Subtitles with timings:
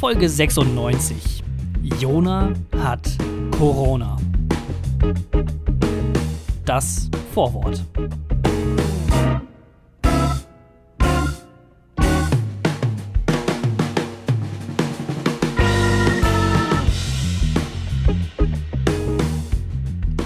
[0.00, 1.44] Folge 96.
[2.00, 3.06] Jona hat
[3.50, 4.16] Corona.
[6.64, 7.84] Das Vorwort.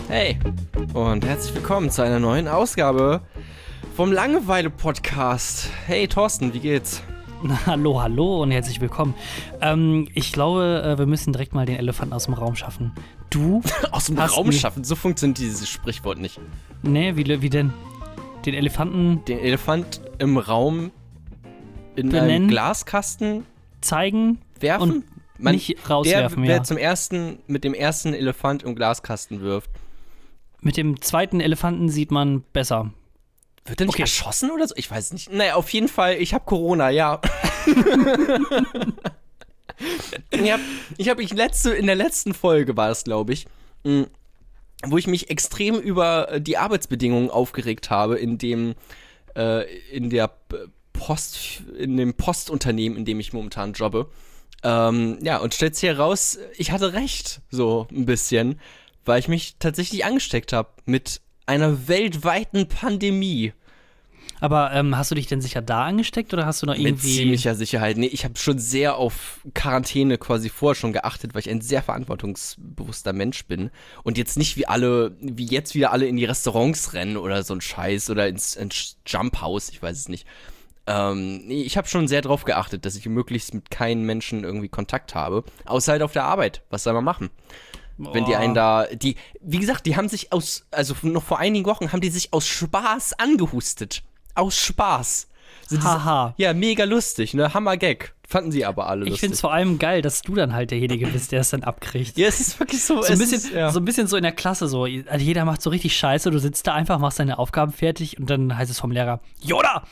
[0.06, 0.38] Hey
[0.92, 3.22] und herzlich willkommen zu einer neuen Ausgabe
[3.96, 5.68] vom Langeweile-Podcast.
[5.88, 7.02] Hey Thorsten, wie geht's?
[7.66, 9.14] Hallo, hallo und herzlich willkommen.
[9.60, 12.92] Ähm, ich glaube, äh, wir müssen direkt mal den Elefanten aus dem Raum schaffen.
[13.28, 13.60] Du?
[13.90, 16.40] aus dem Raum schaffen, so funktioniert dieses Sprichwort nicht.
[16.82, 17.72] Nee, wie, wie denn?
[18.46, 20.90] Den Elefanten Den Elefant im Raum
[21.96, 22.30] in Benennen.
[22.30, 23.44] einem Glaskasten
[23.82, 25.04] zeigen werfen?
[25.38, 26.62] und nicht rauswerfen, der, wer ja.
[26.62, 29.70] zum ersten mit dem ersten Elefant im Glaskasten wirft.
[30.62, 32.92] Mit dem zweiten Elefanten sieht man besser.
[33.66, 34.02] Wird der nicht Okay.
[34.02, 34.74] erschossen oder so?
[34.76, 35.32] Ich weiß nicht.
[35.32, 37.20] Naja, auf jeden Fall, ich habe Corona, ja.
[40.30, 40.62] ich habe,
[40.98, 43.46] ich hab ich letzte, in der letzten Folge war es, glaube ich,
[43.84, 44.06] mh,
[44.86, 48.74] wo ich mich extrem über äh, die Arbeitsbedingungen aufgeregt habe, in dem,
[49.34, 50.30] äh, in der
[50.92, 54.10] Post, in dem Postunternehmen, in dem ich momentan jobbe.
[54.62, 58.60] Ähm, ja, und stellt sich heraus, ich hatte recht, so ein bisschen,
[59.04, 63.52] weil ich mich tatsächlich angesteckt habe mit einer weltweiten Pandemie.
[64.40, 67.16] Aber ähm, hast du dich denn sicher da angesteckt oder hast du noch Mit irgendwie.
[67.16, 67.96] ziemlicher Sicherheit.
[67.96, 71.82] Nee, ich habe schon sehr auf Quarantäne quasi vorher schon geachtet, weil ich ein sehr
[71.82, 73.70] verantwortungsbewusster Mensch bin.
[74.02, 77.54] Und jetzt nicht wie alle, wie jetzt wieder alle in die Restaurants rennen oder so
[77.54, 80.26] ein Scheiß oder ins, ins Jump House, ich weiß es nicht.
[80.86, 84.68] Ähm, nee, ich habe schon sehr drauf geachtet, dass ich möglichst mit keinen Menschen irgendwie
[84.68, 85.44] Kontakt habe.
[85.64, 86.62] Außer halt auf der Arbeit.
[86.68, 87.30] Was soll man machen?
[87.96, 88.38] Wenn die Boah.
[88.38, 92.00] einen da, die, wie gesagt, die haben sich aus, also noch vor einigen Wochen haben
[92.00, 94.02] die sich aus Spaß angehustet.
[94.34, 95.28] Aus Spaß.
[95.70, 96.34] Die- Haha.
[96.36, 97.54] ja, mega lustig, ne?
[97.54, 98.12] Hammer-Gag.
[98.26, 99.20] Fanden sie aber alle Ich lustig.
[99.20, 102.16] finde es vor allem geil, dass du dann halt derjenige bist, der es dann abkriegt.
[102.18, 103.00] ja, es ist wirklich so.
[103.02, 103.70] So ein, bisschen, ist, ja.
[103.70, 104.84] so ein bisschen so in der Klasse so.
[104.84, 108.28] Also jeder macht so richtig Scheiße, du sitzt da einfach, machst deine Aufgaben fertig und
[108.30, 109.84] dann heißt es vom Lehrer, Yoda,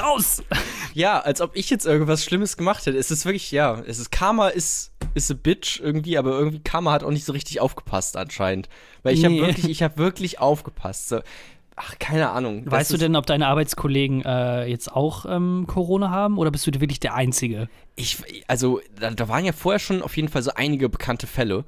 [0.00, 0.42] raus!
[0.94, 2.98] ja, als ob ich jetzt irgendwas Schlimmes gemacht hätte.
[2.98, 6.92] Es ist wirklich, ja, es ist Karma ist, ist a bitch irgendwie, aber irgendwie Karma
[6.92, 8.68] hat auch nicht so richtig aufgepasst anscheinend.
[9.02, 9.40] Weil ich habe Nee.
[9.40, 11.08] wirklich, ich habe wirklich aufgepasst.
[11.08, 11.20] So.
[11.74, 12.62] Ach, keine Ahnung.
[12.64, 16.80] Weißt du denn, ob deine Arbeitskollegen äh, jetzt auch ähm, Corona haben oder bist du
[16.80, 17.68] wirklich der Einzige?
[17.96, 21.64] Ich, also, da, da waren ja vorher schon auf jeden Fall so einige bekannte Fälle.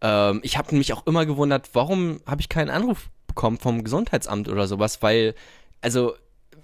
[0.00, 4.48] Ähm, ich habe mich auch immer gewundert, warum habe ich keinen Anruf bekommen vom Gesundheitsamt
[4.48, 5.34] oder sowas, weil,
[5.80, 6.14] also,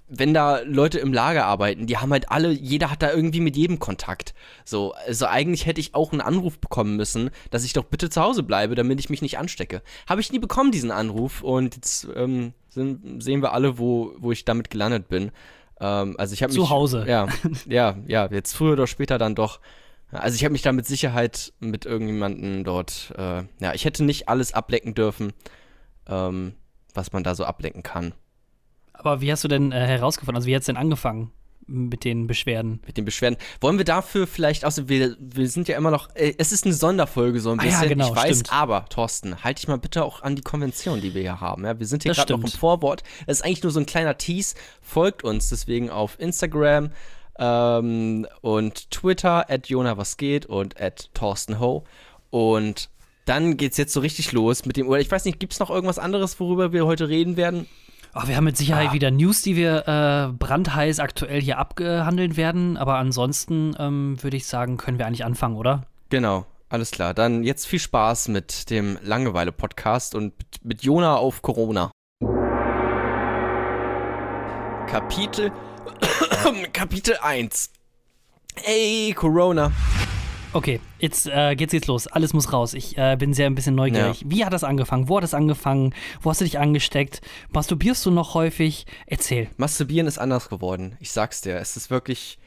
[0.06, 3.56] wenn da Leute im Lager arbeiten, die haben halt alle, jeder hat da irgendwie mit
[3.56, 4.34] jedem Kontakt.
[4.64, 8.20] So, also eigentlich hätte ich auch einen Anruf bekommen müssen, dass ich doch bitte zu
[8.20, 9.82] Hause bleibe, damit ich mich nicht anstecke.
[10.06, 14.30] Habe ich nie bekommen, diesen Anruf, und jetzt ähm, sind, sehen wir alle, wo, wo
[14.30, 15.32] ich damit gelandet bin.
[15.80, 17.04] Ähm, also ich habe Zu mich, Hause.
[17.08, 17.28] Ja,
[17.66, 19.60] ja, ja, jetzt früher oder später dann doch.
[20.10, 24.28] Also ich habe mich da mit Sicherheit mit irgendjemandem dort, äh, ja, ich hätte nicht
[24.28, 25.32] alles ablecken dürfen,
[26.06, 26.54] ähm,
[26.92, 28.14] was man da so ablecken kann.
[28.94, 31.32] Aber wie hast du denn äh, herausgefunden, also wie hat es denn angefangen
[31.66, 32.80] mit den Beschwerden?
[32.86, 33.38] mit den Beschwerden.
[33.60, 36.74] Wollen wir dafür vielleicht, also wir, wir sind ja immer noch, äh, es ist eine
[36.74, 38.52] Sonderfolge so ein Ah ja, bisschen, genau, ich weiß, stimmt.
[38.52, 41.64] aber Thorsten, halt dich mal bitte auch an die Konvention, die wir hier haben.
[41.64, 41.78] Ja?
[41.78, 42.48] Wir sind hier gerade noch im.
[42.48, 43.02] Vorwort.
[43.26, 44.54] Es ist eigentlich nur so ein kleiner Tease.
[44.80, 46.90] Folgt uns deswegen auf Instagram
[47.38, 51.84] ähm, und Twitter, at Jona was geht und at Thorsten Ho.
[52.30, 52.90] Und
[53.24, 55.98] dann geht's jetzt so richtig los mit dem, oder ich weiß nicht, gibt's noch irgendwas
[55.98, 57.66] anderes, worüber wir heute reden werden?
[58.16, 58.92] Oh, wir haben mit Sicherheit Ah.
[58.92, 62.76] wieder News, die wir äh, brandheiß aktuell hier abgehandelt werden.
[62.76, 65.82] Aber ansonsten ähm, würde ich sagen, können wir eigentlich anfangen, oder?
[66.10, 67.12] Genau, alles klar.
[67.12, 71.90] Dann jetzt viel Spaß mit dem Langeweile-Podcast und mit- mit Jona auf Corona.
[74.86, 75.50] Kapitel
[76.72, 77.70] Kapitel 1.
[78.64, 79.72] Ey, Corona.
[80.54, 82.06] Okay, jetzt äh, geht's jetzt los.
[82.06, 82.74] Alles muss raus.
[82.74, 84.22] Ich äh, bin sehr ein bisschen neugierig.
[84.24, 85.08] Wie hat das angefangen?
[85.08, 85.92] Wo hat das angefangen?
[86.22, 87.20] Wo hast du dich angesteckt?
[87.50, 88.86] Masturbierst du noch häufig?
[89.06, 89.48] Erzähl.
[89.56, 90.96] Masturbieren ist anders geworden.
[91.00, 91.56] Ich sag's dir.
[91.56, 92.38] Es ist wirklich.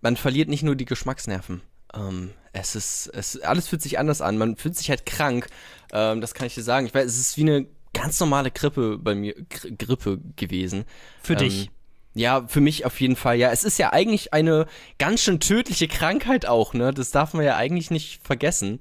[0.00, 1.62] Man verliert nicht nur die Geschmacksnerven.
[1.94, 3.06] Ähm, es ist.
[3.14, 4.36] Es, alles fühlt sich anders an.
[4.36, 5.46] Man fühlt sich halt krank.
[5.92, 6.86] Ähm, das kann ich dir sagen.
[6.86, 9.34] Ich weiß, es ist wie eine ganz normale Grippe bei mir.
[9.48, 10.84] Gri Grippe gewesen.
[11.22, 11.70] Für Ähm, dich.
[12.14, 13.36] Ja, für mich auf jeden Fall.
[13.36, 14.66] Ja, es ist ja eigentlich eine
[14.98, 16.92] ganz schön tödliche Krankheit auch, ne?
[16.92, 18.80] Das darf man ja eigentlich nicht vergessen,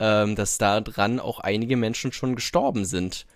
[0.00, 3.26] ähm, dass da dran auch einige Menschen schon gestorben sind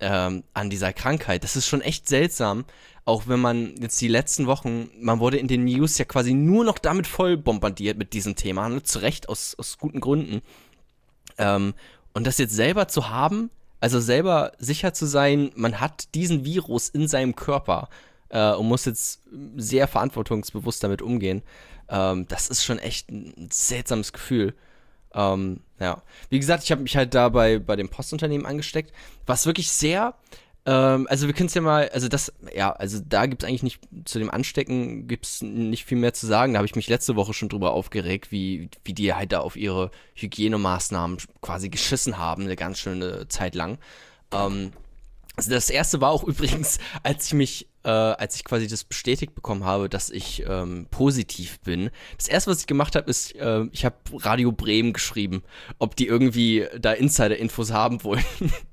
[0.00, 1.44] ähm, an dieser Krankheit.
[1.44, 2.66] Das ist schon echt seltsam,
[3.06, 6.64] auch wenn man jetzt die letzten Wochen, man wurde in den News ja quasi nur
[6.64, 8.82] noch damit voll bombardiert mit diesem Thema, ne?
[8.82, 10.42] zu Recht, aus, aus guten Gründen.
[11.38, 11.72] Ähm,
[12.12, 16.88] und das jetzt selber zu haben, also selber sicher zu sein, man hat diesen Virus
[16.90, 17.88] in seinem Körper
[18.34, 19.22] äh, und muss jetzt
[19.56, 21.42] sehr verantwortungsbewusst damit umgehen.
[21.88, 24.54] Ähm, das ist schon echt ein seltsames Gefühl.
[25.14, 26.02] Ähm, ja.
[26.28, 28.92] Wie gesagt, ich habe mich halt da bei, dem Postunternehmen angesteckt,
[29.24, 30.14] was wirklich sehr,
[30.66, 33.62] ähm, also wir können es ja mal, also das, ja, also da gibt es eigentlich
[33.62, 36.54] nicht, zu dem Anstecken gibt es nicht viel mehr zu sagen.
[36.54, 39.56] Da habe ich mich letzte Woche schon drüber aufgeregt, wie, wie die halt da auf
[39.56, 43.78] ihre Hygienemaßnahmen quasi geschissen haben, eine ganz schöne Zeit lang.
[44.32, 44.72] Ähm,
[45.36, 49.34] also das erste war auch übrigens, als ich mich, äh, als ich quasi das bestätigt
[49.34, 51.90] bekommen habe, dass ich ähm, positiv bin.
[52.16, 55.42] Das erste, was ich gemacht habe, ist, äh, ich habe Radio Bremen geschrieben,
[55.78, 58.24] ob die irgendwie da Insider-Infos haben wollen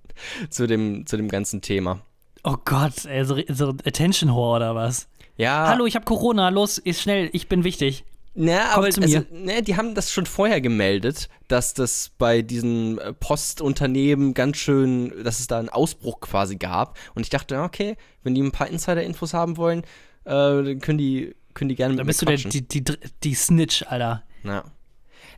[0.49, 2.01] zu dem zu dem ganzen Thema.
[2.43, 5.07] Oh Gott, ey, so, so Attention Whore oder was?
[5.37, 5.67] Ja.
[5.67, 8.03] Hallo, ich habe Corona, los, ist schnell, ich bin wichtig.
[8.33, 9.01] Na, aber also,
[9.31, 15.23] ne, die haben das schon vorher gemeldet, dass das bei diesen äh, Postunternehmen ganz schön,
[15.23, 16.97] dass es da einen Ausbruch quasi gab.
[17.13, 19.81] Und ich dachte, okay, wenn die ein paar Insider-Infos haben wollen,
[20.23, 22.83] äh, dann können die, können die gerne mit Da bist du der, die, die,
[23.23, 24.23] die Snitch, Alter.
[24.43, 24.63] Ja.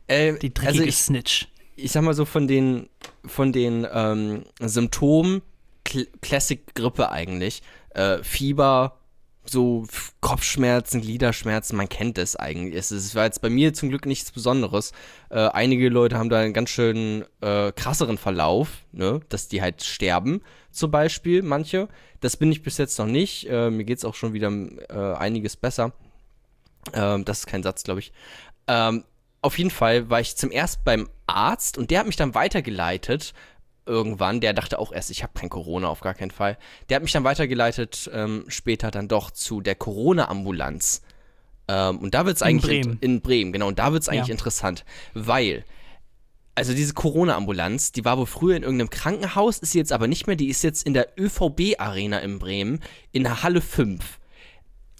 [0.06, 1.48] Äh, die dreckige also ich, Snitch.
[1.74, 2.88] Ich sag mal so, von den,
[3.24, 5.42] von den ähm, Symptomen,
[5.82, 9.00] Classic-Grippe eigentlich, äh, Fieber,
[9.46, 9.86] so
[10.20, 12.90] Kopfschmerzen, Gliederschmerzen, man kennt es eigentlich.
[12.90, 14.92] Es, war jetzt bei mir zum Glück nichts Besonderes.
[15.30, 19.20] Äh, einige Leute haben da einen ganz schön äh, krasseren Verlauf, ne?
[19.28, 21.88] dass die halt sterben, zum Beispiel, manche.
[22.20, 23.48] Das bin ich bis jetzt noch nicht.
[23.48, 25.92] Äh, mir geht es auch schon wieder äh, einiges besser.
[26.92, 28.12] Ähm, das ist kein Satz, glaube ich.
[28.66, 29.04] Ähm,
[29.40, 33.34] auf jeden Fall war ich zum ersten beim Arzt und der hat mich dann weitergeleitet
[33.86, 36.58] irgendwann, der dachte auch erst, ich habe kein Corona, auf gar keinen Fall.
[36.88, 41.02] Der hat mich dann weitergeleitet, ähm, später dann doch zu der Corona-Ambulanz.
[41.68, 42.82] Ähm, und da wird es eigentlich.
[42.82, 42.98] Bremen.
[43.00, 43.68] In, Bremen, genau.
[43.68, 44.32] Und da wird es eigentlich ja.
[44.32, 44.84] interessant,
[45.14, 45.64] weil.
[46.56, 50.28] Also diese Corona-Ambulanz, die war wohl früher in irgendeinem Krankenhaus, ist sie jetzt aber nicht
[50.28, 52.80] mehr, die ist jetzt in der ÖVB-Arena in Bremen,
[53.10, 54.20] in der Halle 5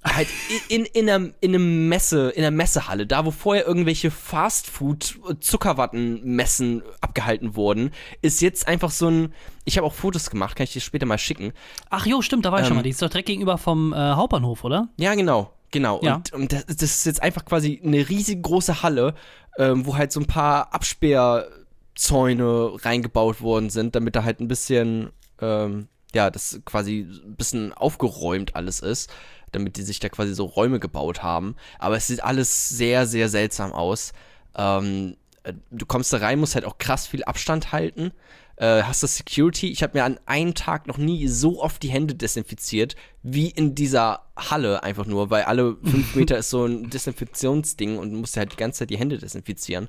[0.04, 0.28] halt
[0.68, 7.56] in, in, einer, in einem Messe, in einer Messehalle, da wo vorher irgendwelche Fastfood-Zuckerwatten-Messen abgehalten
[7.56, 9.32] wurden, ist jetzt einfach so ein.
[9.64, 11.52] Ich habe auch Fotos gemacht, kann ich dir später mal schicken.
[11.88, 12.82] Ach jo, stimmt, da war ich ähm, schon mal.
[12.82, 14.90] Die ist doch direkt gegenüber vom äh, Hauptbahnhof, oder?
[14.98, 15.54] Ja, genau.
[15.70, 16.00] Genau.
[16.02, 16.16] Ja.
[16.16, 19.14] Und, und das, das, ist jetzt einfach quasi eine riesengroße Halle,
[19.58, 25.10] ähm, wo halt so ein paar Absperrzäune reingebaut worden sind, damit da halt ein bisschen,
[25.40, 29.10] ähm, ja, das quasi ein bisschen aufgeräumt alles ist
[29.54, 31.56] damit die sich da quasi so Räume gebaut haben.
[31.78, 34.12] Aber es sieht alles sehr, sehr seltsam aus.
[34.56, 38.12] Ähm, äh, du kommst da rein, musst halt auch krass viel Abstand halten.
[38.56, 39.70] Äh, hast du Security?
[39.70, 43.74] Ich habe mir an einem Tag noch nie so oft die Hände desinfiziert wie in
[43.74, 48.36] dieser Halle einfach nur, weil alle fünf Meter ist so ein Desinfektionsding und du musst
[48.36, 49.88] halt die ganze Zeit die Hände desinfizieren.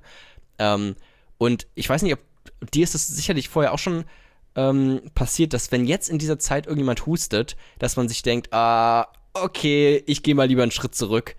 [0.58, 0.96] Ähm,
[1.38, 2.20] und ich weiß nicht, ob
[2.72, 4.06] dir ist das sicherlich vorher auch schon
[4.56, 9.08] ähm, passiert, dass wenn jetzt in dieser Zeit irgendjemand hustet, dass man sich denkt, ah,
[9.36, 11.36] okay, ich gehe mal lieber einen Schritt zurück.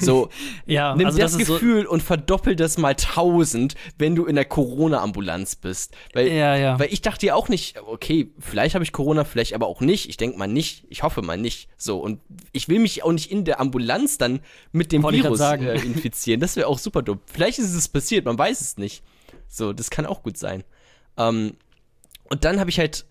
[0.00, 0.28] So,
[0.66, 4.34] ja, nimm also das, das Gefühl so und verdoppel das mal tausend, wenn du in
[4.34, 5.94] der Corona-Ambulanz bist.
[6.14, 6.78] Weil, ja, ja.
[6.78, 10.08] weil ich dachte ja auch nicht, okay, vielleicht habe ich Corona, vielleicht aber auch nicht.
[10.08, 11.68] Ich denke mal nicht, ich hoffe mal nicht.
[11.76, 12.20] So, und
[12.52, 14.40] ich will mich auch nicht in der Ambulanz dann
[14.72, 16.40] mit dem Wollte Virus äh, infizieren.
[16.40, 17.20] Das wäre auch super dumm.
[17.26, 19.02] Vielleicht ist es passiert, man weiß es nicht.
[19.48, 20.64] So, das kann auch gut sein.
[21.16, 21.54] Ähm,
[22.24, 23.06] und dann habe ich halt,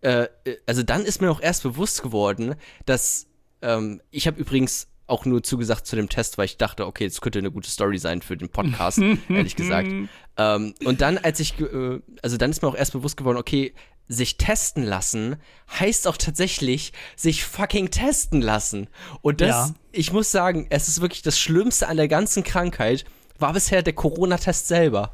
[0.00, 0.26] äh,
[0.66, 3.29] also dann ist mir auch erst bewusst geworden, dass
[3.62, 7.20] ähm, ich habe übrigens auch nur zugesagt zu dem Test, weil ich dachte, okay, das
[7.20, 9.88] könnte eine gute Story sein für den Podcast, ehrlich gesagt.
[10.36, 13.74] Ähm, und dann, als ich, äh, also dann ist mir auch erst bewusst geworden, okay,
[14.10, 15.36] sich testen lassen
[15.78, 18.88] heißt auch tatsächlich sich fucking testen lassen.
[19.22, 19.74] Und das, ja.
[19.92, 23.04] ich muss sagen, es ist wirklich das Schlimmste an der ganzen Krankheit,
[23.38, 25.12] war bisher der Corona-Test selber.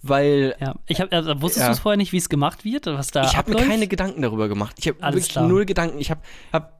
[0.00, 0.54] Weil.
[0.60, 1.66] Ja, ich hab, also wusstest ja.
[1.68, 4.22] du es vorher nicht, wie es gemacht wird, was da Ich habe mir keine Gedanken
[4.22, 4.76] darüber gemacht.
[4.78, 5.46] Ich habe wirklich klar.
[5.46, 5.98] null Gedanken.
[5.98, 6.20] Ich habe
[6.52, 6.77] hab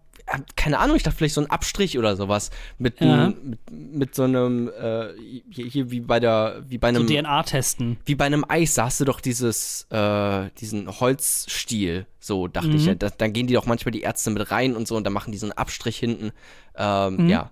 [0.57, 3.33] keine Ahnung, ich dachte vielleicht so ein Abstrich oder sowas mit, ja.
[3.43, 5.09] mit, mit, so einem äh,
[5.51, 7.99] hier, hier, wie bei der wie bei einem so DNA testen.
[8.05, 12.77] Wie bei einem Eis, da hast du doch dieses äh, diesen Holzstiel, so dachte mhm.
[12.77, 15.05] ich ja, da, dann gehen die doch manchmal die Ärzte mit rein und so und
[15.05, 16.33] dann machen die so einen Abstrich hinten.
[16.77, 17.29] Ähm, mhm.
[17.29, 17.51] ja.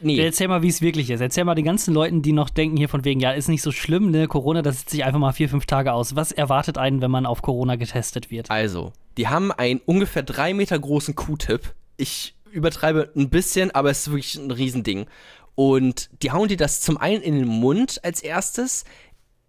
[0.00, 0.18] Nee.
[0.18, 1.20] Erzähl mal, wie es wirklich ist.
[1.20, 3.72] Erzähl mal den ganzen Leuten, die noch denken hier von wegen, ja, ist nicht so
[3.72, 6.16] schlimm, ne, Corona, das sitzt sich einfach mal vier, fünf Tage aus.
[6.16, 8.50] Was erwartet einen, wenn man auf Corona getestet wird?
[8.50, 14.00] Also, die haben einen ungefähr drei Meter großen Q-Tip, ich übertreibe ein bisschen, aber es
[14.00, 15.06] ist wirklich ein Riesending.
[15.54, 18.84] Und die hauen dir das zum einen in den Mund als erstes,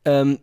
[0.06, 0.40] ähm,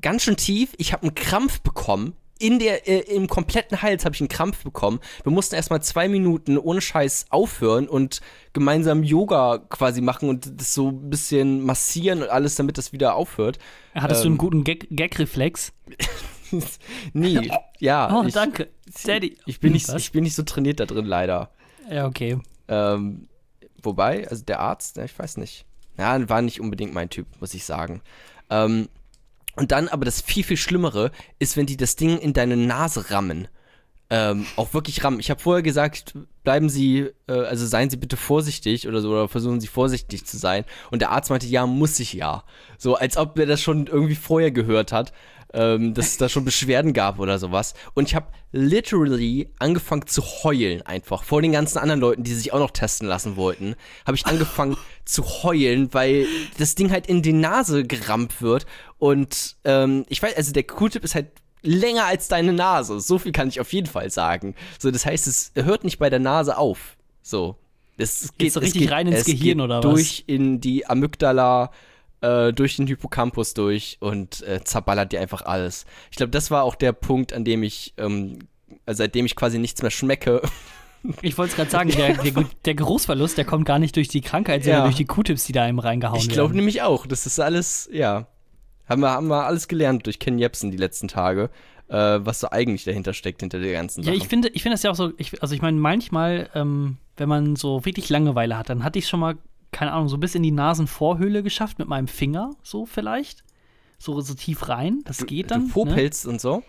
[0.00, 0.72] ganz schön tief.
[0.78, 2.16] Ich habe einen Krampf bekommen.
[2.38, 4.98] In der, äh, Im kompletten Hals habe ich einen Krampf bekommen.
[5.22, 8.20] Wir mussten erstmal zwei Minuten ohne Scheiß aufhören und
[8.52, 13.14] gemeinsam Yoga quasi machen und das so ein bisschen massieren und alles, damit das wieder
[13.14, 13.60] aufhört.
[13.94, 15.72] Hattest ähm, du einen guten Gag-Reflex?
[17.12, 17.50] Nie.
[17.78, 18.14] Ja.
[18.14, 18.68] Oh, ich, danke.
[18.96, 19.38] Steady.
[19.46, 21.50] Ich bin, nicht, ich bin nicht so trainiert da drin, leider.
[21.90, 22.38] Ja, okay.
[22.68, 23.28] Ähm,
[23.82, 25.66] wobei, also der Arzt, ich weiß nicht.
[25.98, 28.02] Ja, war nicht unbedingt mein Typ, muss ich sagen.
[28.50, 28.88] Ähm,
[29.56, 33.10] und dann aber das viel, viel Schlimmere ist, wenn die das Ding in deine Nase
[33.10, 33.48] rammen.
[34.08, 35.20] Ähm, auch wirklich rammen.
[35.20, 39.28] Ich habe vorher gesagt, bleiben Sie, äh, also seien Sie bitte vorsichtig oder so, oder
[39.28, 40.64] versuchen Sie vorsichtig zu sein.
[40.90, 42.44] Und der Arzt meinte, ja, muss ich ja.
[42.78, 45.12] So, als ob er das schon irgendwie vorher gehört hat
[45.52, 47.74] ähm, dass es da schon Beschwerden gab oder sowas.
[47.94, 51.24] Und ich habe literally angefangen zu heulen einfach.
[51.24, 53.74] Vor den ganzen anderen Leuten, die sich auch noch testen lassen wollten,
[54.06, 56.26] habe ich angefangen zu heulen, weil
[56.58, 58.66] das Ding halt in die Nase gerammt wird.
[58.98, 61.28] Und ähm, ich weiß, also der Q-Tip ist halt
[61.62, 63.00] länger als deine Nase.
[63.00, 64.54] So viel kann ich auf jeden Fall sagen.
[64.78, 66.96] So, das heißt, es hört nicht bei der Nase auf.
[67.22, 67.56] So.
[67.98, 69.82] Es geht, so richtig geht, rein ins Gehirn oder was?
[69.82, 71.70] Durch in die Amygdala,
[72.22, 75.84] äh, durch den Hippocampus durch und äh, zerballert dir einfach alles.
[76.10, 78.38] Ich glaube, das war auch der Punkt, an dem ich, ähm,
[78.86, 80.42] seitdem ich quasi nichts mehr schmecke.
[81.20, 84.20] Ich wollte es gerade sagen, der, der, der, Geruchsverlust, der kommt gar nicht durch die
[84.20, 84.84] Krankheit, sondern ja.
[84.84, 86.30] durch die Q-Tips, die da einem reingehauen ich werden.
[86.30, 87.06] Ich glaube nämlich auch.
[87.06, 88.28] Das ist alles, ja.
[88.88, 91.50] Haben wir, haben wir alles gelernt durch Ken Jebsen die letzten Tage,
[91.88, 94.14] äh, was so eigentlich dahinter steckt, hinter der ganzen Sache.
[94.14, 96.98] Ja, ich finde, ich finde das ja auch so, ich, also ich meine, manchmal, ähm,
[97.16, 99.34] wenn man so wirklich Langeweile hat, dann hatte ich schon mal
[99.72, 103.42] keine Ahnung, so bis in die Nasenvorhöhle geschafft mit meinem Finger, so vielleicht.
[103.98, 105.02] So, so tief rein.
[105.04, 105.68] Das du, geht dann.
[105.68, 106.32] Du popelst ne?
[106.32, 106.62] und so?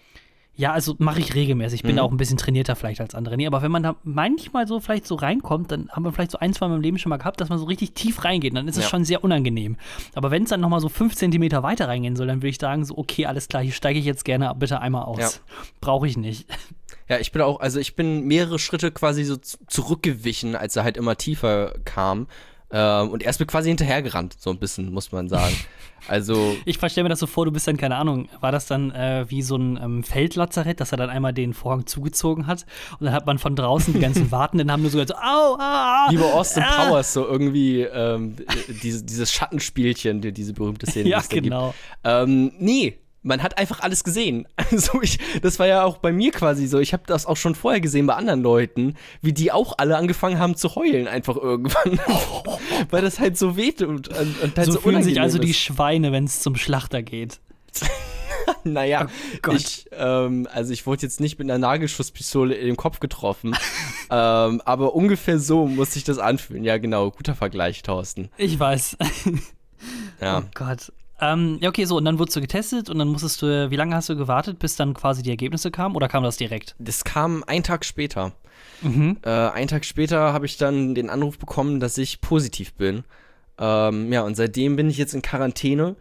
[0.55, 1.79] Ja, also mache ich regelmäßig.
[1.79, 2.01] Ich bin mhm.
[2.01, 3.38] auch ein bisschen trainierter vielleicht als andere.
[3.38, 6.38] Nee, aber wenn man da manchmal so vielleicht so reinkommt, dann haben wir vielleicht so
[6.38, 8.55] ein, zwei Mal im Leben schon mal gehabt, dass man so richtig tief reingeht.
[8.55, 8.89] Dann ist es ja.
[8.89, 9.77] schon sehr unangenehm.
[10.13, 12.86] Aber wenn es dann nochmal so fünf Zentimeter weiter reingehen soll, dann würde ich sagen,
[12.86, 15.19] so, okay, alles klar, hier steige ich jetzt gerne bitte einmal aus.
[15.19, 15.29] Ja.
[15.81, 16.48] Brauche ich nicht.
[17.10, 20.95] Ja, ich bin auch, also ich bin mehrere Schritte quasi so zurückgewichen, als er halt
[20.95, 22.27] immer tiefer kam.
[22.74, 25.56] Ähm, und er ist mir quasi hinterhergerannt, so ein bisschen, muss man sagen.
[26.10, 26.58] Also.
[26.65, 29.24] Ich verstehe mir das so vor, du bist dann, keine Ahnung, war das dann äh,
[29.30, 32.65] wie so ein ähm, Feldlazarett, dass er dann einmal den Vorhang zugezogen hat
[33.00, 36.10] und dann hat man von draußen die ganzen Wartenden haben nur so, so au, ah,
[36.12, 36.88] Wie bei Austin ah.
[36.88, 38.36] Powers, so irgendwie ähm,
[38.84, 41.08] diese, dieses Schattenspielchen, die, diese berühmte Szene.
[41.08, 41.74] ja, genau.
[42.03, 44.48] Ähm, nee, man hat einfach alles gesehen.
[44.74, 46.80] Also ich, das war ja auch bei mir quasi so.
[46.80, 50.39] Ich habe das auch schon vorher gesehen bei anderen Leuten, wie die auch alle angefangen
[50.39, 52.00] haben zu heulen einfach irgendwann,
[52.89, 55.48] weil das halt so weht und, und, halt so, so fühlen sich also ist.
[55.48, 57.39] die Schweine, wenn es zum Schlachter geht.
[58.63, 59.08] naja,
[59.48, 63.56] oh ich, ähm, also ich wurde jetzt nicht mit einer Nagelschusspistole in den Kopf getroffen,
[64.10, 66.63] ähm, aber ungefähr so muss sich das anfühlen.
[66.63, 68.30] Ja, genau, guter Vergleich, Thorsten.
[68.38, 68.98] Ich weiß.
[70.20, 70.39] ja.
[70.39, 70.92] Oh Gott.
[71.24, 73.96] Ähm, ja, okay, so, und dann wurdest du getestet und dann musstest du, wie lange
[73.96, 76.75] hast du gewartet, bis dann quasi die Ergebnisse kamen oder kam das direkt?
[76.80, 78.34] Das kam einen Tag später.
[78.82, 79.18] Mhm.
[79.24, 83.03] Äh, einen Tag später habe ich dann den Anruf bekommen, dass ich positiv bin.
[83.58, 85.96] Ähm, ja, und seitdem bin ich jetzt in Quarantäne.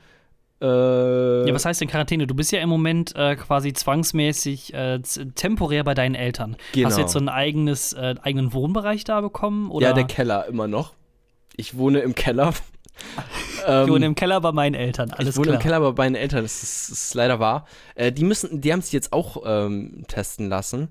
[0.60, 2.26] Äh, ja, was heißt in Quarantäne?
[2.26, 5.00] Du bist ja im Moment äh, quasi zwangsmäßig äh,
[5.34, 6.56] temporär bei deinen Eltern.
[6.72, 6.86] Genau.
[6.86, 9.70] Hast du jetzt so ein eigenes, äh, eigenen Wohnbereich da bekommen?
[9.70, 9.88] Oder?
[9.88, 10.92] Ja, der Keller immer noch.
[11.56, 12.54] Ich wohne im Keller.
[13.62, 15.56] Ich wohne im Keller bei meinen Eltern, alles Ich wohne klar.
[15.56, 17.66] im Keller bei meinen Eltern, das ist, das ist leider wahr.
[17.94, 20.88] Äh, die müssen, die haben es jetzt auch ähm, testen lassen.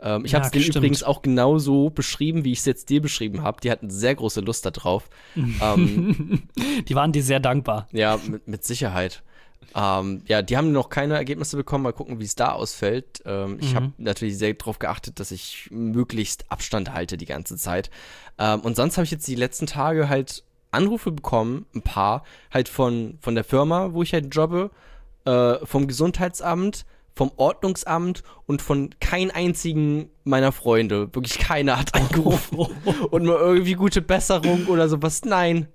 [0.00, 3.02] Ähm, ich ja, habe es denen übrigens auch genauso beschrieben, wie ich es jetzt dir
[3.02, 3.60] beschrieben habe.
[3.60, 5.08] Die hatten sehr große Lust darauf.
[5.36, 6.48] ähm,
[6.88, 7.88] die waren dir sehr dankbar.
[7.92, 9.22] Ja, mit, mit Sicherheit.
[9.74, 11.84] Ähm, ja, die haben noch keine Ergebnisse bekommen.
[11.84, 13.22] Mal gucken, wie es da ausfällt.
[13.26, 13.76] Ähm, ich mhm.
[13.76, 17.90] habe natürlich sehr darauf geachtet, dass ich möglichst Abstand halte die ganze Zeit.
[18.38, 22.68] Ähm, und sonst habe ich jetzt die letzten Tage halt Anrufe bekommen, ein paar, halt
[22.68, 24.70] von, von der Firma, wo ich halt jobbe,
[25.24, 26.84] äh, vom Gesundheitsamt,
[27.14, 31.12] vom Ordnungsamt und von keinem einzigen meiner Freunde.
[31.14, 32.58] Wirklich keiner hat angerufen.
[33.10, 35.22] und nur irgendwie gute Besserung oder sowas.
[35.24, 35.66] Nein,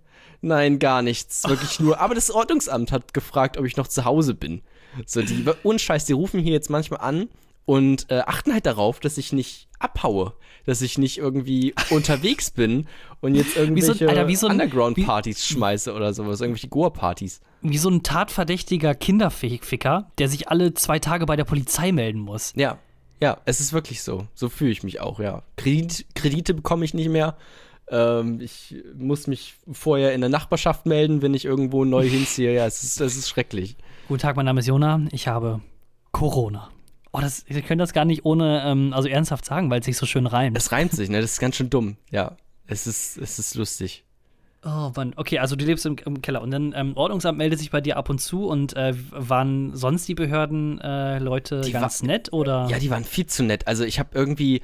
[0.41, 1.43] nein, gar nichts.
[1.47, 2.00] Wirklich nur.
[2.00, 4.62] Aber das Ordnungsamt hat gefragt, ob ich noch zu Hause bin.
[5.05, 7.27] So, die, unscheiß, die rufen hier jetzt manchmal an
[7.65, 10.34] und äh, achten halt darauf, dass ich nicht abhaue,
[10.65, 12.88] dass ich nicht irgendwie unterwegs bin
[13.22, 17.41] und jetzt irgendwelche so, so Underground-Partys schmeiße oder sowas, irgendwelche Goa-Partys.
[17.62, 22.53] Wie so ein tatverdächtiger Kinderficker, der sich alle zwei Tage bei der Polizei melden muss.
[22.55, 22.77] Ja,
[23.22, 24.27] ja, es ist wirklich so.
[24.34, 25.43] So fühle ich mich auch, ja.
[25.55, 27.38] Kredit, Kredite bekomme ich nicht mehr.
[27.89, 32.53] Ähm, ich muss mich vorher in der Nachbarschaft melden, wenn ich irgendwo neu hinziehe.
[32.53, 33.77] Ja, es ist, es ist schrecklich.
[34.10, 35.05] Guten Tag, mein Name ist Jona.
[35.12, 35.62] Ich habe
[36.12, 36.70] Corona.
[37.13, 39.98] Oh, das, ich könnte das gar nicht ohne, ähm, also ernsthaft sagen, weil es sich
[39.98, 40.58] so schön reimt.
[40.58, 41.22] Es reimt sich, ne?
[41.22, 41.96] Das ist ganz schön dumm.
[42.10, 44.03] Ja, es ist, es ist lustig.
[44.65, 47.70] Oh Mann, okay, also du lebst im, im Keller und dann ähm, Ordnungsamt meldet sich
[47.70, 52.01] bei dir ab und zu und äh, waren sonst die Behörden äh, Leute die ganz
[52.01, 52.67] war, nett oder?
[52.70, 53.67] Ja, die waren viel zu nett.
[53.67, 54.62] Also ich habe irgendwie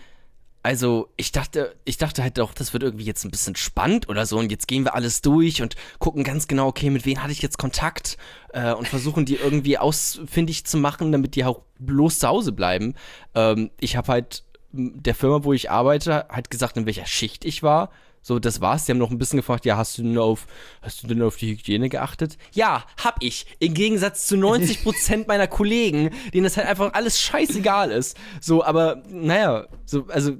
[0.70, 4.28] also ich dachte, ich dachte halt doch, das wird irgendwie jetzt ein bisschen spannend oder
[4.28, 7.32] so und jetzt gehen wir alles durch und gucken ganz genau, okay, mit wem hatte
[7.32, 8.18] ich jetzt Kontakt
[8.54, 12.94] äh, und versuchen die irgendwie ausfindig zu machen, damit die auch bloß zu Hause bleiben.
[13.34, 17.64] Ähm, ich habe halt der Firma, wo ich arbeite, halt gesagt, in welcher Schicht ich
[17.64, 17.90] war.
[18.22, 18.86] So, das war's.
[18.86, 20.46] Die haben noch ein bisschen gefragt, ja, hast du denn auf,
[20.84, 22.38] hast du denn auf die Hygiene geachtet?
[22.54, 23.48] Ja, hab ich.
[23.58, 28.18] Im Gegensatz zu 90 Prozent meiner Kollegen, denen das halt einfach alles scheißegal ist.
[28.40, 30.34] So, aber, naja, so, also,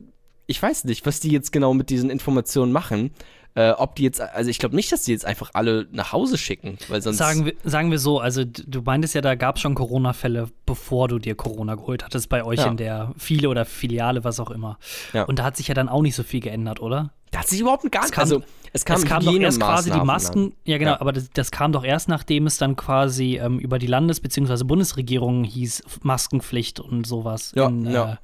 [0.50, 3.12] ich weiß nicht, was die jetzt genau mit diesen Informationen machen.
[3.56, 6.38] Äh, ob die jetzt, also ich glaube nicht, dass die jetzt einfach alle nach Hause
[6.38, 7.18] schicken, weil sonst.
[7.18, 11.08] Sagen wir, sagen wir so, also du meintest ja, da gab es schon Corona-Fälle, bevor
[11.08, 12.68] du dir Corona geholt hattest, bei euch ja.
[12.68, 14.78] in der File oder Filiale, was auch immer.
[15.14, 15.24] Ja.
[15.24, 17.12] Und da hat sich ja dann auch nicht so viel geändert, oder?
[17.32, 18.18] Da hat sich überhaupt gar nicht.
[18.18, 18.42] Also,
[18.74, 20.54] es kam, es kam doch erst quasi die Masken.
[20.64, 21.02] Ja, genau, ja.
[21.02, 24.64] aber das, das, kam doch erst, nachdem es dann quasi ähm, über die Landes- bzw.
[24.64, 27.52] Bundesregierung hieß, Maskenpflicht und sowas.
[27.56, 28.14] Ja, in, ja.
[28.14, 28.18] Äh,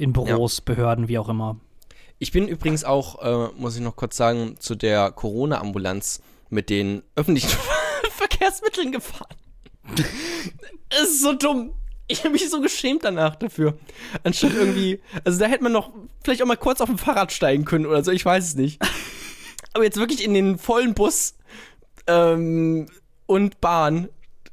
[0.00, 1.60] in Büros, Behörden, wie auch immer.
[2.18, 7.02] Ich bin übrigens auch, äh, muss ich noch kurz sagen, zu der Corona-Ambulanz mit den
[7.16, 7.50] öffentlichen
[8.10, 9.36] Verkehrsmitteln gefahren.
[10.92, 11.72] Es ist so dumm.
[12.08, 13.78] Ich habe mich so geschämt danach dafür.
[14.24, 15.92] Anstatt irgendwie, also da hätte man noch
[16.24, 18.82] vielleicht auch mal kurz auf dem Fahrrad steigen können oder so, ich weiß es nicht.
[19.72, 21.36] Aber jetzt wirklich in den vollen Bus
[22.08, 22.88] ähm,
[23.26, 24.08] und Bahn,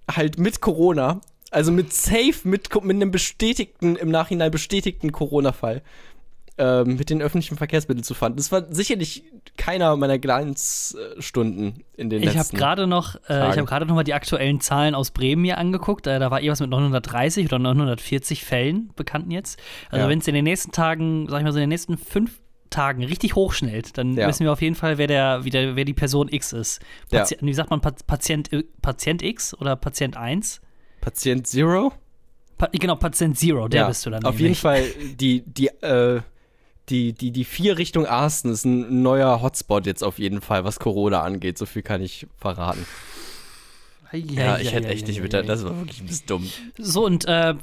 [0.08, 5.82] halt mit Corona, also mit Safe, mit, mit einem bestätigten, im Nachhinein bestätigten Corona-Fall
[6.58, 8.36] ähm, mit den öffentlichen Verkehrsmitteln zu fahren.
[8.36, 9.24] Das war sicherlich
[9.58, 13.96] keiner meiner Glanzstunden in den ich letzten hab grade noch, äh, Ich habe gerade noch
[13.96, 16.08] mal die aktuellen Zahlen aus Bremen mir angeguckt.
[16.08, 19.60] Äh, da war irgendwas mit 930 oder 940 Fällen bekannten jetzt.
[19.90, 20.10] Also ja.
[20.10, 22.40] wenn es in den nächsten Tagen, sag ich mal so in den nächsten fünf
[22.70, 24.28] Tagen richtig hochschnellt, dann ja.
[24.28, 26.82] wissen wir auf jeden Fall, wer, der, wie der, wer die Person X ist.
[27.10, 27.42] Pati ja.
[27.42, 28.50] Wie sagt man, Patient,
[28.82, 30.62] Patient X oder Patient 1?
[31.02, 31.94] Patient Zero?
[32.58, 34.24] Pa genau, Patient Zero, der bist du dann.
[34.24, 34.42] Auf nämlich.
[34.42, 34.84] jeden Fall
[35.16, 36.22] die, die, äh,
[36.90, 40.80] die, die, die vier Richtung Arsten ist ein neuer Hotspot jetzt auf jeden Fall, was
[40.80, 41.58] Corona angeht.
[41.58, 42.86] So viel kann ich verraten.
[44.14, 46.50] Ja, ja ich hätte echt nicht mit, das war wirklich ein bisschen dumm.
[46.78, 47.56] So, und äh,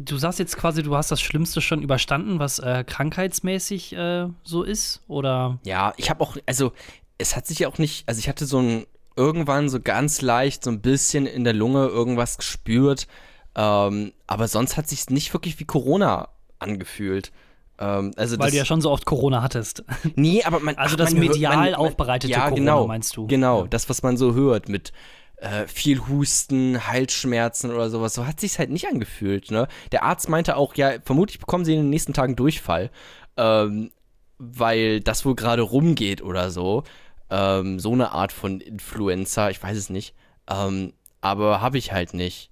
[0.00, 4.62] du sagst jetzt quasi, du hast das Schlimmste schon überstanden, was äh, krankheitsmäßig äh, so
[4.62, 5.58] ist, oder?
[5.64, 6.72] Ja, ich habe auch, also,
[7.18, 8.86] es hat sich ja auch nicht, also ich hatte so ein,
[9.20, 13.06] irgendwann so ganz leicht so ein bisschen in der Lunge irgendwas gespürt,
[13.54, 17.30] ähm, aber sonst hat sich nicht wirklich wie Corona angefühlt.
[17.78, 19.84] Ähm, also Weil du ja schon so oft Corona hattest.
[20.14, 20.74] Nee, aber man.
[20.78, 23.26] Also ach, das man medial man, man, aufbereitete ja, Corona, genau, meinst du?
[23.26, 24.92] Genau, das, was man so hört mit
[25.36, 28.14] äh, viel Husten, Halsschmerzen oder sowas.
[28.14, 29.50] So hat sich's halt nicht angefühlt.
[29.50, 29.68] Ne?
[29.92, 32.90] Der Arzt meinte auch, ja, vermutlich bekommen sie in den nächsten Tagen Durchfall,
[33.36, 33.90] ähm,
[34.38, 36.84] weil das wohl gerade rumgeht oder so.
[37.30, 40.14] Ähm, so eine Art von Influenza, ich weiß es nicht.
[40.48, 42.50] Ähm, aber habe ich halt nicht.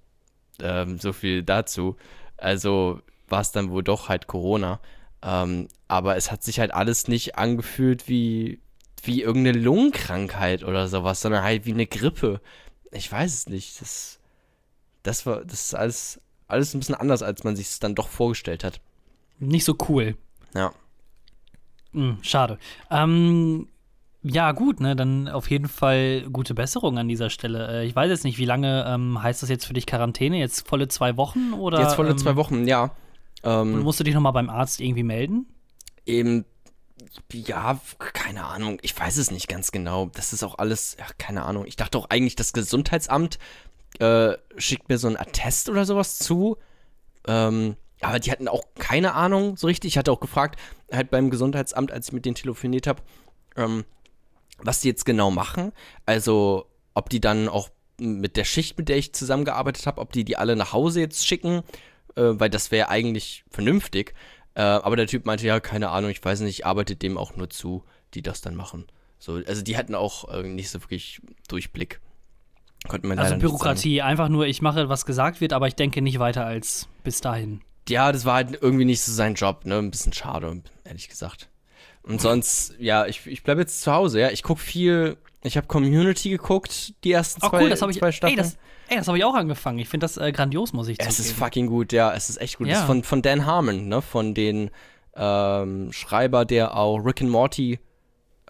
[0.61, 1.95] Ähm, so viel dazu.
[2.37, 4.79] Also war es dann wohl doch halt Corona.
[5.21, 8.59] Ähm, aber es hat sich halt alles nicht angefühlt wie,
[9.03, 12.41] wie irgendeine Lungenkrankheit oder sowas, sondern halt wie eine Grippe.
[12.91, 13.81] Ich weiß es nicht.
[13.81, 14.19] Das,
[15.03, 18.07] das war, das ist alles, alles ein bisschen anders, als man sich es dann doch
[18.07, 18.79] vorgestellt hat.
[19.39, 20.17] Nicht so cool.
[20.53, 20.73] Ja.
[21.93, 22.59] Hm, schade.
[22.89, 23.67] Ähm,
[24.21, 27.81] ja, gut, ne, dann auf jeden Fall gute Besserung an dieser Stelle.
[27.81, 30.37] Äh, ich weiß jetzt nicht, wie lange ähm, heißt das jetzt für dich Quarantäne?
[30.37, 31.81] Jetzt volle zwei Wochen oder?
[31.81, 32.91] Jetzt volle ähm, zwei Wochen, ja.
[33.43, 35.47] Ähm, Und musst du dich nochmal beim Arzt irgendwie melden?
[36.05, 36.45] Eben,
[37.31, 38.79] ja, keine Ahnung.
[38.81, 40.09] Ich weiß es nicht ganz genau.
[40.13, 41.65] Das ist auch alles, ja, keine Ahnung.
[41.65, 43.39] Ich dachte auch eigentlich, das Gesundheitsamt
[43.99, 46.57] äh, schickt mir so ein Attest oder sowas zu.
[47.25, 49.93] Ähm, aber die hatten auch keine Ahnung so richtig.
[49.93, 50.59] Ich hatte auch gefragt,
[50.91, 53.01] halt beim Gesundheitsamt, als ich mit denen telefoniert habe,
[53.55, 53.85] ähm,
[54.63, 55.71] was die jetzt genau machen.
[56.05, 57.69] Also, ob die dann auch
[57.99, 61.27] mit der Schicht, mit der ich zusammengearbeitet habe, ob die die alle nach Hause jetzt
[61.27, 61.63] schicken
[62.15, 64.13] äh, weil das wäre eigentlich vernünftig.
[64.55, 67.49] Äh, aber der Typ meinte, ja, keine Ahnung, ich weiß nicht, arbeitet dem auch nur
[67.49, 68.85] zu, die das dann machen.
[69.19, 71.99] So, also die hatten auch äh, nicht so wirklich Durchblick.
[73.19, 76.87] Also Bürokratie, einfach nur, ich mache, was gesagt wird, aber ich denke nicht weiter als
[77.03, 77.61] bis dahin.
[77.89, 79.77] Ja, das war halt irgendwie nicht so sein Job, ne?
[79.77, 81.49] Ein bisschen schade, ehrlich gesagt.
[82.03, 84.29] Und sonst, ja, ich, ich bleibe jetzt zu Hause, ja.
[84.29, 88.11] Ich gucke viel, ich habe Community geguckt, die ersten zwei, oh, cool, das ich, zwei
[88.11, 88.37] Staffeln.
[88.39, 88.57] Ey, das,
[88.89, 89.77] Ey, das habe ich auch angefangen.
[89.77, 91.09] Ich finde das äh, grandios, muss ich sagen.
[91.09, 92.11] Es ist fucking gut, ja.
[92.13, 92.67] Es ist echt gut.
[92.67, 92.73] Ja.
[92.73, 94.01] Das ist von, von Dan Harmon, ne?
[94.01, 94.71] Von den
[95.15, 97.79] ähm, Schreiber, der auch Rick and Morty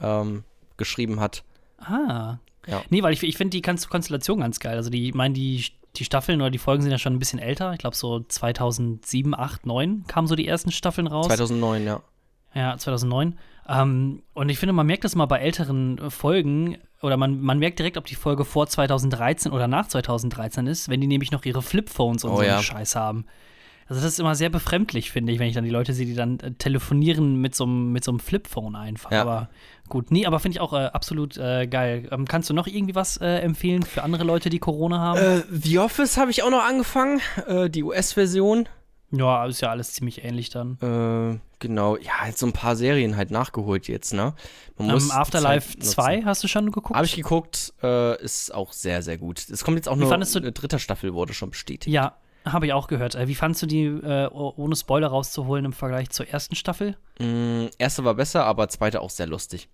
[0.02, 0.44] ähm,
[0.78, 1.44] geschrieben hat.
[1.80, 2.38] Ah.
[2.68, 2.84] Ja.
[2.90, 4.78] Nee, weil ich, ich finde die Konstellation ganz geil.
[4.78, 5.66] Also, die, ich meine, die,
[5.98, 7.74] die Staffeln oder die Folgen sind ja schon ein bisschen älter.
[7.74, 11.28] Ich glaube, so 2007, 8, 9 kamen so die ersten Staffeln raus.
[11.28, 12.02] 2009, ja.
[12.54, 13.38] Ja, 2009.
[13.68, 17.80] Ähm, und ich finde, man merkt das mal bei älteren Folgen, oder man, man merkt
[17.80, 21.62] direkt, ob die Folge vor 2013 oder nach 2013 ist, wenn die nämlich noch ihre
[21.62, 22.62] Flipphones und oh, so ja.
[22.62, 23.26] Scheiß haben.
[23.88, 26.14] Also das ist immer sehr befremdlich, finde ich, wenn ich dann die Leute sehe, die
[26.14, 29.12] dann äh, telefonieren mit so einem mit Flipphone einfach.
[29.12, 29.22] Ja.
[29.22, 29.50] Aber
[29.88, 32.08] gut, nee, aber finde ich auch äh, absolut äh, geil.
[32.12, 35.20] Ähm, kannst du noch irgendwie was äh, empfehlen für andere Leute, die Corona haben?
[35.20, 38.70] Äh, The Office habe ich auch noch angefangen, äh, die US-Version.
[39.12, 40.78] Ja, ist ja alles ziemlich ähnlich dann.
[40.82, 44.34] Äh, genau, ja, halt so ein paar Serien halt nachgeholt jetzt, ne?
[44.78, 46.96] Man um, Afterlife 2 hast du schon geguckt?
[46.96, 49.50] Habe ich geguckt, äh, ist auch sehr, sehr gut.
[49.50, 51.92] Es kommt jetzt auch Wie nur fandest eine dritte Staffel, wurde schon bestätigt.
[51.92, 53.16] Ja, habe ich auch gehört.
[53.16, 56.96] Äh, Wie fandst du die, äh, oh- ohne Spoiler rauszuholen, im Vergleich zur ersten Staffel?
[57.20, 59.70] Mm, erste war besser, aber zweite auch sehr lustig.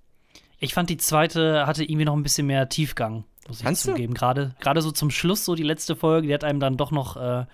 [0.59, 3.91] Ich fand die zweite hatte irgendwie noch ein bisschen mehr Tiefgang, muss ich Fandst du?
[3.91, 4.13] zugeben.
[4.13, 7.17] Gerade gerade so zum Schluss, so die letzte Folge, die hat einem dann doch noch
[7.17, 7.45] äh,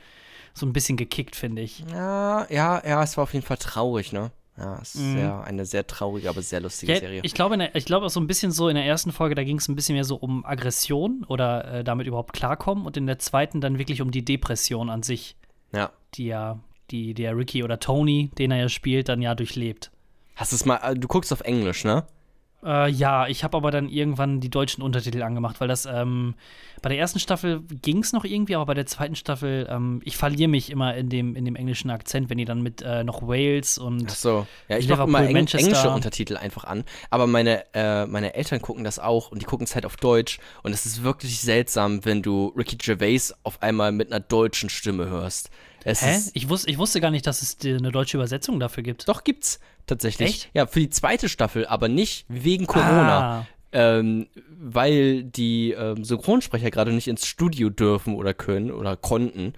[0.53, 1.83] so ein bisschen gekickt, finde ich.
[1.91, 4.31] Ja, ja, ja, es war auf jeden Fall traurig, ne?
[4.57, 5.13] Ja, es ist Mhm.
[5.13, 7.21] sehr, eine sehr traurige, aber sehr lustige Ja, Serie.
[7.23, 9.43] ich glaube, der- ich glaube auch so ein bisschen so in der ersten Folge, da
[9.43, 13.07] ging es ein bisschen mehr so um Aggression oder äh, damit überhaupt klarkommen und in
[13.07, 15.35] der zweiten dann wirklich um die Depression an sich,
[15.73, 15.91] ja.
[16.15, 16.59] die ja,
[16.91, 19.89] die der Ricky oder Tony, den er ja spielt, dann ja durchlebt.
[20.35, 22.03] Hast du es mal, äh, du guckst auf Englisch, ne?
[22.63, 26.35] Äh, ja, ich habe aber dann irgendwann die deutschen Untertitel angemacht, weil das ähm,
[26.81, 30.17] bei der ersten Staffel ging es noch irgendwie, aber bei der zweiten Staffel, ähm, ich
[30.17, 33.21] verliere mich immer in dem, in dem englischen Akzent, wenn die dann mit äh, noch
[33.23, 34.47] Wales und Ach so.
[34.67, 35.67] Ja, ich mache immer Eng Manchester.
[35.67, 36.83] englische Untertitel einfach an.
[37.09, 40.39] Aber meine, äh, meine Eltern gucken das auch und die gucken es halt auf Deutsch.
[40.63, 45.07] Und es ist wirklich seltsam, wenn du Ricky Gervais auf einmal mit einer deutschen Stimme
[45.07, 45.49] hörst.
[45.83, 46.19] Es Hä?
[46.33, 49.07] Ich, wus ich wusste gar nicht, dass es eine deutsche Übersetzung dafür gibt.
[49.07, 50.29] doch, gibt's tatsächlich.
[50.29, 50.49] Echt?
[50.53, 53.39] Ja, für die zweite Staffel, aber nicht wegen Corona.
[53.41, 54.27] Ah, Ähm,
[54.59, 59.53] weil die ähm, Synchronsprecher gerade nicht ins Studio dürfen oder können oder konnten,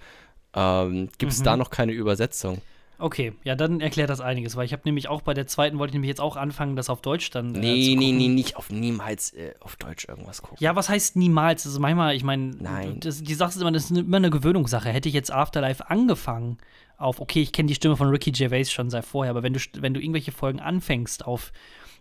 [0.54, 1.44] ähm, gibt es Mhm.
[1.44, 2.62] da noch keine Übersetzung.
[2.98, 5.90] Okay, ja, dann erklärt das einiges, weil ich habe nämlich auch bei der zweiten, wollte
[5.90, 7.54] ich nämlich jetzt auch anfangen, das auf Deutsch dann.
[7.54, 10.58] Äh, Nee, nee, nee, nicht auf niemals äh, auf Deutsch irgendwas gucken.
[10.60, 11.66] Ja, was heißt niemals?
[11.66, 12.52] Also manchmal, ich meine,
[13.00, 14.88] die Sache ist immer, das ist immer eine Gewöhnungssache.
[14.88, 16.58] Hätte ich jetzt Afterlife angefangen
[16.96, 19.60] auf, okay, ich kenne die Stimme von Ricky Gervais schon seit vorher, aber wenn du,
[19.78, 21.52] wenn du irgendwelche Folgen anfängst auf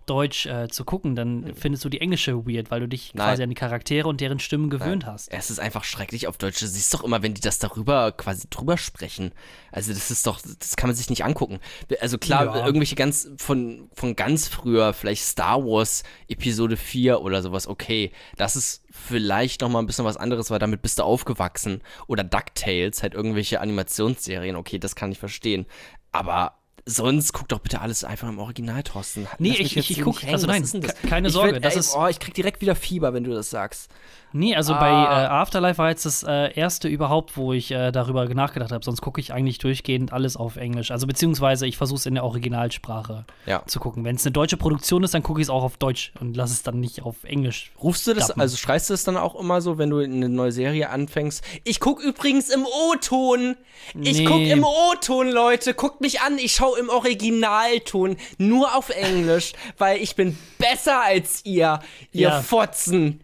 [0.06, 3.12] Deutsch äh, zu gucken, dann findest du die englische weird, weil du dich Hm.
[3.16, 3.28] Nein.
[3.30, 5.32] quasi an die Charaktere und deren Stimmen gewöhnt hast.
[5.32, 6.60] Es ist einfach schrecklich auf Deutsch.
[6.60, 9.32] Du siehst doch immer, wenn die das darüber quasi drüber sprechen.
[9.72, 11.60] Also das ist doch, das kann man sich nicht angucken.
[12.02, 12.66] Also klar, Ja.
[12.66, 18.12] irgendwelche ganz von, von ganz früher, vielleicht Star Wars Episode 4 oder sowas, okay.
[18.38, 21.82] Das ist vielleicht noch mal ein bisschen was anderes, weil damit bist du aufgewachsen.
[22.08, 25.66] Oder DuckTales, halt irgendwelche Animationsserien, okay, das kann ich verstehen.
[26.12, 29.28] Aber sonst guck doch bitte alles einfach im Original, Thorsten.
[29.40, 30.34] Nee, Lass ich- ich- ich hier guck- nicht hängen.
[30.34, 30.64] also nein,
[31.10, 33.50] keine Sorge, werd- das ey, ist- Oh, ich krieg direkt wieder Fieber, wenn du das
[33.50, 33.90] sagst.
[34.34, 34.80] Nee, also Ah.
[34.80, 38.84] bei äh, Afterlife war jetzt das äh, erste überhaupt, wo ich äh, darüber nachgedacht habe.
[38.84, 40.92] Sonst gucke ich eigentlich durchgehend alles auf Englisch.
[40.92, 43.64] Also beziehungsweise ich versuche es in der Originalsprache Ja.
[43.68, 44.04] zu gucken.
[44.04, 46.54] Wenn es eine deutsche Produktion ist, dann gucke ich es auch auf Deutsch und lasse
[46.54, 47.72] es dann nicht auf Englisch.
[47.82, 48.42] Rufst du das, Dappen.
[48.42, 51.44] also schreist du es dann auch immer so, wenn du eine neue Serie anfängst?
[51.64, 53.56] Ich guck übrigens im O-Ton.
[54.02, 54.26] Ich Nee.
[54.26, 55.74] guck im O-Ton, Leute.
[55.74, 56.38] Guckt mich an.
[56.38, 58.18] Ich schau im Originalton.
[58.38, 61.80] Nur auf Englisch, weil ich bin besser als ihr,
[62.12, 62.42] ihr Ja.
[62.42, 63.20] Fotzen.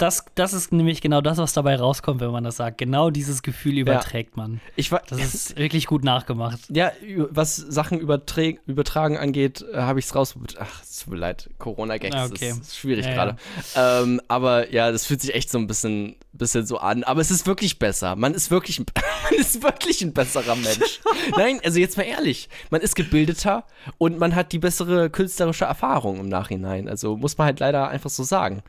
[0.00, 2.78] Das, das ist nämlich genau das, was dabei rauskommt, wenn man das sagt.
[2.78, 4.60] Genau dieses Gefühl überträgt man.
[4.74, 6.58] Ich war, Das ist wirklich gut nachgemacht.
[6.70, 6.92] ja,
[7.30, 10.34] was Sachen übertragen angeht, äh, habe ich es raus.
[10.58, 11.50] Ach, es tut mir leid.
[11.58, 12.50] Corona-Gags okay.
[12.50, 13.36] ist, ist schwierig Ja, gerade.
[13.76, 17.04] Ähm, aber ja, das fühlt sich echt so ein bisschen, bisschen so an.
[17.04, 18.16] Aber es ist wirklich besser.
[18.16, 18.86] Man ist wirklich, ein,
[19.30, 21.00] man ist wirklich ein besserer Mensch.
[21.36, 22.48] Nein, also jetzt mal ehrlich.
[22.70, 23.64] Man ist gebildeter
[23.98, 26.88] und man hat die bessere künstlerische Erfahrung im Nachhinein.
[26.88, 28.62] Also muss man halt leider einfach so sagen.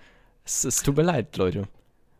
[0.51, 1.69] Es, es tut mir leid, Leute.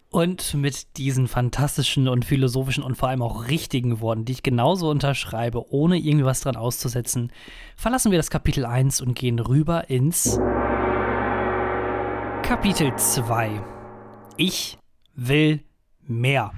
[0.10, 4.90] Und mit diesen fantastischen und philosophischen und vor allem auch richtigen Worten, die ich genauso
[4.90, 7.34] unterschreibe, ohne irgendwie was dran auszusetzen,
[7.76, 10.40] verlassen wir das Kapitel 1 und gehen rüber ins
[12.42, 13.62] Kapitel 2.
[14.38, 14.78] Ich
[15.14, 15.60] will
[16.08, 16.54] mehr.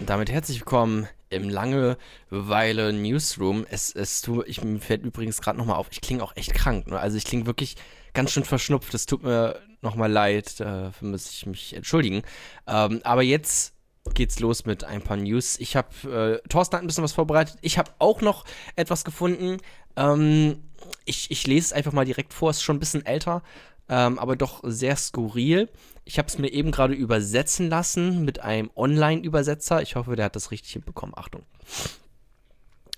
[0.00, 3.66] Damit herzlich willkommen im Langeweile Newsroom.
[3.68, 6.86] Es, es tu, ich, mir fällt übrigens gerade nochmal auf, ich klinge auch echt krank.
[6.86, 6.98] Ne?
[6.98, 7.76] Also ich klinge wirklich
[8.14, 8.94] ganz schön verschnupft.
[8.94, 12.22] Es tut mir nochmal leid, dafür muss ich mich entschuldigen.
[12.66, 13.74] Ähm, aber jetzt
[14.12, 15.58] geht's los mit ein paar News.
[15.58, 17.56] Ich habe, äh, Thorsten hat ein bisschen was vorbereitet.
[17.62, 18.44] Ich habe auch noch
[18.76, 19.58] etwas gefunden.
[19.96, 20.62] Ähm,
[21.04, 23.42] ich, ich lese es einfach mal direkt vor, ist schon ein bisschen älter,
[23.88, 25.70] ähm, aber doch sehr skurril.
[26.04, 29.80] Ich habe es mir eben gerade übersetzen lassen mit einem Online-Übersetzer.
[29.80, 31.14] Ich hoffe, der hat das richtig hinbekommen.
[31.16, 31.42] Achtung.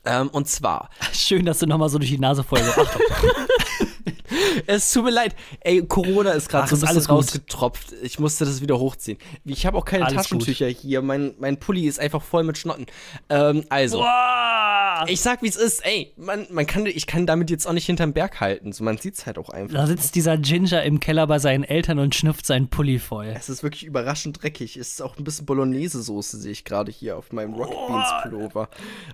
[0.05, 3.03] Ähm, und zwar, Schön, dass du nochmal so durch die Nase voll Achtung.
[4.66, 7.16] es tut mir leid, ey, Corona ist gerade so ein bisschen alles gut.
[7.16, 7.92] rausgetropft.
[8.02, 9.18] Ich musste das wieder hochziehen.
[9.44, 11.02] Ich habe auch keine Alles Taschentücher hier.
[11.02, 12.86] Mein, mein Pulli ist einfach voll mit Schnotten.
[13.28, 13.98] Ähm, also.
[13.98, 15.04] Boah!
[15.08, 15.84] Ich sag, wie es ist.
[15.84, 18.72] Ey, man, man kann, ich kann damit jetzt auch nicht hinterm Berg halten.
[18.72, 19.74] So, man sieht's halt auch einfach.
[19.74, 23.32] Da sitzt dieser Ginger im Keller bei seinen Eltern und schnüfft seinen Pulli voll.
[23.36, 24.76] Es ist wirklich überraschend dreckig.
[24.76, 28.68] Es ist auch ein bisschen Bolognese-Soße, sehe ich gerade hier auf meinem Rocket Beans Pullover.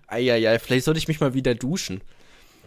[0.06, 2.00] Eieiei, vielleicht sollte ich mich mal wieder duschen.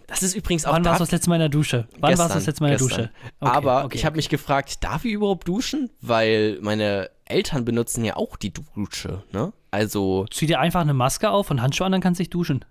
[0.08, 1.88] Das ist übrigens auch Wann warst du da- das letzte Mal in der Dusche?
[2.00, 3.06] Wann warst du das letzte Mal in der gestern.
[3.06, 3.12] Dusche?
[3.39, 5.89] Okay, Aber okay, ich habe mich gefragt, darf ich überhaupt duschen?
[6.02, 9.52] Weil meine Eltern benutzen ja auch die Dusche, ne?
[9.72, 10.26] Also.
[10.32, 12.63] Zieh dir einfach eine Maske auf und Handschuhe an, dann kannst du dich duschen.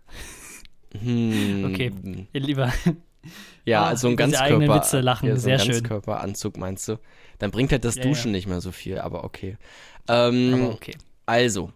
[0.98, 1.92] Hm, Okay,
[2.32, 2.72] lieber.
[3.64, 5.72] Ja, Ah, also ein Ganzkörper, Witze lachen, ja, so sehr ein schön.
[5.76, 6.98] Ganzkörperanzug meinst du?
[7.38, 8.32] Dann bringt halt das Ja, Duschen ja.
[8.32, 9.56] nicht mehr so viel, aber okay.
[10.06, 10.94] Ähm, Aber okay.
[11.24, 11.72] Also,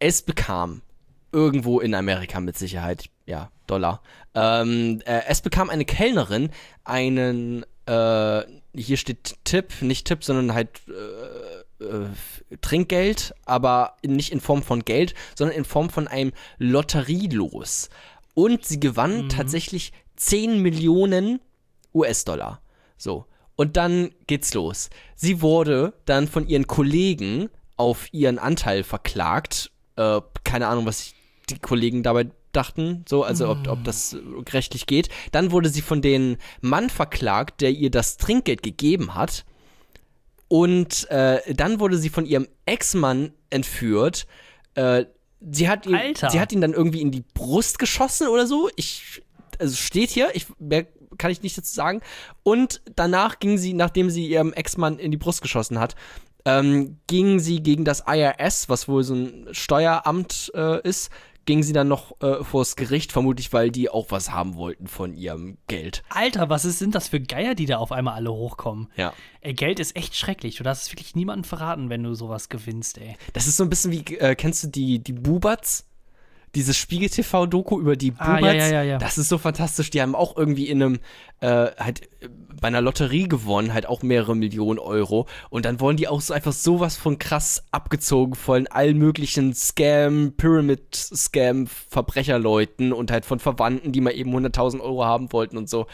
[0.00, 0.82] es bekam
[1.32, 4.02] irgendwo in Amerika mit Sicherheit, ja, Dollar.
[4.34, 6.50] Ähm, äh, es bekam eine Kellnerin
[6.84, 8.42] einen, äh,
[8.74, 12.08] hier steht Tipp, nicht Tipp, sondern halt äh, äh,
[12.60, 17.90] Trinkgeld, aber nicht in Form von Geld, sondern in Form von einem Lotterielos.
[18.34, 21.40] Und sie gewann tatsächlich 10 Millionen
[21.94, 22.60] US-Dollar.
[22.96, 23.26] So.
[23.56, 24.90] Und dann geht's los.
[25.14, 29.70] Sie wurde dann von ihren Kollegen auf ihren Anteil verklagt.
[29.96, 31.14] Äh, keine Ahnung, was
[31.48, 34.18] die Kollegen dabei dachten, so, also ob, ob das äh,
[34.52, 35.08] rechtlich geht.
[35.32, 39.44] Dann wurde sie von dem Mann verklagt, der ihr das Trinkgeld gegeben hat.
[40.48, 44.26] Und äh, dann wurde sie von ihrem Ex-Mann entführt.
[44.74, 45.04] Äh,
[45.40, 46.30] sie, hat ihn, Alter.
[46.30, 48.68] sie hat ihn dann irgendwie in die Brust geschossen oder so.
[48.76, 49.22] Ich,
[49.58, 50.86] also steht hier, ich, mehr
[51.18, 52.00] kann ich nicht dazu sagen.
[52.42, 55.94] Und danach ging sie, nachdem sie ihrem Ex-Mann in die Brust geschossen hat,
[56.44, 61.10] ähm, ging sie gegen das IRS, was wohl so ein Steueramt äh, ist,
[61.50, 65.14] ging sie dann noch äh, vors Gericht, vermutlich weil die auch was haben wollten von
[65.14, 66.04] ihrem Geld.
[66.08, 68.86] Alter, was ist, sind das für Geier, die da auf einmal alle hochkommen?
[68.94, 69.12] Ja.
[69.40, 70.54] Ey, Geld ist echt schrecklich.
[70.54, 73.16] Du darfst es wirklich niemandem verraten, wenn du sowas gewinnst, ey.
[73.32, 75.89] Das ist so ein bisschen wie, äh, kennst du die, die Bubats?
[76.54, 78.54] Dieses Spiegel-TV-Doku über die Ah, Bubats.
[78.56, 78.98] ja, ja, ja.
[78.98, 79.90] Das ist so fantastisch.
[79.90, 80.98] Die haben auch irgendwie in einem,
[81.40, 81.46] äh,
[81.78, 82.28] halt äh,
[82.60, 85.26] bei einer Lotterie gewonnen, halt auch mehrere Millionen Euro.
[85.48, 90.32] Und dann wurden die auch so einfach sowas von krass abgezogen von allen möglichen Scam,
[90.36, 95.86] Pyramid-Scam, Verbrecherleuten und halt von Verwandten, die mal eben 100.000 Euro haben wollten und so.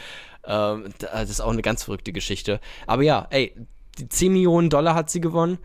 [0.45, 2.59] Ähm, das ist auch eine ganz verrückte Geschichte.
[2.87, 3.53] Aber ja, ey,
[3.99, 5.57] die 10 Millionen Dollar hat sie gewonnen.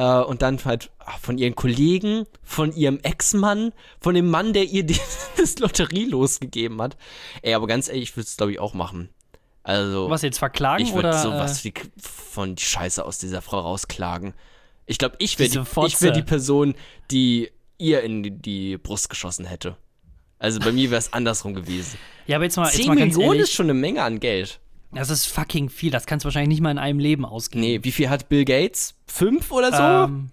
[0.00, 4.64] Äh, und dann halt ach, von ihren Kollegen, von ihrem Ex-Mann, von dem Mann, der
[4.64, 4.98] ihr die,
[5.36, 6.96] das Lotterie losgegeben hat.
[7.42, 9.10] Ey, aber ganz ehrlich, ich würde es, glaube ich, auch machen.
[9.62, 11.18] Also, Was jetzt verklagen ich würde oder?
[11.18, 14.32] sowas äh, wie von die Scheiße aus dieser Frau rausklagen.
[14.86, 16.74] Ich glaube, ich wäre die, ich wär die Person,
[17.10, 19.76] die ihr in die, die Brust geschossen hätte.
[20.38, 21.98] Also bei mir wäre es andersrum gewesen.
[22.26, 24.18] ja, aber jetzt mal, jetzt 10 mal ganz Millionen ehrlich, ist schon eine Menge an
[24.18, 24.60] Geld.
[24.92, 25.90] Das ist fucking viel.
[25.90, 27.60] Das kannst du wahrscheinlich nicht mal in einem Leben ausgeben.
[27.62, 28.94] Nee, wie viel hat Bill Gates?
[29.06, 29.82] Fünf oder so?
[30.12, 30.30] Ähm,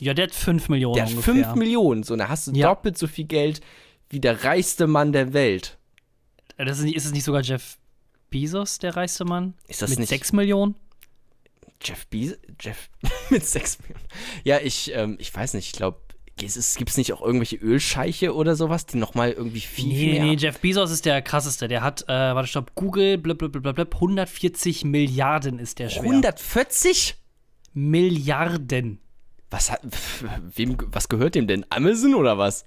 [0.00, 1.34] ja, der hat 5 Millionen Der hat ungefähr.
[1.34, 2.02] 5 Millionen.
[2.02, 2.68] So, da hast du Ja.
[2.68, 3.60] doppelt so viel Geld
[4.08, 5.76] wie der reichste Mann der Welt.
[6.56, 7.76] Das ist, ist es nicht sogar Jeff
[8.30, 9.54] Bezos, der reichste Mann?
[9.68, 10.74] Ist das Mit nicht 6 Millionen?
[11.82, 12.38] Jeff Bezos?
[12.60, 12.88] Jeff
[13.30, 14.04] mit 6 Millionen.
[14.44, 15.98] Ja, ich, ähm, ich weiß nicht, ich glaube,
[16.40, 20.36] gibt es nicht auch irgendwelche Ölscheiche oder sowas, die nochmal irgendwie viel, Nee, mehr nee,
[20.36, 21.68] Jeff Bezos ist der krasseste.
[21.68, 23.42] Der hat, äh, warte, stopp, Google, blub,
[23.94, 26.02] 140 Milliarden ist der schwer.
[26.02, 27.16] 140?
[27.72, 29.00] Milliarden.
[29.50, 29.80] Was hat,
[30.54, 31.64] wem, was gehört dem denn?
[31.70, 32.64] Amazon oder was?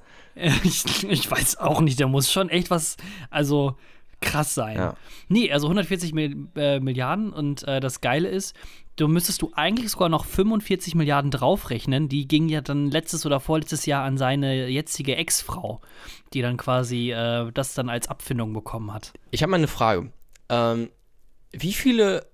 [0.63, 2.97] Ich, ich weiß auch nicht, der muss schon echt was,
[3.29, 3.77] also
[4.19, 4.77] krass sein.
[4.77, 4.95] Ja.
[5.27, 8.55] Nee, also 140 Mil äh, Milliarden und äh, das Geile ist,
[8.95, 12.09] du müsstest du eigentlich sogar noch 45 Milliarden draufrechnen.
[12.09, 15.81] Die ging ja dann letztes oder vorletztes Jahr an seine jetzige Ex-Frau,
[16.33, 19.13] die dann quasi äh, das dann als Abfindung bekommen hat.
[19.31, 20.11] Ich habe mal eine Frage.
[20.49, 20.89] Ähm,
[21.51, 22.25] wie viele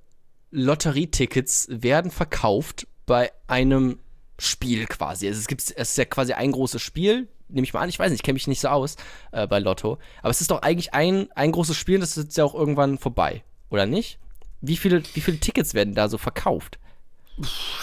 [0.51, 3.99] Lotterietickets werden verkauft bei einem
[4.37, 5.27] Spiel quasi?
[5.27, 7.89] Also es gibt es ist ja quasi ein großes Spiel, nehme ich mal an.
[7.89, 8.95] Ich weiß nicht, ich kenne mich nicht so aus
[9.31, 9.97] äh, bei Lotto.
[10.21, 13.43] Aber es ist doch eigentlich ein, ein großes Spiel, das ist ja auch irgendwann vorbei,
[13.69, 14.19] oder nicht?
[14.61, 16.79] Wie viele, wie viele Tickets werden da so verkauft?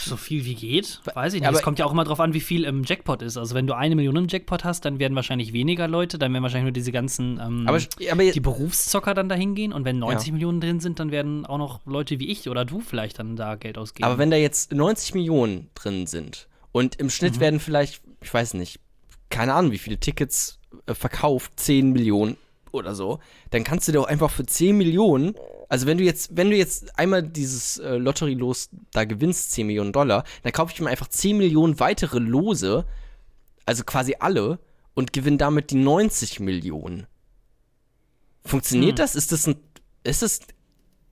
[0.01, 1.49] So viel wie geht, weiß ich nicht.
[1.49, 3.39] Aber- es kommt ja auch immer drauf an, wie viel im Jackpot ist.
[3.39, 6.43] Also wenn du eine Million im Jackpot hast, dann werden wahrscheinlich weniger Leute, dann werden
[6.43, 7.79] wahrscheinlich nur diese ganzen ähm, Aber,
[8.11, 11.57] aber die Berufszocker dann dahin gehen und wenn 90 Millionen drin sind, dann werden auch
[11.57, 14.05] noch Leute wie ich oder du vielleicht dann da Geld ausgeben.
[14.05, 18.55] Aber wenn da jetzt 90 Millionen drin sind und im Schnitt werden vielleicht, ich weiß
[18.55, 18.79] nicht,
[19.31, 22.37] keine Ahnung, wie viele Tickets äh, verkauft, 10 Millionen
[22.77, 23.19] oder so,
[23.51, 25.35] dann kannst du dir auch einfach für 10 Millionen,
[25.69, 29.93] also wenn du jetzt, wenn du jetzt einmal dieses äh, Lotterielos da gewinnst, 10 Millionen
[29.93, 32.85] Dollar, dann kaufe ich mir einfach 10 Millionen weitere Lose,
[33.65, 34.59] also quasi alle,
[34.95, 37.07] und gewinne damit die 90 Millionen.
[38.45, 38.97] Funktioniert Hm.
[38.97, 39.15] das?
[39.15, 39.57] Ist das ein,
[40.05, 40.41] ist das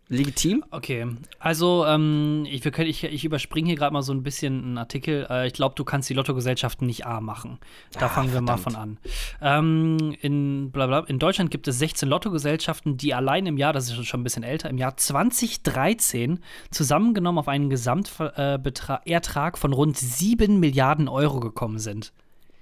[0.08, 0.64] legitim?
[0.70, 1.06] Okay,
[1.38, 4.78] also ähm, ich, wir können, ich, ich überspringe hier gerade mal so ein bisschen einen
[4.78, 5.26] Artikel.
[5.30, 7.58] Äh, ich glaube, du kannst die Lottogesellschaften nicht A machen.
[7.92, 8.98] Da Ah, fangen wir mal von verdammt.
[9.40, 9.58] an.
[10.00, 14.06] Ähm, in, blablabla, in Deutschland gibt es 16 Lottogesellschaften, die allein im Jahr, das ist
[14.06, 16.40] schon ein bisschen älter, im Jahr 2013
[16.70, 22.12] zusammengenommen auf einen Gesamtertrag von rund 7 Milliarden Euro gekommen sind.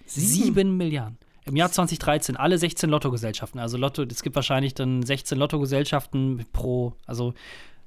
[0.07, 1.19] 7 Milliarden.
[1.45, 3.61] Im Jahr 2013 alle 16 Lottogesellschaften.
[3.61, 7.35] Also Lotto, es gibt wahrscheinlich dann 16 Lottogesellschaften pro, also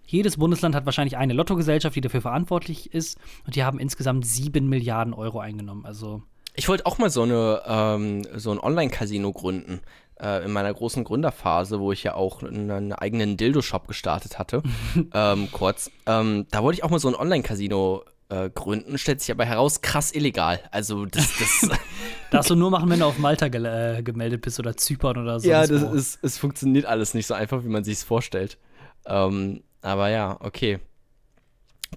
[0.05, 3.17] jedes Bundesland hat wahrscheinlich eine Lottogesellschaft, die dafür verantwortlich ist.
[3.45, 5.85] Und die haben insgesamt 7 Milliarden Euro eingenommen.
[5.85, 6.21] Also
[6.53, 9.81] Ich wollte auch mal so, eine, ähm, so ein Online-Casino gründen.
[10.17, 14.63] Äh, in meiner großen Gründerphase, wo ich ja auch einen, eigenen Dildo-Shop gestartet hatte,
[15.13, 15.91] ähm, kurz.
[16.05, 19.81] Ähm, da wollte ich auch mal so ein Online-Casino äh, gründen, stellt sich aber heraus,
[19.81, 20.59] krass illegal.
[20.71, 21.69] Also das, das
[22.31, 25.39] Darfst du nur machen, wenn du auf Malta ge äh, gemeldet bist oder Zypern oder
[25.39, 25.47] so.
[25.47, 28.57] Ja, das ist, es funktioniert alles nicht so einfach, wie man sich es vorstellt.
[29.05, 30.79] Ähm, aber ja, okay.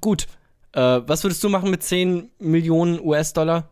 [0.01, 0.27] Gut.
[0.73, 3.71] Äh, was würdest du machen mit 10 Millionen US-Dollar?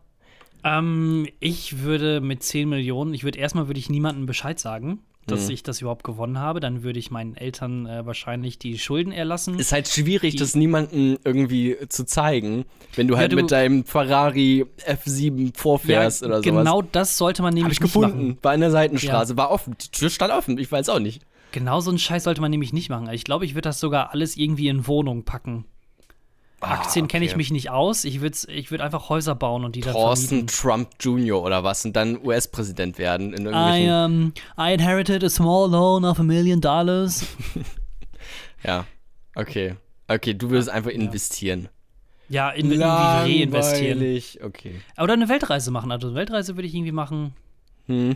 [0.63, 5.45] Ähm, ich würde mit 10 Millionen, ich würde erstmal würde ich niemandem Bescheid sagen, dass
[5.45, 5.53] mhm.
[5.53, 6.59] ich das überhaupt gewonnen habe.
[6.59, 9.59] Dann würde ich meinen Eltern äh, wahrscheinlich die Schulden erlassen.
[9.59, 13.51] Ist halt schwierig, die, das niemandem irgendwie zu zeigen, wenn du ja, halt du, mit
[13.51, 16.45] deinem Ferrari F7 vorfährst ja, oder sowas.
[16.45, 18.39] Genau das sollte man nämlich Hab ich gefunden, machen.
[18.41, 19.37] war in der Seitenstraße, ja.
[19.37, 21.21] war offen, die Tür stand offen, ich weiß auch nicht.
[21.51, 23.09] Genau so einen Scheiß sollte man nämlich nicht machen.
[23.11, 25.65] Ich glaube, ich würde das sogar alles irgendwie in Wohnung packen.
[26.59, 27.11] Ah, Aktien okay.
[27.13, 28.03] kenne ich mich nicht aus.
[28.03, 31.43] Ich würde ich würd einfach Häuser bauen und die dann Thorsten Trump Jr.
[31.43, 33.33] oder was und dann US-Präsident werden.
[33.33, 37.27] In I, um, I inherited a small loan of a million dollars.
[38.63, 38.85] ja,
[39.35, 39.75] okay.
[40.07, 41.69] Okay, du würdest einfach investieren.
[42.29, 44.21] Ja, in, irgendwie reinvestieren.
[44.43, 44.81] Okay.
[44.97, 45.91] Oder eine Weltreise machen.
[45.91, 47.33] Also eine Weltreise würde ich irgendwie machen.
[47.85, 48.15] Hm.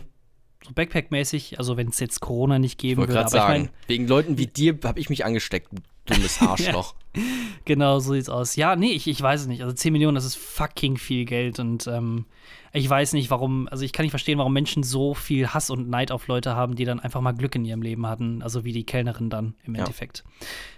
[0.64, 3.20] So Backpack-mäßig, also wenn es jetzt Corona nicht geben ich würde.
[3.20, 5.68] Aber sagen, ich mein, wegen Leuten wie dir habe ich mich angesteckt,
[6.06, 6.94] dummes Arschloch.
[7.16, 7.22] ja,
[7.64, 8.56] genau, so sieht's aus.
[8.56, 9.62] Ja, nee, ich, ich weiß es nicht.
[9.62, 12.26] Also 10 Millionen, das ist fucking viel Geld und ähm,
[12.72, 15.90] ich weiß nicht, warum, also ich kann nicht verstehen, warum Menschen so viel Hass und
[15.90, 18.72] Neid auf Leute haben, die dann einfach mal Glück in ihrem Leben hatten, also wie
[18.72, 19.80] die Kellnerin dann im ja.
[19.80, 20.24] Endeffekt.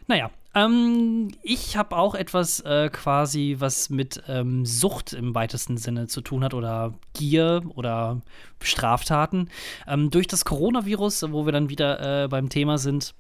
[0.09, 6.07] Naja, ähm, ich habe auch etwas äh, quasi, was mit ähm, Sucht im weitesten Sinne
[6.07, 8.21] zu tun hat oder Gier oder
[8.63, 9.51] Straftaten.
[9.87, 13.15] Ähm, durch das Coronavirus, wo wir dann wieder äh, beim Thema sind,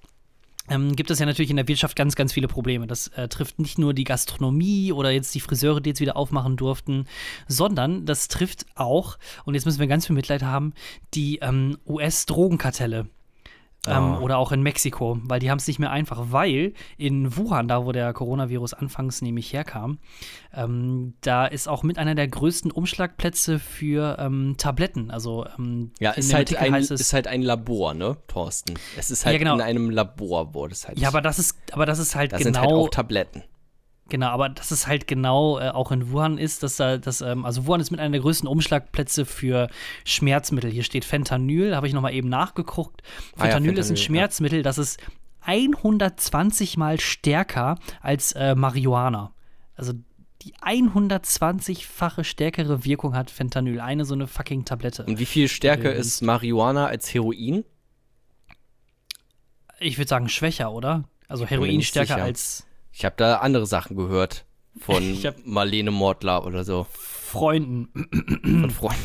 [0.70, 2.87] ähm, gibt es ja natürlich in der Wirtschaft ganz, ganz viele Probleme.
[2.87, 6.57] Das äh, trifft nicht nur die Gastronomie oder jetzt die Friseure, die jetzt wieder aufmachen
[6.57, 7.07] durften,
[7.49, 10.73] sondern das trifft auch, und jetzt müssen wir ganz viel Mitleid haben,
[11.12, 13.09] die ähm, US-Drogenkartelle.
[13.87, 14.25] Ähm, oh.
[14.25, 17.85] Oder auch in Mexiko, weil die haben es nicht mehr einfach, weil in Wuhan, da
[17.85, 19.99] wo der Coronavirus anfangs nämlich herkam,
[20.55, 25.11] ähm, da ist auch mit einer der größten Umschlagplätze für ähm, Tabletten.
[25.11, 28.75] Also ähm, ja, ist halt, ein, es, ist halt ein Labor, ne, Thorsten?
[28.97, 29.55] Es ist halt ja, genau.
[29.55, 30.99] in einem Labor, wo das halt.
[30.99, 32.44] Ja, aber das ist, aber das ist halt da genau.
[32.47, 33.42] Sind halt genau auch Tabletten.
[34.11, 37.47] Genau, aber dass es halt genau äh, auch in Wuhan ist, dass da, dass, ähm,
[37.47, 39.69] also Wuhan ist mit einer der größten Umschlagplätze für
[40.05, 40.71] Schmerzmittel.
[40.71, 43.03] Hier steht Fentanyl, habe ich nochmal eben nachgeguckt.
[43.03, 44.62] Fentanyl, ah ja, Fentanyl ist ein Schmerzmittel, ja.
[44.62, 45.01] das ist
[45.40, 49.33] 120 mal stärker als äh, Marihuana.
[49.75, 49.95] Also
[50.43, 55.05] die 120-fache stärkere Wirkung hat Fentanyl, eine so eine fucking Tablette.
[55.05, 57.64] Und wie viel stärker äh, ist Marihuana als Heroin?
[59.81, 61.05] Ich würde sagen schwächer, oder?
[61.27, 62.23] Also Heroin stärker sicher.
[62.23, 64.44] als ich habe da andere Sachen gehört
[64.78, 66.87] von Marlene Mortler oder so.
[66.90, 67.88] Freunden.
[68.42, 69.02] Von Freunden.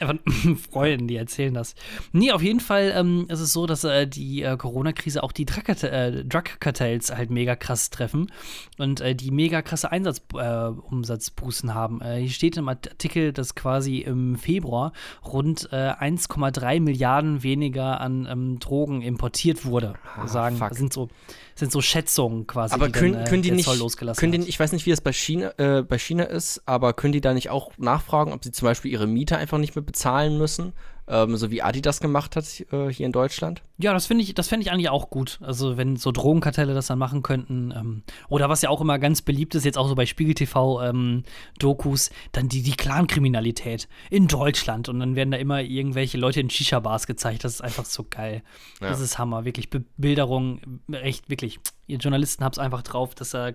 [0.70, 1.74] Freunden, die erzählen das.
[2.12, 5.42] Nee, auf jeden Fall ähm, ist es so, dass äh, die äh, Corona-Krise auch die
[5.44, 8.32] äh, Drug-Kartells halt mega krass treffen
[8.78, 12.00] und äh, die mega krasse Einsatzumsatzbußen äh, haben.
[12.00, 14.92] Äh, hier steht im Artikel, dass quasi im Februar
[15.24, 19.94] rund 1,3 Milliarden weniger an ähm, Drogen importiert wurde.
[20.16, 20.70] Ah, sagen, fuck.
[20.70, 21.08] das sind so
[21.54, 22.72] sind so Schätzungen quasi.
[22.74, 23.68] Aber können, dann, können die nicht,
[24.16, 27.20] können die, ich weiß nicht, wie es bei China, bei China ist, aber können die
[27.20, 30.72] da nicht auch nachfragen, ob sie zum Beispiel ihre Miete einfach nicht mehr bezahlen müssen?
[31.10, 33.62] ähm, so wie Adi das gemacht hat äh, hier in Deutschland.
[33.82, 35.38] Ja, das finde ich, das ich eigentlich auch gut.
[35.42, 37.72] Also wenn so Drogenkartelle das dann machen könnten.
[37.76, 40.82] Ähm, oder was ja auch immer ganz beliebt ist, jetzt auch so bei Spiegel TV
[40.82, 41.24] ähm,
[41.58, 44.88] Dokus, dann die, die Clankriminalität in Deutschland.
[44.88, 47.42] Und dann werden da immer irgendwelche Leute in Shisha-Bars gezeigt.
[47.42, 48.42] Das ist einfach so geil.
[48.80, 48.90] Ja.
[48.90, 49.44] Das ist Hammer.
[49.44, 51.58] Wirklich Bebilderung, echt, wirklich.
[51.86, 53.50] Ihr Journalisten habt es einfach drauf, dass da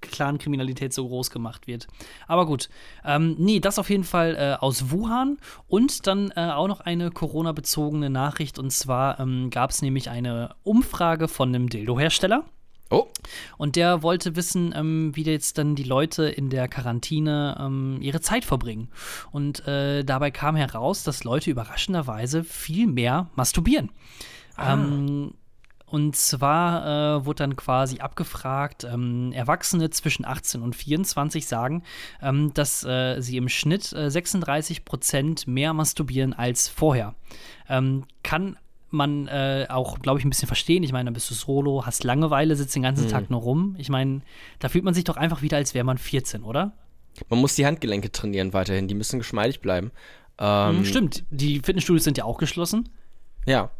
[0.00, 1.88] Clankriminalität so groß gemacht wird.
[2.28, 2.68] Aber gut.
[3.04, 5.38] Ähm, nee, das auf jeden Fall äh, aus Wuhan.
[5.66, 10.10] Und dann äh, auch noch ein eine Corona-bezogene Nachricht und zwar ähm, gab es nämlich
[10.10, 12.44] eine Umfrage von einem Dildo-Hersteller.
[12.90, 13.08] Oh.
[13.56, 18.20] Und der wollte wissen, ähm, wie jetzt dann die Leute in der Quarantäne ähm, ihre
[18.20, 18.90] Zeit verbringen.
[19.30, 23.90] Und äh, dabei kam heraus, dass Leute überraschenderweise viel mehr masturbieren.
[24.56, 24.74] Ah.
[24.74, 25.32] Ähm,
[25.92, 31.82] und zwar äh, wurde dann quasi abgefragt, ähm, Erwachsene zwischen 18 und 24 sagen,
[32.22, 37.14] ähm, dass äh, sie im Schnitt äh, 36 Prozent mehr masturbieren als vorher.
[37.68, 38.56] Ähm, kann
[38.92, 40.82] man äh, auch, glaube ich, ein bisschen verstehen.
[40.82, 43.10] Ich meine, da bist du solo, hast Langeweile, sitzt den ganzen mhm.
[43.10, 43.74] Tag nur rum.
[43.78, 44.22] Ich meine,
[44.58, 46.72] da fühlt man sich doch einfach wieder, als wäre man 14, oder?
[47.28, 49.90] Man muss die Handgelenke trainieren weiterhin, die müssen geschmeidig bleiben.
[50.38, 52.88] Ähm, Stimmt, die Fitnessstudios sind ja auch geschlossen.
[53.46, 53.70] Ja,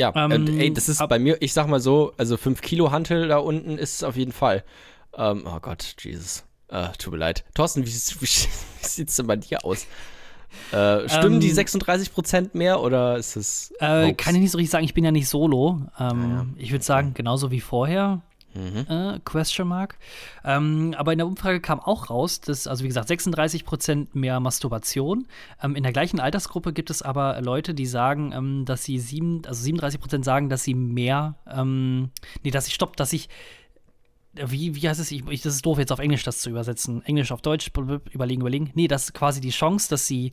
[0.00, 2.90] ja, ähm, ähm, ey, das ist bei mir, ich sag mal so, also 5 Kilo
[2.90, 4.64] Hantel da unten ist es auf jeden Fall.
[5.14, 6.44] Ähm, oh Gott, Jesus.
[6.68, 7.44] Äh, tut mir leid.
[7.54, 9.86] Thorsten, wie, wie, wie sieht es denn bei dir aus?
[10.72, 13.72] Äh, stimmen ähm, die 36% mehr oder ist es.
[13.80, 15.82] Äh, kann ich nicht so richtig sagen, ich bin ja nicht solo.
[15.98, 16.46] Ähm, ja.
[16.56, 18.22] Ich würde sagen, genauso wie vorher.
[18.54, 18.86] Mhm.
[18.88, 19.96] Äh, question Mark.
[20.44, 25.26] Ähm, aber in der Umfrage kam auch raus, dass, also wie gesagt, 36% mehr Masturbation.
[25.62, 29.42] Ähm, in der gleichen Altersgruppe gibt es aber Leute, die sagen, ähm, dass sie sieben,
[29.46, 32.10] also 37% sagen, dass sie mehr, ähm,
[32.42, 33.28] nee, dass ich, stopp, dass ich
[34.34, 35.10] wie, wie heißt es?
[35.10, 37.04] Ich, ich, das ist doof, jetzt auf Englisch das zu übersetzen.
[37.04, 37.70] Englisch auf Deutsch,
[38.12, 38.70] überlegen, überlegen.
[38.74, 40.32] Nee, dass quasi die Chance, dass sie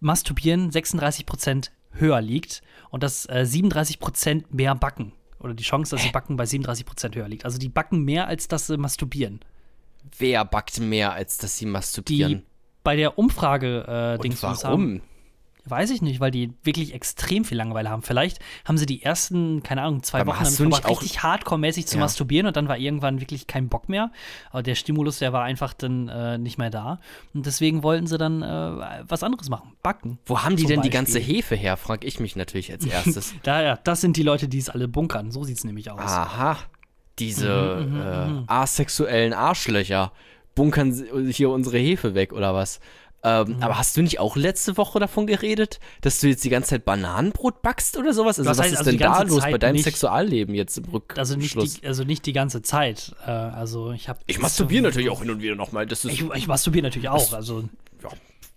[0.00, 5.12] masturbieren 36% höher liegt und dass äh, 37% mehr backen.
[5.38, 7.44] Oder die Chance, dass sie backen, bei 37% höher liegt.
[7.44, 9.40] Also die backen mehr, als dass sie masturbieren.
[10.18, 12.38] Wer backt mehr, als dass sie masturbieren?
[12.38, 12.46] Die
[12.86, 14.62] bei der Umfrage äh, Dings warum?
[14.62, 15.02] Haben,
[15.68, 18.02] Weiß ich nicht, weil die wirklich extrem viel Langeweile haben.
[18.02, 21.96] Vielleicht haben sie die ersten, keine Ahnung, zwei Aber Wochen damit verbracht, richtig hardcore-mäßig zu
[21.96, 22.00] ja.
[22.00, 24.12] masturbieren und dann war irgendwann wirklich kein Bock mehr.
[24.50, 27.00] Aber der Stimulus, der war einfach dann äh, nicht mehr da.
[27.34, 29.72] Und deswegen wollten sie dann äh, was anderes machen.
[29.82, 30.18] Backen.
[30.26, 30.90] Wo haben die denn Beispiel.
[30.90, 33.34] die ganze Hefe her, frage ich mich natürlich als erstes.
[33.42, 35.30] da, ja, das sind die Leute, die es alle bunkern.
[35.30, 36.00] So sieht es nämlich aus.
[36.00, 36.58] Aha.
[37.18, 38.44] Diese mhm, mhm äh, mhm.
[38.46, 40.12] asexuellen Arschlöcher
[40.54, 42.80] bunkern hier unsere Hefe weg, oder was?
[43.22, 43.62] Ähm, mhm.
[43.62, 46.84] Aber hast du nicht auch letzte Woche davon geredet, dass du jetzt die ganze Zeit
[46.84, 48.38] Bananenbrot backst oder sowas?
[48.38, 50.84] Also, was heißt, ist also denn da los Zeit bei deinem nicht, Sexualleben jetzt im
[50.84, 51.18] Rückschluss?
[51.18, 53.14] Also nicht die, also nicht die ganze Zeit.
[53.26, 54.20] Äh, also ich habe.
[54.26, 55.90] Ich masturbiere so, natürlich auch hin und wieder nochmal.
[55.90, 56.04] Ich,
[56.34, 57.32] ich masturbiere natürlich auch.
[57.32, 57.64] Also.
[58.02, 58.10] Ja.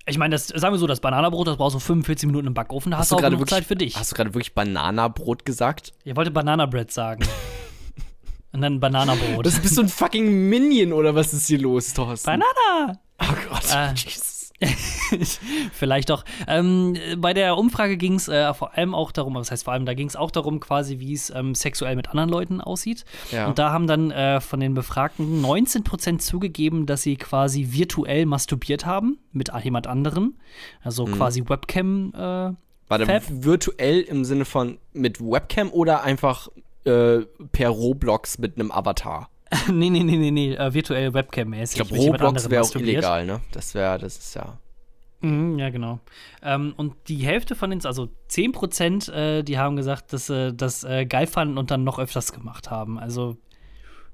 [0.05, 2.91] Ich meine, das, sagen wir so, das Bananenbrot, das brauchst du 45 Minuten im Backofen,
[2.91, 3.95] da hast, hast du auch genug Zeit für dich.
[3.95, 5.93] Hast du gerade wirklich Bananabrot gesagt?
[6.03, 7.24] Ich wollte Bananabread sagen.
[8.51, 9.45] und dann Bananabrot.
[9.45, 12.26] Das bist so ein fucking Minion oder was ist hier los, Thorsten?
[12.26, 12.99] Banana!
[13.22, 14.38] Oh Gott, äh, Jesus.
[15.72, 16.26] Vielleicht doch.
[16.47, 19.86] Ähm, bei der Umfrage ging es äh, vor allem auch darum, was heißt vor allem,
[19.86, 23.05] da ging es auch darum, quasi, wie es ähm, sexuell mit anderen Leuten aussieht.
[23.32, 23.47] Ja.
[23.47, 28.86] Und da haben dann äh, von den Befragten 19% zugegeben, dass sie quasi virtuell masturbiert
[28.86, 30.36] haben mit jemand anderem.
[30.82, 31.14] Also mhm.
[31.14, 32.14] quasi Webcam.
[32.14, 32.53] Äh,
[32.89, 33.24] Warte, Fab.
[33.30, 36.49] virtuell im Sinne von mit Webcam oder einfach
[36.86, 37.20] äh,
[37.51, 39.30] per Roblox mit einem Avatar?
[39.67, 41.81] nee, nee, nee, nee, nee, uh, virtuell Webcam-mäßig.
[41.81, 43.41] Ich glaube, Roblox wäre auch illegal, ne?
[43.51, 44.57] Das wäre, das ist ja.
[45.21, 45.99] Mhm, ja, genau.
[46.43, 50.53] Ähm, und die Hälfte von den, also 10 Prozent, äh, die haben gesagt, dass sie
[50.53, 52.97] das äh, geil fanden und dann noch öfters gemacht haben.
[52.97, 53.35] Also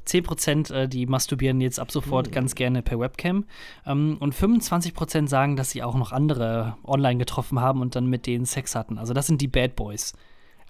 [0.06, 2.32] 10 Prozent, äh, die masturbieren jetzt ab sofort mhm.
[2.32, 3.46] ganz gerne per Webcam.
[3.86, 8.08] Ähm, und 25 Prozent sagen, dass sie auch noch andere online getroffen haben und dann
[8.08, 8.98] mit denen Sex hatten.
[8.98, 10.14] Also das sind die Bad Boys.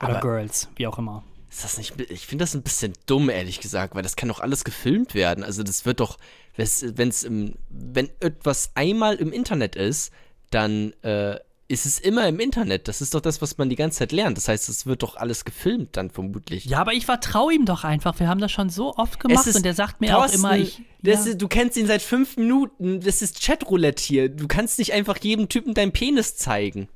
[0.02, 1.24] Oder Aber Girls, wie auch immer.
[1.56, 4.42] Ist das nicht, ich finde das ein bisschen dumm, ehrlich gesagt, weil das kann doch
[4.42, 5.42] alles gefilmt werden.
[5.42, 6.18] Also das wird doch,
[6.58, 7.26] wenn es
[7.70, 10.12] wenn etwas einmal im Internet ist,
[10.50, 11.40] dann äh,
[11.70, 12.90] ist es immer im Internet.
[12.90, 14.36] Das ist doch das, was man die ganze Zeit lernt.
[14.36, 16.66] Das heißt, es wird doch alles gefilmt dann vermutlich.
[16.66, 18.20] Ja, aber ich vertraue ihm doch einfach.
[18.20, 20.82] Wir haben das schon so oft gemacht und der sagt mir Thorsten, auch immer, ich.
[21.04, 21.14] Ja.
[21.14, 23.00] Ist, du kennst ihn seit fünf Minuten.
[23.00, 24.28] Das ist Chatroulette hier.
[24.28, 26.90] Du kannst nicht einfach jedem Typen deinen Penis zeigen.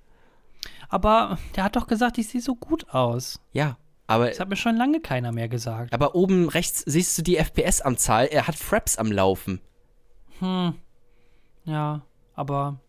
[0.90, 3.40] Aber der hat doch gesagt, ich sehe so gut aus.
[3.54, 3.78] Ja,
[4.10, 5.94] aber, das hat mir schon lange keiner mehr gesagt.
[5.94, 8.26] Aber oben rechts siehst du die FPS-Anzahl.
[8.26, 9.62] Er hat Fraps am Laufen.
[10.40, 10.74] Hm.
[11.66, 12.02] Ja,
[12.34, 12.80] aber.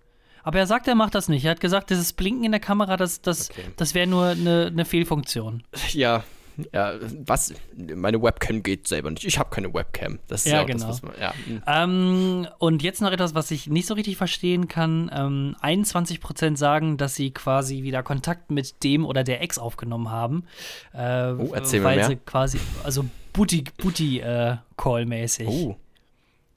[0.42, 1.44] Aber er sagt, er macht das nicht.
[1.44, 3.64] Er hat gesagt, dieses Blinken in der Kamera, das, das, okay.
[3.76, 5.62] das wäre nur eine, eine Fehlfunktion.
[5.90, 6.24] Ja,
[6.72, 6.94] ja,
[7.26, 7.54] was?
[7.76, 9.24] Meine Webcam geht selber nicht.
[9.24, 10.18] Ich habe keine Webcam.
[10.28, 10.86] Das ist ja, ja genau.
[10.86, 11.34] das, was man, ja.
[11.46, 11.62] Hm.
[11.66, 15.10] Ähm, und jetzt noch etwas, was ich nicht so richtig verstehen kann.
[15.14, 20.44] Ähm, 21% sagen, dass sie quasi wieder Kontakt mit dem oder der Ex aufgenommen haben.
[20.92, 22.06] Äh, oh, erzähl weil mal mehr.
[22.06, 25.48] sie quasi, also Booty, Booty äh, Call-mäßig.
[25.48, 25.76] Oh.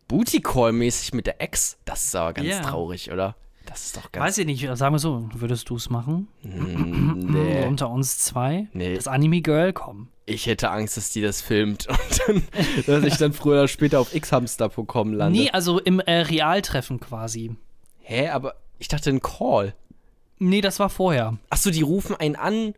[0.07, 1.77] Booty Call-mäßig mit der Ex?
[1.85, 2.61] Das ist aber ganz yeah.
[2.61, 3.35] traurig, oder?
[3.73, 4.23] Das ist doch ganz.
[4.23, 6.27] Weiß ich nicht, sagen wir so, würdest du es machen?
[6.43, 7.65] Mm, nee.
[7.65, 8.67] Unter uns zwei?
[8.71, 8.93] Nee.
[8.93, 10.09] Das Anime Girl, komm.
[10.27, 12.43] Ich hätte Angst, dass die das filmt und dann,
[12.85, 15.39] dass ich dann früher oder später auf xhamster.com lande.
[15.39, 17.55] Nee, also im äh, Realtreffen quasi.
[18.01, 19.73] Hä, aber ich dachte ein Call.
[20.37, 21.39] Nee, das war vorher.
[21.49, 22.75] Achso, die rufen einen an,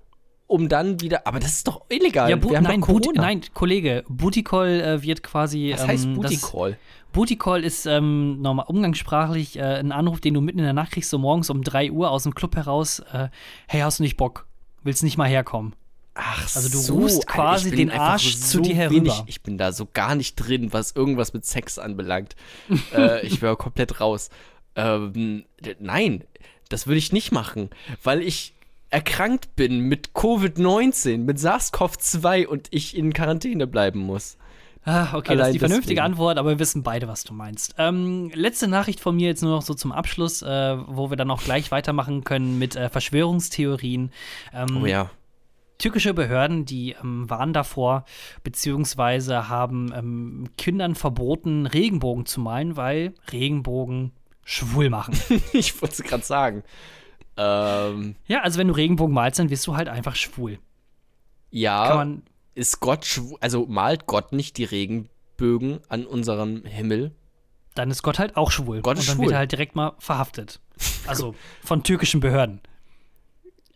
[0.47, 1.27] um dann wieder.
[1.27, 2.29] Aber das ist doch illegal.
[2.29, 5.73] Ja, nein, Boot, nein, Kollege, Booty Call äh, wird quasi.
[5.73, 6.77] Was heißt ähm, Booty Call?
[7.15, 10.91] Booty Call ist ähm, normal umgangssprachlich äh, ein Anruf, den du mitten in der Nacht
[10.91, 12.99] kriegst, so morgens um 3 Uhr aus dem Club heraus.
[12.99, 13.29] Äh,
[13.67, 14.45] hey, hast du nicht Bock?
[14.83, 15.73] Willst nicht mal herkommen?
[16.13, 18.95] Ach Also du so, rufst quasi den Arsch so zu dir herüber.
[18.95, 22.35] Wenig, ich bin da so gar nicht drin, was irgendwas mit Sex anbelangt.
[22.93, 24.29] äh, ich wäre komplett raus.
[24.75, 25.45] Ähm,
[25.79, 26.25] nein,
[26.67, 27.69] das würde ich nicht machen,
[28.03, 28.55] weil ich
[28.89, 34.37] erkrankt bin mit Covid-19, mit SARS-CoV-2 und ich in Quarantäne bleiben muss.
[34.85, 36.11] Ah, okay, Allein das ist die vernünftige deswegen.
[36.11, 37.73] Antwort, aber wir wissen beide, was du meinst.
[37.79, 41.31] Ähm, letzte Nachricht von mir jetzt nur noch so zum Abschluss, äh, wo wir dann
[41.31, 44.11] auch gleich weitermachen können mit äh, Verschwörungstheorien.
[44.53, 45.09] Ähm, oh ja.
[45.79, 48.05] türkische Behörden, die ähm, waren davor,
[48.43, 54.11] beziehungsweise haben ähm, Kindern verboten, Regenbogen zu malen, weil Regenbogen
[54.43, 55.17] schwul machen.
[55.53, 56.63] ich wollte es gerade sagen.
[57.37, 60.59] Ähm, ja, also wenn du Regenbogen malst, dann wirst du halt einfach schwul.
[61.49, 62.05] Ja,
[62.55, 67.11] ist Gott schwul, also malt Gott nicht die Regenbögen an unserem Himmel?
[67.75, 68.81] Dann ist Gott halt auch schwul.
[68.81, 69.25] Gott ist Und dann schwul.
[69.25, 70.59] wird er halt direkt mal verhaftet.
[71.07, 72.61] Also von türkischen Behörden.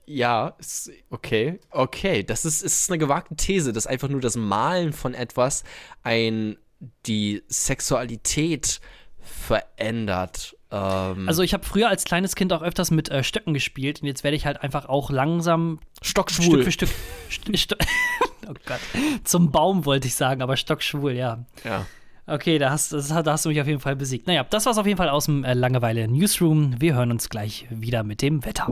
[0.08, 2.24] Ja, ist, okay, okay.
[2.24, 5.64] Das ist, ist eine gewagte These, dass einfach nur das Malen von etwas
[6.02, 6.58] ein
[7.06, 8.82] die Sexualität
[9.22, 10.56] verändert.
[10.72, 14.07] Ähm, Also ich habe früher als kleines Kind auch öfters mit äh, Stöcken gespielt und
[14.07, 16.45] jetzt werde ich halt einfach auch langsam stockschwul.
[16.45, 16.89] Stück für Stück.
[17.32, 17.76] St St
[18.47, 18.80] oh Gott.
[19.24, 21.43] Zum Baum wollte ich sagen, aber stockschwul, ja.
[21.63, 21.86] Ja.
[22.28, 24.28] Okay, da hast, das, da hast du mich auf jeden Fall besiegt.
[24.28, 26.80] Naja, das war's auf jeden Fall aus dem äh, Langeweile Newsroom.
[26.80, 28.67] Wir hören uns gleich wieder mit dem Wetter.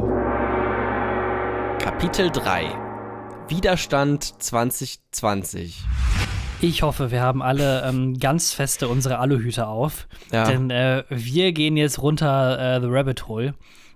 [1.80, 2.72] Kapitel 3
[3.50, 5.84] Widerstand 2020.
[6.62, 10.08] Ich hoffe, wir haben alle ähm, ganz feste unsere Aluhüte auf.
[10.32, 10.46] Ja.
[10.46, 13.54] Denn äh, wir gehen jetzt runter äh, The Rabbit Hole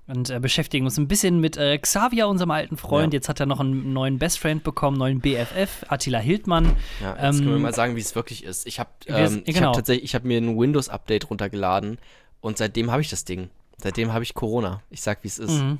[0.07, 3.13] und äh, beschäftigen uns ein bisschen mit äh, Xavier, unserem alten Freund.
[3.13, 3.17] Ja.
[3.17, 6.75] Jetzt hat er noch einen neuen Best Friend bekommen, neuen BFF, Attila Hildmann.
[7.01, 8.67] Ja, jetzt Ähm, können wir mal sagen, wie es wirklich ist.
[8.67, 9.67] Ich habe ähm, genau.
[9.67, 11.97] hab tatsächlich, ich habe mir ein Windows-Update runtergeladen
[12.41, 13.49] und seitdem habe ich das Ding.
[13.77, 14.81] Seitdem habe ich Corona.
[14.91, 15.61] Ich sag, wie es ist.
[15.61, 15.79] Mhm.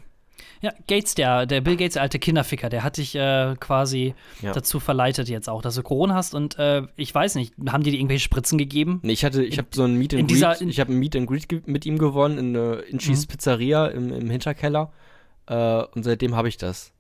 [0.62, 4.52] Ja, Gates, der, der Bill Gates, der alte Kinderficker, der hat dich äh, quasi Ja.
[4.52, 7.92] dazu verleitet jetzt auch, dass du Corona hast und äh, ich weiß nicht, haben die
[7.92, 9.00] dir irgendwelche Spritzen gegeben?
[9.02, 11.16] Nee, ich hatte, ich habe so ein Meet in and Greet, ich habe ein Meet
[11.16, 13.28] and Greet mit ihm gewonnen in äh, Inchis Mhm.
[13.32, 14.92] Pizzeria im, im Hinterkeller
[15.48, 16.94] äh, und seitdem habe ich das.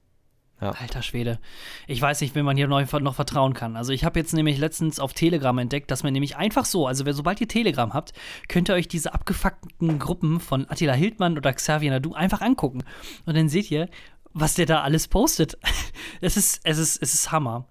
[0.69, 1.39] Alter Schwede.
[1.87, 3.75] Ich weiß nicht, wem man hier neu, noch vertrauen kann.
[3.75, 7.09] Also ich habe jetzt nämlich letztens auf Telegram entdeckt, dass man nämlich einfach so, also
[7.11, 8.13] sobald ihr Telegram habt,
[8.47, 12.83] könnt ihr euch diese abgefuckten Gruppen von Attila Hildmann oder Xavier Nadu einfach angucken.
[13.25, 13.89] Und dann seht ihr,
[14.33, 15.57] was der da alles postet.
[16.21, 17.65] es ist, es ist, es ist Hammer.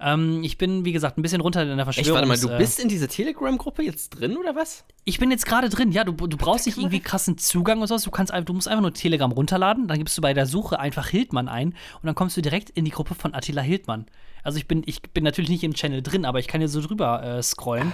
[0.00, 2.14] Ähm, ich bin, wie gesagt, ein bisschen runter in der Verschwörung.
[2.14, 4.84] warte mal, du bist in dieser Telegram-Gruppe jetzt drin oder was?
[5.04, 8.02] Ich bin jetzt gerade drin, ja, du, du brauchst nicht irgendwie krassen Zugang oder sowas.
[8.02, 10.78] Du kannst einfach, du musst einfach nur Telegram runterladen, dann gibst du bei der Suche
[10.78, 14.06] einfach Hildmann ein und dann kommst du direkt in die Gruppe von Attila Hildmann.
[14.42, 16.80] Also ich bin, ich bin natürlich nicht im Channel drin, aber ich kann hier so
[16.80, 17.92] drüber äh, scrollen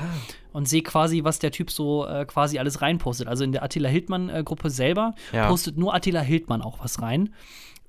[0.53, 3.26] und sehe quasi, was der Typ so äh, quasi alles reinpostet.
[3.26, 5.49] Also in der Attila Hildmann-Gruppe selber Ja.
[5.49, 7.30] postet nur Attila Hildmann auch was rein.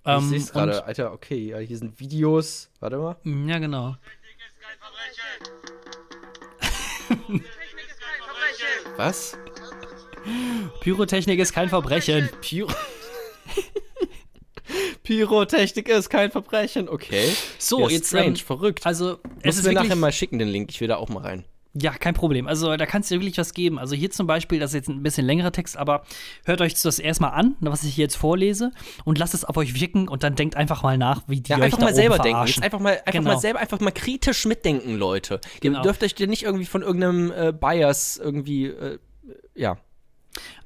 [0.05, 0.83] Ich Ähm, sehe es gerade.
[0.85, 2.69] Alter, okay, ja, hier sind Videos.
[2.79, 3.17] Warte mal.
[3.23, 3.95] und- Ja, genau.
[8.97, 9.37] Was?
[10.81, 12.29] Pyrotechnik ist kein Verbrechen.
[12.41, 12.71] Pyro
[15.03, 16.87] Pyrotechnik ist kein Verbrechen.
[16.87, 17.29] Okay.
[17.57, 18.85] So, ja, jetzt, strange, ähm, verrückt.
[18.85, 20.69] Also, es Musst ist mir wirklich nachher mal schicken, den Link.
[20.71, 21.43] Ich will da auch mal rein.
[21.75, 22.47] Ja, kein Problem.
[22.47, 23.79] Also da kannst du dir wirklich was geben.
[23.79, 26.03] Also hier zum Beispiel, das ist jetzt ein bisschen längerer Text, aber
[26.45, 28.71] hört euch das erstmal an, was ich hier jetzt vorlese,
[29.05, 31.57] und lasst es auf euch wirken und dann denkt einfach mal nach, wie die Ja,
[31.57, 32.29] euch einfach da mal selber denken.
[32.37, 32.55] verarschen.
[32.61, 33.31] Jetzt einfach mal, einfach Genau.
[33.31, 35.41] mal selber, einfach mal kritisch mitdenken, Leute.
[35.61, 35.79] Genau.
[35.79, 38.99] Ihr dürft euch dir nicht irgendwie von irgendeinem äh, Bias irgendwie, äh,
[39.55, 39.77] ja.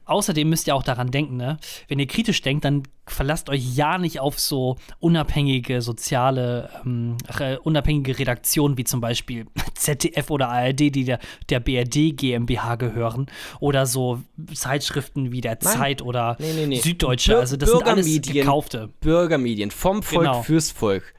[0.08, 1.58] Außerdem müsst ihr auch daran denken, ne?
[1.90, 7.60] wenn ihr kritisch denkt, dann verlasst euch ja nicht auf so unabhängige soziale, ähm, re
[7.62, 9.46] unabhängige Redaktionen wie zum Beispiel
[9.76, 13.28] ZDF oder ARD, die der, der BRD GmbH gehören,
[13.60, 14.22] oder so
[14.54, 15.74] Zeitschriften wie der Nein.
[15.78, 16.80] Zeit oder Nee, nee, nee.
[16.80, 17.34] Süddeutsche.
[17.34, 18.34] Bir- also das sind alles Bürgermedien.
[18.34, 18.90] gekaufte.
[19.02, 20.42] Bürgermedien, vom Volk Genau.
[20.44, 21.14] fürs Volk.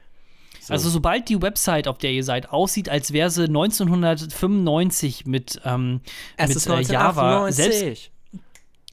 [0.61, 0.73] So.
[0.73, 6.01] Also sobald die Website, auf der ihr seid, aussieht, als wäre sie 1995 mit, ähm,
[6.37, 8.11] es mit ist äh, Java selbst 1998.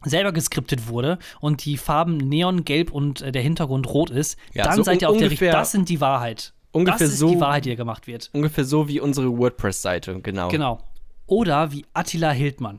[0.05, 4.65] selber geskriptet wurde und die Farben Neon, Gelb und äh, der Hintergrund rot ist, Ja,
[4.65, 5.53] dann so seid ihr auf der richtigen.
[5.53, 6.53] Das sind die Wahrheit.
[6.73, 8.31] ungefähr das ist so- die Wahrheit, die hier gemacht wird.
[8.33, 10.49] Ungefähr so wie unsere WordPress-Seite, genau.
[10.49, 10.79] Genau.
[11.27, 12.79] Oder wie Attila Hildmann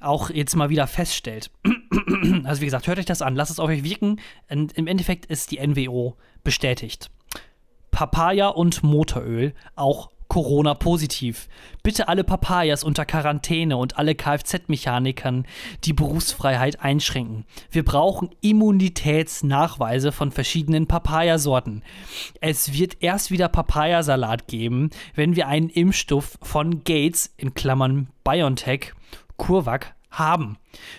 [0.00, 1.50] auch jetzt mal wieder feststellt.
[2.44, 4.20] Also wie gesagt, hört euch das an, lasst es auf euch wirken.
[4.50, 7.10] Und Im Endeffekt ist die NWO bestätigt.
[7.90, 11.48] Papaya und Motoröl auch Corona-positiv.
[11.82, 15.46] Bitte alle Papayas unter Quarantäne und alle Kfz-Mechanikern
[15.84, 17.44] die Berufsfreiheit einschränken.
[17.70, 21.82] Wir brauchen Immunitätsnachweise von verschiedenen Papayasorten.
[22.40, 28.92] Es wird erst wieder Papayasalat geben, wenn wir einen Impfstoff von Gates in Klammern BioNTech
[29.38, 30.56] CureVac haben.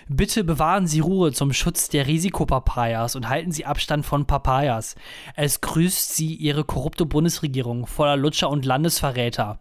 [0.08, 4.94] Bitte bewahren Sie Ruhe zum Schutz der Risikopapayas und halten Sie Abstand von Papayas.
[5.36, 9.58] Es grüßt Sie Ihre korrupte Bundesregierung voller Lutscher und Landesverräter.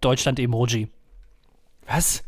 [0.00, 0.88] Deutschland-Emoji.
[1.86, 2.22] Was?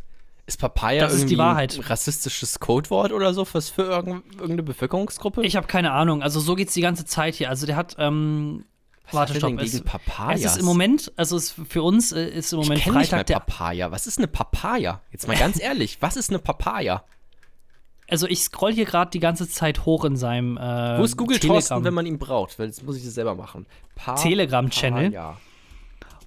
[0.46, 1.74] Ist Papaya Das ist die irgendwie Wahrheit.
[1.78, 5.42] ein rassistisches Codewort oder so für irgend- irgendeine Bevölkerungsgruppe?
[5.44, 6.22] Ich habe keine Ahnung.
[6.22, 7.48] Also so geht's die ganze Zeit hier.
[7.48, 8.64] Also der hat, ähm,
[9.12, 9.50] warte, hat er stopp.
[9.50, 10.40] denn Es, gegen Papayas?
[10.40, 13.90] es ist im Moment, also für uns äh, ist im Moment ich Freitag der Papaya.
[13.90, 15.00] Was ist eine Papaya?
[15.12, 17.04] Jetzt mal ganz ehrlich, was ist eine Papaya?
[18.08, 21.38] also ich scroll hier gerade die ganze Zeit hoch in seinem äh, Wo ist Google
[21.38, 21.60] Telegram.
[21.60, 22.58] Thorsten, wenn man ihn braucht?
[22.58, 23.66] Weil jetzt muss ich das selber machen.
[24.16, 25.12] Telegram-Channel.
[25.12, 25.38] Ja.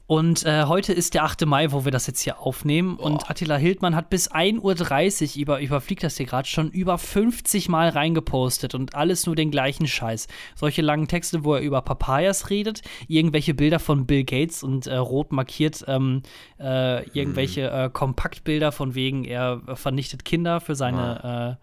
[0.08, 1.46] Und äh, heute ist der 8.
[1.46, 2.96] Mai, wo wir das jetzt hier aufnehmen.
[2.96, 3.08] Boah.
[3.08, 7.68] Und Attila Hildmann hat bis 1.30 Uhr, über, überfliegt das hier gerade, schon über 50
[7.68, 10.28] Mal reingepostet und alles nur den gleichen Scheiß.
[10.56, 14.96] Solche langen Texte, wo er über Papayas redet, irgendwelche Bilder von Bill Gates und äh,
[14.96, 16.24] rot markiert ähm,
[16.58, 17.94] äh, irgendwelche hm.
[17.94, 21.58] Kompaktbilder von wegen, er vernichtet Kinder für seine ah.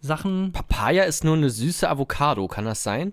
[0.00, 0.52] Sachen.
[0.52, 3.12] Papaya ist nur eine süße Avocado, kann das sein?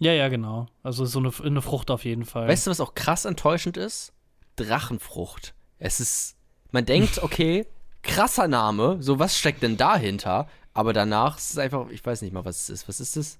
[0.00, 0.66] Ja, ja, genau.
[0.82, 2.48] Also so eine, eine Frucht auf jeden Fall.
[2.48, 4.12] Weißt du, was auch krass enttäuschend ist?
[4.56, 5.54] Drachenfrucht.
[5.78, 6.36] Es ist,
[6.72, 7.66] man denkt, okay,
[8.02, 10.48] krasser Name, so was steckt denn dahinter?
[10.72, 12.88] Aber danach ist es einfach, ich weiß nicht mal, was es ist.
[12.88, 13.38] Was ist es?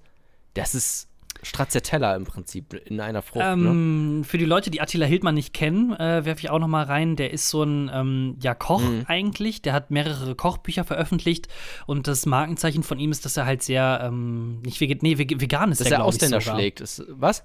[0.53, 1.07] Das ist
[1.43, 3.45] Stracciatella im Prinzip in einer Frucht.
[3.45, 4.23] Ähm, ne?
[4.23, 7.15] Für die Leute, die Attila Hildmann nicht kennen, äh, werfe ich auch noch mal rein.
[7.15, 9.05] Der ist so ein ähm, ja, Koch mhm.
[9.07, 9.61] eigentlich.
[9.61, 11.47] Der hat mehrere Kochbücher veröffentlicht
[11.85, 15.71] und das Markenzeichen von ihm ist, dass er halt sehr ähm, nicht vegan, nee, vegan
[15.71, 15.81] ist.
[15.81, 16.81] Dass der, er Ausländer schlägt.
[16.81, 17.43] Ist, was?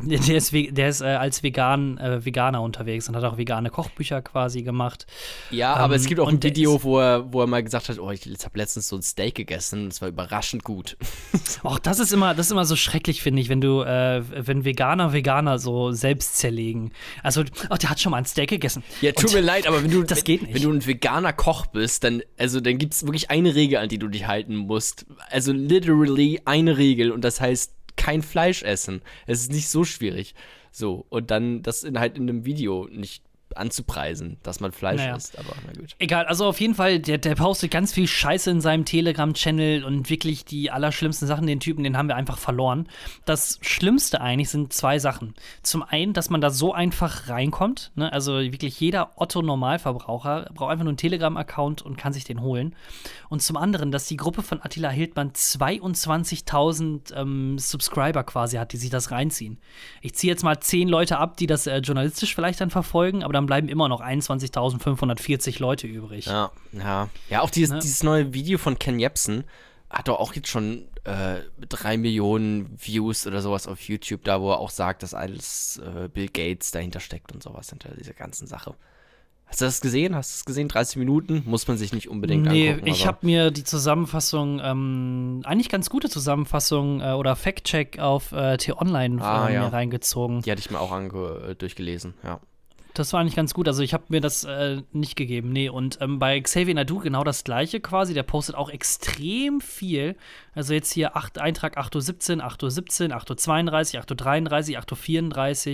[0.00, 4.22] Der ist, der ist äh, als vegan, äh, Veganer unterwegs und hat auch vegane Kochbücher
[4.22, 5.06] quasi gemacht.
[5.50, 7.88] Ja, ähm, aber es ähm, gibt auch ein Video, wo er, wo er mal gesagt
[7.88, 10.96] hat, oh, ich habe letztens so ein Steak gegessen und es war überraschend gut.
[11.64, 14.64] Auch das ist immer, das ist immer so schrecklich, finde ich, wenn du, äh, wenn
[14.64, 16.92] Veganer Veganer so selbst zerlegen.
[17.22, 18.84] Also, oh, der hat schon mal ein Steak gegessen.
[19.00, 20.54] Ja, tut und mir leid, aber wenn du, das geht nicht.
[20.54, 23.88] wenn du ein veganer Koch bist, dann, also, dann gibt es wirklich eine Regel, an
[23.88, 25.06] die du dich halten musst.
[25.30, 29.02] Also literally eine Regel und das heißt, kein Fleisch essen.
[29.26, 30.34] Es ist nicht so schwierig.
[30.70, 33.22] So, und dann das in, halt in einem Video nicht
[33.58, 35.16] anzupreisen, dass man Fleisch naja.
[35.16, 35.94] isst, aber na gut.
[35.98, 40.08] Egal, also auf jeden Fall, der, der postet ganz viel Scheiße in seinem Telegram-Channel und
[40.10, 42.88] wirklich die allerschlimmsten Sachen, den Typen, den haben wir einfach verloren.
[43.24, 45.34] Das Schlimmste eigentlich sind zwei Sachen.
[45.62, 48.12] Zum einen, dass man da so einfach reinkommt, ne?
[48.12, 52.74] also wirklich jeder Otto-Normalverbraucher braucht einfach nur einen Telegram-Account und kann sich den holen.
[53.28, 58.76] Und zum anderen, dass die Gruppe von Attila Hildmann 22.000 ähm, Subscriber quasi hat, die
[58.76, 59.58] sich das reinziehen.
[60.00, 63.32] Ich ziehe jetzt mal zehn Leute ab, die das äh, journalistisch vielleicht dann verfolgen, aber
[63.32, 66.26] dann bleiben immer noch 21.540 Leute übrig.
[66.26, 67.08] Ja, ja.
[67.30, 67.78] Ja, auch dieses, ne?
[67.80, 69.44] dieses neue Video von Ken Jebsen
[69.88, 71.36] hat doch auch jetzt schon äh,
[71.66, 76.08] drei Millionen Views oder sowas auf YouTube, da wo er auch sagt, dass alles äh,
[76.08, 78.74] Bill Gates dahinter steckt und sowas hinter dieser ganzen Sache.
[79.46, 80.14] Hast du das gesehen?
[80.14, 80.68] Hast du es gesehen?
[80.68, 81.42] 30 Minuten?
[81.46, 82.84] Muss man sich nicht unbedingt nee, angucken.
[82.84, 88.32] Nee, ich habe mir die Zusammenfassung, ähm, eigentlich ganz gute Zusammenfassung äh, oder Fact-Check auf
[88.32, 89.68] äh, T-Online ah, ja.
[89.68, 90.42] reingezogen.
[90.42, 92.40] Die hatte ich mir auch äh, durchgelesen, ja.
[92.94, 93.68] Das war eigentlich ganz gut.
[93.68, 95.52] Also ich habe mir das äh, nicht gegeben.
[95.52, 98.14] Nee, und ähm, bei Xavier Nadu genau das gleiche quasi.
[98.14, 100.16] Der postet auch extrem viel.
[100.54, 105.70] Also jetzt hier 8, Eintrag 8.17 Uhr, 8.17 Uhr, 8.32 Uhr, 8.33 Uhr, 8.34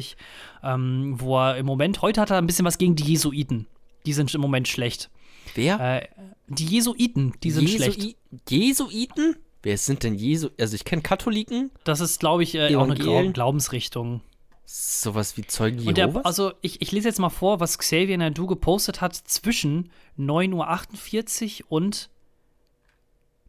[0.62, 0.70] Uhr.
[0.70, 3.66] Ähm, wo er im Moment, heute hat er ein bisschen was gegen die Jesuiten.
[4.06, 5.10] Die sind im Moment schlecht.
[5.54, 6.02] Wer?
[6.02, 6.08] Äh,
[6.48, 8.16] die Jesuiten, die sind Jesui schlecht.
[8.48, 9.36] Jesuiten?
[9.62, 10.50] Wer sind denn Jesu?
[10.60, 11.70] Also ich kenne Katholiken.
[11.84, 14.20] Das ist, glaube ich, äh, auch eine Glaubensrichtung.
[14.66, 15.94] Sowas wie Zeugen Jehovas?
[15.94, 21.64] Der, also ich, ich lese jetzt mal vor, was Xavier Nadu gepostet hat zwischen 9.48
[21.64, 22.10] Uhr und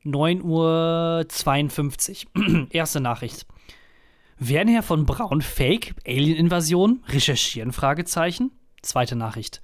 [0.06, 2.68] 9.52 Uhr.
[2.72, 3.46] Erste Nachricht.
[4.38, 7.72] Wernher von Braun Fake, Alien-Invasion, recherchieren?
[7.72, 8.52] Fragezeichen.
[8.82, 9.62] Zweite Nachricht.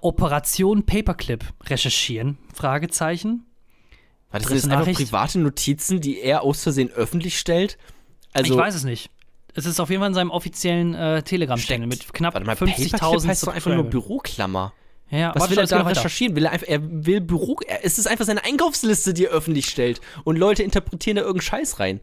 [0.00, 2.38] Operation Paperclip, recherchieren?
[2.54, 3.44] Fragezeichen.
[4.30, 7.76] War das sind einfach private Notizen, die er aus Versehen öffentlich stellt?
[8.32, 9.10] Also, ich weiß es nicht.
[9.54, 13.54] Es ist auf jeden Fall in seinem offiziellen äh, Telegram-Channel mit knapp 50.000 heißt doch
[13.54, 14.72] einfach nur Büroklammer.
[15.12, 16.34] Ja, was will er da recherchieren?
[16.36, 19.68] Will er einfach, er will Büro, er, es ist einfach seine Einkaufsliste, die er öffentlich
[19.68, 20.00] stellt.
[20.24, 22.00] Und Leute interpretieren da irgendeinen Scheiß rein.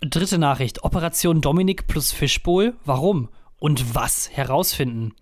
[0.00, 2.74] Dritte Nachricht: Operation Dominik plus Fishbowl.
[2.84, 3.30] Warum?
[3.58, 5.14] Und was herausfinden?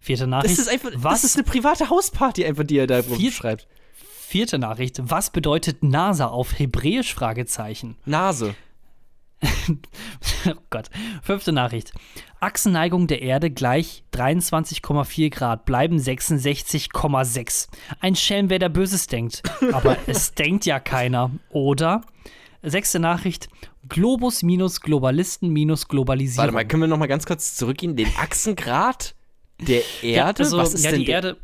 [0.00, 0.58] Vierte Nachricht.
[0.58, 1.22] Das ist einfach, was?
[1.22, 3.68] das ist eine private Hausparty, einfach, die er da Vier, schreibt.
[4.26, 7.14] Vierte Nachricht: Was bedeutet NASA auf Hebräisch?
[7.14, 7.98] Fragezeichen.
[8.04, 8.56] Nase.
[10.46, 10.90] oh Gott.
[11.22, 11.92] Fünfte Nachricht.
[12.40, 17.68] Achsenneigung der Erde gleich 23,4 Grad, bleiben 66,6.
[18.00, 19.42] Ein Schelm, wer da Böses denkt.
[19.72, 22.02] Aber es denkt ja keiner, oder?
[22.62, 23.48] Sechste Nachricht.
[23.88, 26.38] Globus minus Globalisten minus Globalisierung.
[26.38, 27.96] Warte mal, können wir noch mal ganz kurz zurückgehen?
[27.96, 29.14] Den Achsengrad
[29.58, 30.16] der Erde?
[30.16, 31.36] Ja, also, Was ist ja, denn die Erde,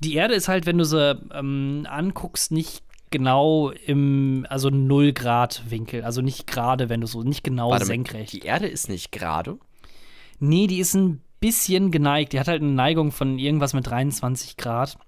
[0.00, 2.82] die Erde ist halt, wenn du sie ähm, anguckst, nicht
[3.14, 6.02] genau im, also 0 Grad Winkel.
[6.02, 8.32] Also nicht gerade, wenn du so, nicht genau Warte senkrecht.
[8.32, 9.56] Die Erde ist nicht gerade?
[10.40, 12.32] Nee, die ist ein bisschen geneigt.
[12.32, 14.98] Die hat halt eine Neigung von irgendwas mit 23 Grad.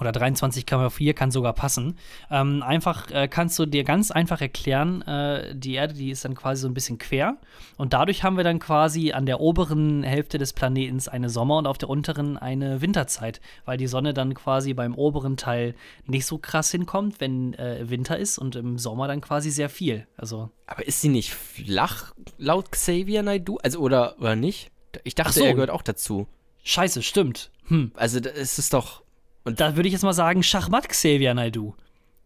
[0.00, 1.96] Oder 23,4 kann sogar passen.
[2.30, 6.34] Ähm, einfach äh, kannst du dir ganz einfach erklären, äh, die Erde, die ist dann
[6.34, 7.36] quasi so ein bisschen quer
[7.76, 11.66] und dadurch haben wir dann quasi an der oberen Hälfte des Planetens eine Sommer- und
[11.66, 15.74] auf der unteren eine Winterzeit, weil die Sonne dann quasi beim oberen Teil
[16.06, 20.06] nicht so krass hinkommt, wenn äh, Winter ist und im Sommer dann quasi sehr viel.
[20.16, 23.58] Also Aber ist sie nicht flach laut Xavier Naidoo?
[23.62, 24.70] Also oder, oder nicht?
[25.04, 25.44] Ich dachte, so.
[25.44, 26.26] er gehört auch dazu.
[26.64, 27.50] Scheiße, stimmt.
[27.68, 27.92] Hm.
[27.94, 29.02] Also es ist doch
[29.48, 31.74] und da würde ich jetzt mal sagen, Schachmatt Xavier Naidu.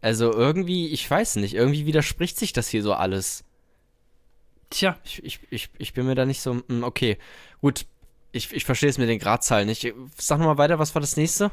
[0.00, 3.44] Also irgendwie, ich weiß nicht, irgendwie widerspricht sich das hier so alles.
[4.70, 4.96] Tja.
[5.04, 7.18] Ich, ich, ich, ich bin mir da nicht so, hm, okay,
[7.60, 7.86] gut,
[8.32, 9.92] ich, ich verstehe es mit den Gradzahlen nicht.
[10.16, 11.50] Sag nochmal weiter, was war das nächste?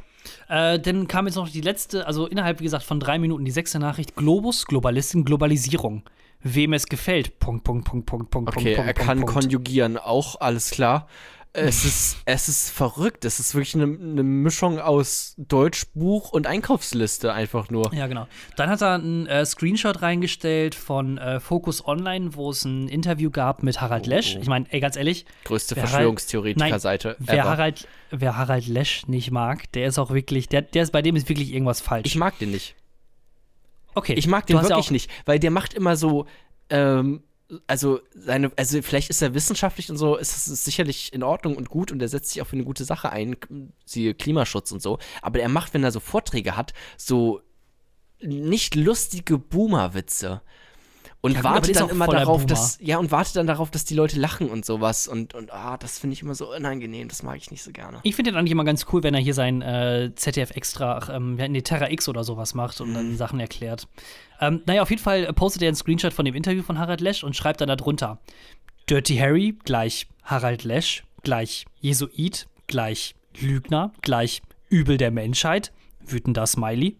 [0.48, 3.52] Äh, dann kam jetzt noch die letzte, also innerhalb, wie gesagt, von drei Minuten die
[3.52, 4.16] sechste Nachricht.
[4.16, 6.04] Globus, Globalistin, Globalisierung.
[6.42, 7.38] Wem es gefällt.
[7.40, 9.34] Punkt, Punkt, Punkt, Punkt, Punkt, Okay, Punkt, er Punkt, kann Punkt.
[9.34, 11.08] konjugieren, auch alles klar.
[11.52, 13.26] Es ist, es ist verrückt.
[13.26, 17.92] Es ist wirklich eine, eine Mischung aus Deutschbuch und Einkaufsliste einfach nur.
[17.94, 18.28] Ja, genau.
[18.56, 23.32] Dann hat er einen äh, Screenshot reingestellt von äh, Focus Online, wo es ein Interview
[23.32, 24.36] gab mit Harald Oh, Lesch.
[24.38, 24.42] oh.
[24.42, 25.26] Ich meine, ey, ganz ehrlich.
[25.46, 27.16] Größte Verschwörungstheoretiker-Seite.
[27.18, 27.44] Wer.
[27.46, 31.16] Harald, wer Harald Lesch nicht mag, der ist auch wirklich, der, der ist, bei dem
[31.16, 32.06] ist wirklich irgendwas falsch.
[32.06, 32.76] Ich mag den nicht.
[33.96, 34.14] okay.
[34.14, 36.28] Ich mag den ja wirklich auch, nicht, weil der macht immer so,
[36.70, 37.24] ähm,
[37.68, 41.70] also seine, also vielleicht ist er wissenschaftlich und so, ist es sicherlich in Ordnung und
[41.70, 43.38] gut und er setzt sich auch für eine gute Sache ein,
[43.86, 45.00] siehe Klimaschutz und so.
[45.22, 47.42] Aber er macht, wenn er so Vorträge hat, so
[48.22, 50.42] nicht lustige Boomer-Witze.
[51.22, 52.48] Und Ja, ist dann immer darauf, Boomer.
[52.48, 55.06] dass, ja, und wartet dann darauf, dass die Leute lachen und sowas.
[55.06, 58.00] Und, und ah, das finde ich immer so unangenehm, das mag ich nicht so gerne.
[58.04, 61.10] Ich finde den eigentlich immer ganz cool, wenn er hier sein äh, ZDF Extra, ach,
[61.14, 62.94] ähm, nee, Terra X oder sowas macht und Mhm.
[62.94, 63.86] dann Sachen erklärt.
[64.40, 67.26] Ähm, naja, auf jeden Fall postet er einen Screenshot von dem Interview von Harald Lesch
[67.26, 68.20] und schreibt dann darunter:
[68.90, 76.96] Dirty Harry gleich Harald Lesch gleich Jesuit gleich Lügner gleich Übel der Menschheit, wütender Smiley.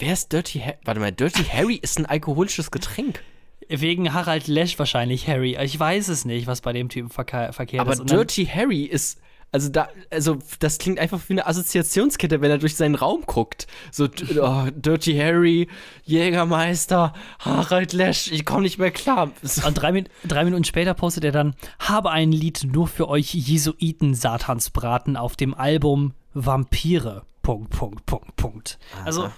[0.00, 0.76] Wer ist Dirty Harry?
[0.84, 3.22] Warte mal, Dirty Harry ist ein alkoholisches Getränk.
[3.68, 5.58] Wegen Harald Lesch wahrscheinlich Harry.
[5.62, 7.98] Ich weiß es nicht, was bei dem Typen verke verkehrt Aber ist.
[7.98, 9.20] Dann- Dirty Harry ist.
[9.52, 13.66] Also da, also das klingt einfach wie eine Assoziationskette, wenn er durch seinen Raum guckt.
[13.90, 14.08] So
[14.40, 15.68] oh, Dirty Harry,
[16.04, 19.32] Jägermeister, Harald Lesch, ich komme nicht mehr klar.
[19.66, 24.14] Und drei, drei Minuten später postet er dann: Habe ein Lied nur für euch Jesuiten
[24.14, 27.26] Satansbraten auf dem Album Vampire.
[27.42, 28.78] Punkt, Punkt, Punkt, Punkt.
[29.04, 29.30] Also,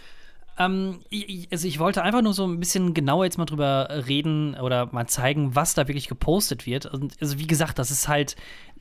[0.58, 4.54] ähm, ich, also ich wollte einfach nur so ein bisschen genauer jetzt mal drüber reden
[4.54, 6.86] oder mal zeigen, was da wirklich gepostet wird.
[6.86, 8.36] Und also wie gesagt, das ist halt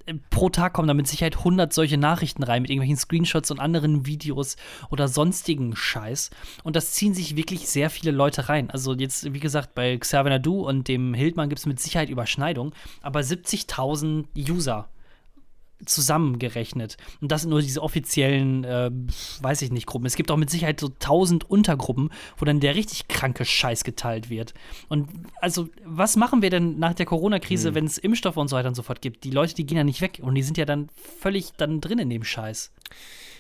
[0.05, 3.59] äh, pro Tag kommen da mit Sicherheit 100 solche Nachrichten rein mit irgendwelchen Screenshots und
[3.59, 4.57] anderen Videos
[4.89, 6.29] oder sonstigen Scheiß.
[6.63, 8.69] Und das ziehen sich wirklich sehr viele Leute rein.
[8.69, 12.73] Also jetzt, wie gesagt, bei Xavier Nadu und dem Hildmann gibt es mit Sicherheit Überschneidung,
[13.01, 14.89] aber 70.000 User
[15.85, 16.97] zusammengerechnet.
[17.21, 18.91] Und das sind nur diese offiziellen, äh,
[19.41, 20.05] weiß ich nicht, Gruppen.
[20.05, 24.29] Es gibt auch mit Sicherheit so tausend Untergruppen, wo dann der richtig kranke Scheiß geteilt
[24.29, 24.53] wird.
[24.89, 25.09] Und
[25.41, 28.75] also, was machen wir denn nach der Corona-Krise, wenn es Impfstoffe und so weiter und
[28.75, 29.23] so fort gibt?
[29.23, 31.99] Die Leute, die gehen ja nicht weg und die sind ja dann völlig dann drin
[31.99, 32.71] in dem Scheiß.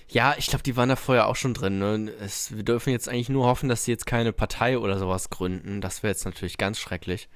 [0.09, 1.79] ja, ich glaube, die waren da vorher auch schon drin.
[1.79, 2.11] Ne?
[2.19, 5.79] Es, wir dürfen jetzt eigentlich nur hoffen, dass sie jetzt keine Partei oder sowas gründen.
[5.79, 7.29] Das wäre jetzt natürlich ganz schrecklich.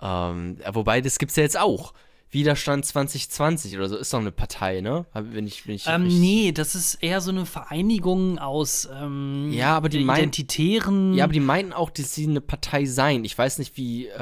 [0.00, 1.92] Ähm, wobei, das gibt es ja jetzt auch.
[2.30, 5.06] Widerstand 2020 oder so ist doch eine Partei, ne?
[5.14, 9.76] Wenn ich, wenn ich Ähm, nee, das ist eher so eine Vereinigung aus ähm, Ja,
[9.76, 11.14] aber die meinen- Identitären.
[11.14, 13.24] Ja, aber die meinten auch, dass sie eine Partei seien.
[13.24, 14.06] Ich weiß nicht, wie.
[14.08, 14.18] Äh,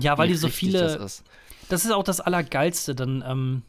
[0.00, 1.24] Ja, weil wie die so viele- Das ist.
[1.68, 2.94] Das ist auch das Allergeilste.
[2.94, 3.62] Dann, ähm,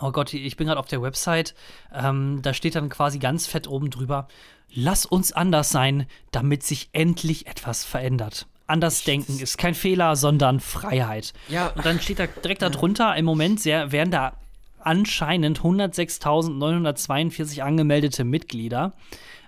[0.00, 1.54] oh Gott, ich bin gerade auf der Website.
[1.94, 4.26] Ähm, da steht dann quasi ganz fett oben drüber:
[4.72, 8.46] Lass uns anders sein, damit sich endlich etwas verändert.
[8.70, 11.32] Anders denken ist kein Fehler, sondern Freiheit.
[11.48, 11.68] Ja.
[11.68, 14.32] Und dann steht da direkt darunter: Im Moment sehr, werden da
[14.78, 18.92] anscheinend 106.942 angemeldete Mitglieder.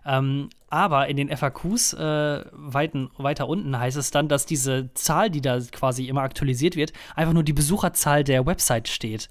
[0.04, 5.30] Ähm, aber in den FAQs äh, weiten, weiter unten heißt es dann, dass diese Zahl,
[5.30, 9.28] die da quasi immer aktualisiert wird, einfach nur die Besucherzahl der Website steht.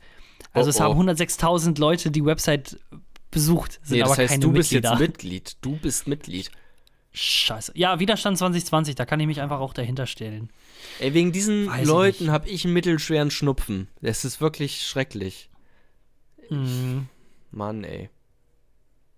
[0.54, 0.84] Also Oh, es oh.
[0.84, 2.80] haben 106.000 Leute die Website
[3.32, 4.92] besucht, sind Nee, das aber heißt, keine du bist Mitglieder.
[4.92, 5.58] jetzt Mitglied.
[5.62, 6.52] Du bist Mitglied.
[7.14, 7.74] Scheiße.
[7.76, 10.50] Ja, Widerstand 2020, da kann ich mich einfach auch dahinter stellen.
[11.00, 13.88] Ey, wegen diesen Weiß Leuten habe ich einen mittelschweren Schnupfen.
[14.02, 15.50] Das ist wirklich schrecklich.
[16.50, 17.08] Mhm.
[17.52, 18.10] Mann, ey.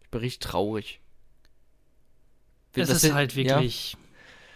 [0.03, 0.99] Ich bin richtig traurig.
[2.75, 3.55] Es Das ist sind- halt ja?
[3.57, 3.95] wirklich.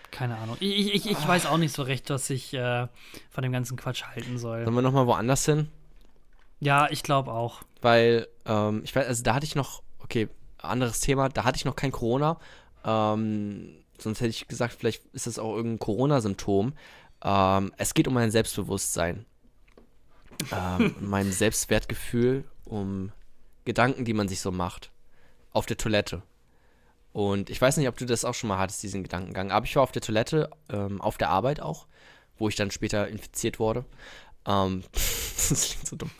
[0.09, 0.57] Keine Ahnung.
[0.59, 2.88] Ich, ich, ich weiß auch nicht so recht, was ich äh,
[3.29, 4.63] von dem ganzen Quatsch halten soll.
[4.63, 5.67] Sollen wir nochmal woanders hin?
[6.59, 7.61] Ja, ich glaube auch.
[7.81, 10.27] Weil, ähm, ich weiß, also da hatte ich noch, okay,
[10.59, 12.39] anderes Thema, da hatte ich noch kein Corona.
[12.86, 16.73] Ähm, sonst hätte ich gesagt, vielleicht ist das auch irgendein Corona-Symptom.
[17.23, 19.25] Ähm, es geht um mein Selbstbewusstsein.
[20.51, 23.11] ähm, mein Selbstwertgefühl, um
[23.65, 24.91] Gedanken, die man sich so macht.
[25.51, 26.21] Auf der Toilette.
[27.13, 29.51] Und ich weiß nicht, ob du das auch schon mal hattest, diesen Gedankengang.
[29.51, 31.88] Aber ich war auf der Toilette, ähm, auf der Arbeit auch,
[32.38, 33.86] wo ich dann später infiziert wurde.
[34.45, 36.11] Ähm, das klingt so dumm.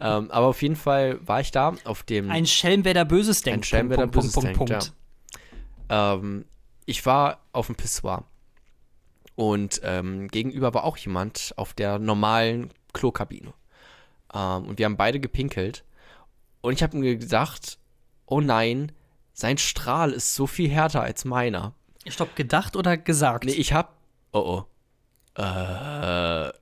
[0.00, 2.30] ähm, aber auf jeden Fall war ich da auf dem.
[2.30, 3.60] Ein Schelm, wer da Böses denkt.
[3.60, 4.92] Ein Schelm, wer da Böses Punkt, denkt, Punkt, ja.
[5.88, 6.44] Ähm,
[6.84, 8.24] ich war auf dem Pissoir.
[9.34, 13.52] Und ähm, gegenüber war auch jemand auf der normalen Klokabine.
[14.32, 15.84] Ähm, und wir haben beide gepinkelt.
[16.62, 17.78] Und ich habe mir gedacht,
[18.24, 18.92] oh nein,
[19.32, 21.74] sein Strahl ist so viel härter als meiner.
[22.06, 23.44] Stopp, gedacht oder gesagt?
[23.44, 23.96] Nee, ich hab.
[24.32, 24.64] Oh
[25.36, 25.40] oh.
[25.42, 26.52] Äh.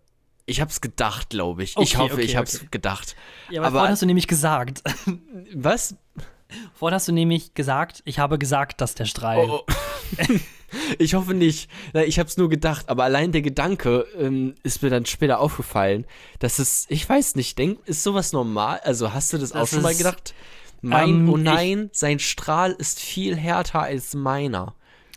[0.46, 1.76] Ich hab's gedacht, glaube ich.
[1.76, 2.68] Okay, ich hoffe, okay, ich hab's okay.
[2.70, 3.16] gedacht.
[3.48, 4.82] Ja, aber, aber hast du nämlich gesagt.
[5.54, 5.96] Was?
[6.74, 9.38] Vorhin hast du nämlich gesagt, ich habe gesagt, dass der Strahl.
[9.38, 10.34] Oh, oh.
[10.98, 11.70] ich hoffe nicht.
[12.06, 16.06] Ich hab's nur gedacht, aber allein der Gedanke ähm, ist mir dann später aufgefallen,
[16.38, 18.80] dass es, ich weiß nicht, denk, ist sowas normal?
[18.84, 20.34] Also hast du das, das auch schon mal gedacht?
[20.82, 24.74] Mein, ähm, oh nein, ich, sein Strahl ist viel härter als meiner.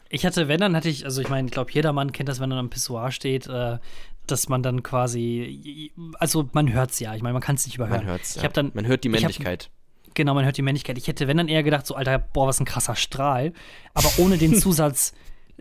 [0.10, 2.52] Ich hatte, wenn, dann hatte ich, also ich meine, ich glaube, jedermann kennt das, wenn
[2.52, 3.78] er am Pissoir steht, äh,
[4.26, 7.76] dass man dann quasi, also man hört es ja, ich meine, man kann es nicht
[7.76, 8.06] überhören.
[8.06, 8.44] Man hört's, ja.
[8.44, 9.70] hab dann, man hört die Männlichkeit.
[10.18, 10.98] Genau, man hört die Männlichkeit.
[10.98, 13.54] Ich hätte, wenn dann eher gedacht, so, Alter, boah, was ein krasser Strahl,
[13.94, 15.14] aber ohne den Zusatz,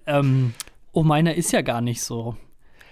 [0.06, 0.54] ähm,
[0.92, 2.38] oh, meiner ist ja gar nicht so.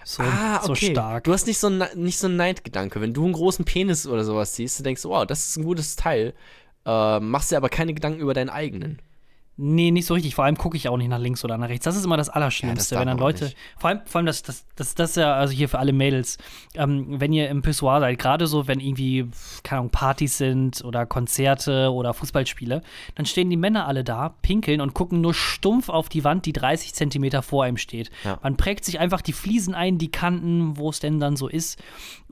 [0.03, 0.67] So, ah, okay.
[0.67, 1.23] so stark.
[1.23, 3.01] Du hast nicht so, nicht so einen Neidgedanke.
[3.01, 5.95] Wenn du einen großen Penis oder sowas siehst, du denkst, wow, das ist ein gutes
[5.95, 6.35] Teil.
[6.85, 9.01] Äh, machst dir aber keine Gedanken über deinen eigenen.
[9.57, 10.35] Nee, nicht so richtig.
[10.35, 11.85] Vor allem gucke ich auch nicht nach links oder nach rechts.
[11.85, 13.53] Das ist immer das Allerschlimmste, ja, das wenn dann Leute.
[13.77, 16.37] Vor allem, vor allem das, das, das, das ist ja, also hier für alle Mädels,
[16.73, 19.29] ähm, wenn ihr im Pissoir seid, gerade so, wenn irgendwie,
[19.63, 22.81] keine Ahnung, Partys sind oder Konzerte oder Fußballspiele,
[23.15, 26.53] dann stehen die Männer alle da, pinkeln und gucken nur stumpf auf die Wand, die
[26.53, 28.11] 30 Zentimeter vor einem steht.
[28.25, 28.37] Ja.
[28.43, 31.81] Man prägt sich einfach die Fliesen ein, die Kanten, wo es denn dann so ist.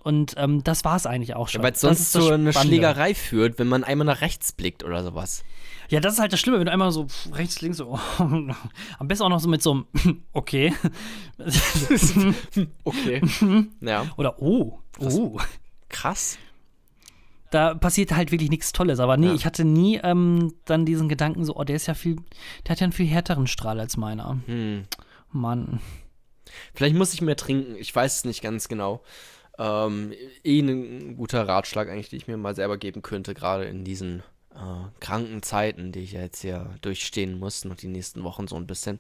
[0.04, 1.62] Und ähm, das war es eigentlich auch schon.
[1.62, 5.04] Ja, Weil es sonst zu einer Schlägerei führt, wenn man einmal nach rechts blickt oder
[5.04, 5.44] sowas.
[5.90, 7.98] Ja, das ist halt das Schlimme, wenn du einmal so rechts, links so.
[8.18, 10.74] am besten auch noch so mit so einem Okay.
[12.84, 13.22] okay.
[13.80, 14.06] ja.
[14.18, 14.80] Oder Oh.
[15.00, 15.40] Oh.
[15.88, 16.38] Krass.
[17.50, 19.00] Da passiert halt wirklich nichts Tolles.
[19.00, 19.34] Aber nee, ja.
[19.34, 22.18] ich hatte nie ähm, dann diesen Gedanken so, oh, der ist ja viel,
[22.66, 24.40] der hat ja einen viel härteren Strahl als meiner.
[24.48, 24.86] Hm.
[25.32, 25.80] Mann.
[26.74, 29.02] Vielleicht muss ich mehr trinken, ich weiß es nicht ganz genau.
[29.60, 33.84] Ähm, eh ein guter Ratschlag eigentlich, den ich mir mal selber geben könnte, gerade in
[33.84, 34.24] diesen
[34.56, 38.68] äh, kranken Zeiten, die ich jetzt hier durchstehen muss, noch die nächsten Wochen so ein
[38.68, 39.00] bisschen.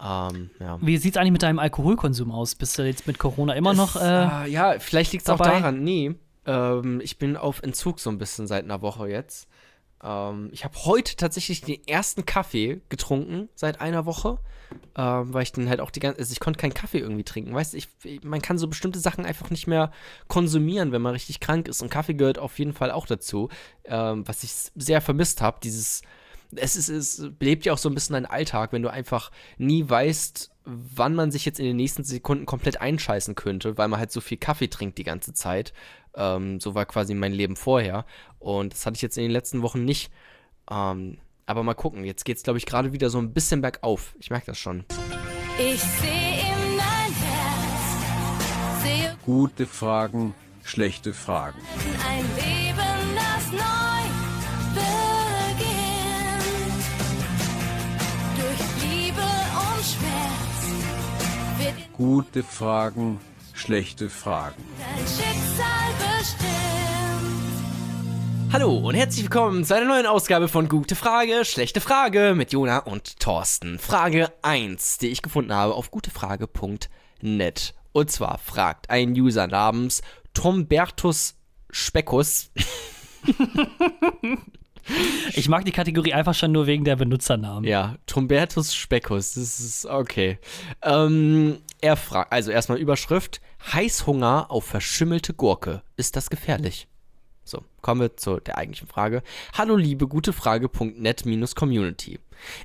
[0.00, 0.78] Ähm, ja.
[0.80, 2.54] Wie sieht es eigentlich mit deinem Alkoholkonsum aus?
[2.54, 3.96] Bist du jetzt mit Corona immer noch?
[3.96, 5.82] Äh, äh, ja, vielleicht liegt es auch daran.
[5.82, 6.14] Nee,
[6.46, 9.48] ähm, ich bin auf Entzug so ein bisschen seit einer Woche jetzt.
[10.02, 14.38] Ähm, ich habe heute tatsächlich den ersten Kaffee getrunken seit einer Woche,
[14.96, 17.54] ähm, weil ich dann halt auch die ganze, also ich konnte keinen Kaffee irgendwie trinken,
[17.54, 17.88] weißt du, ich,
[18.22, 19.90] man kann so bestimmte Sachen einfach nicht mehr
[20.28, 21.82] konsumieren, wenn man richtig krank ist.
[21.82, 23.48] Und Kaffee gehört auf jeden Fall auch dazu,
[23.84, 26.02] ähm, was ich sehr vermisst habe, dieses,
[26.54, 29.88] es ist, es belebt ja auch so ein bisschen deinen Alltag, wenn du einfach nie
[29.88, 34.12] weißt, wann man sich jetzt in den nächsten Sekunden komplett einscheißen könnte, weil man halt
[34.12, 35.72] so viel Kaffee trinkt die ganze Zeit.
[36.14, 38.04] Ähm, so war quasi mein Leben vorher.
[38.38, 40.12] Und das hatte ich jetzt in den letzten Wochen nicht.
[40.70, 44.14] Ähm, aber mal gucken, jetzt geht es, glaube ich, gerade wieder so ein bisschen bergauf.
[44.18, 44.84] Ich merke das schon.
[45.58, 48.82] Ich sehe in dein Herz.
[48.82, 51.58] Sehe Gute Fragen, schlechte Fragen.
[52.06, 52.97] Ein Leben,
[61.98, 63.18] Gute Fragen,
[63.54, 64.62] schlechte Fragen.
[64.78, 66.44] Dein Schicksal bestimmt.
[68.52, 72.78] Hallo und herzlich willkommen zu einer neuen Ausgabe von Gute Frage, schlechte Frage mit Jona
[72.78, 73.80] und Thorsten.
[73.80, 77.74] Frage 1, die ich gefunden habe auf gutefrage.net.
[77.90, 80.02] Und zwar fragt ein User namens
[80.34, 81.34] Tombertus
[81.68, 82.52] Speckus.
[85.34, 87.64] Ich mag die Kategorie einfach schon nur wegen der Benutzernamen.
[87.64, 90.38] Ja, Tombertus Speckus, das ist okay.
[90.82, 93.40] Ähm, er fragt, also erstmal Überschrift:
[93.72, 95.82] Heißhunger auf verschimmelte Gurke.
[95.96, 96.88] Ist das gefährlich?
[97.48, 99.22] So, kommen wir zu der eigentlichen Frage.
[99.56, 102.18] Hallo liebe gute Frage.net-Community.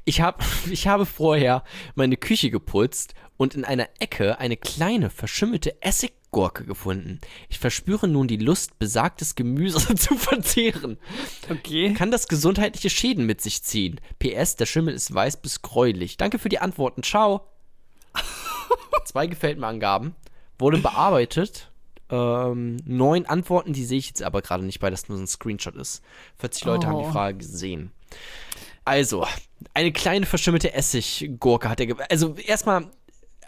[0.03, 1.63] Ich, hab, ich habe vorher
[1.95, 7.21] meine Küche geputzt und in einer Ecke eine kleine verschimmelte Essiggurke gefunden.
[7.47, 10.97] Ich verspüre nun die Lust, besagtes Gemüse zu verzehren.
[11.49, 11.93] Okay.
[11.93, 14.01] Kann das gesundheitliche Schäden mit sich ziehen?
[14.19, 16.17] PS, der Schimmel ist weiß bis gräulich.
[16.17, 17.03] Danke für die Antworten.
[17.03, 17.47] Ciao.
[19.05, 20.13] Zwei gefällt mir Angaben.
[20.59, 21.72] Wurde bearbeitet.
[22.09, 25.27] Ähm, neun Antworten, die sehe ich jetzt aber gerade nicht, weil das nur so ein
[25.27, 26.01] Screenshot ist.
[26.39, 26.89] 40 Leute oh.
[26.89, 27.11] haben die oh.
[27.11, 27.91] Frage gesehen.
[28.85, 29.25] Also,
[29.73, 31.95] eine kleine verschimmelte Essiggurke hat er.
[32.11, 32.87] Also, erstmal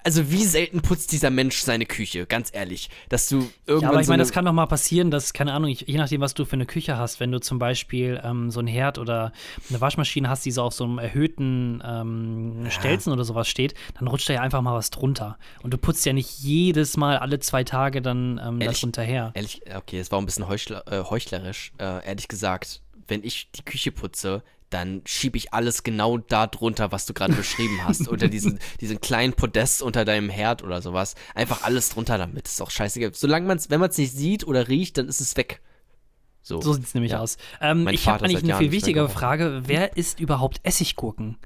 [0.05, 3.99] also wie selten putzt dieser Mensch seine Küche, ganz ehrlich, dass du irgendwann ja, aber
[3.99, 6.21] ich so meine, eine- das kann doch mal passieren, dass, keine Ahnung, ich, je nachdem,
[6.21, 9.33] was du für eine Küche hast, wenn du zum Beispiel ähm, so einen Herd oder
[9.69, 14.07] eine Waschmaschine hast, die so auf so einem erhöhten ähm, Stelzen oder sowas steht, dann
[14.07, 15.37] rutscht da ja einfach mal was drunter.
[15.63, 18.83] Und du putzt ja nicht jedes Mal alle zwei Tage dann ähm, das Ehrlich?
[18.83, 19.31] runterher.
[19.33, 21.73] Ehrlich, okay, es war ein bisschen heuchler, äh, heuchlerisch.
[21.79, 26.91] Äh, ehrlich gesagt, wenn ich die Küche putze, dann schiebe ich alles genau da drunter,
[26.91, 28.07] was du gerade beschrieben hast.
[28.07, 31.15] Unter diesen, diesen kleinen Podest unter deinem Herd oder sowas.
[31.35, 32.47] Einfach alles drunter damit.
[32.47, 33.11] Ist auch scheißegal.
[33.13, 35.61] Solange man es, wenn man es nicht sieht oder riecht, dann ist es weg.
[36.41, 36.61] So.
[36.61, 37.21] So sieht es nämlich Ja.
[37.21, 37.37] aus.
[37.61, 39.09] Ähm, Mein ich habe eigentlich eine viel wichtigere.
[39.09, 39.63] Frage.
[39.65, 41.37] Wer isst überhaupt Essiggurken?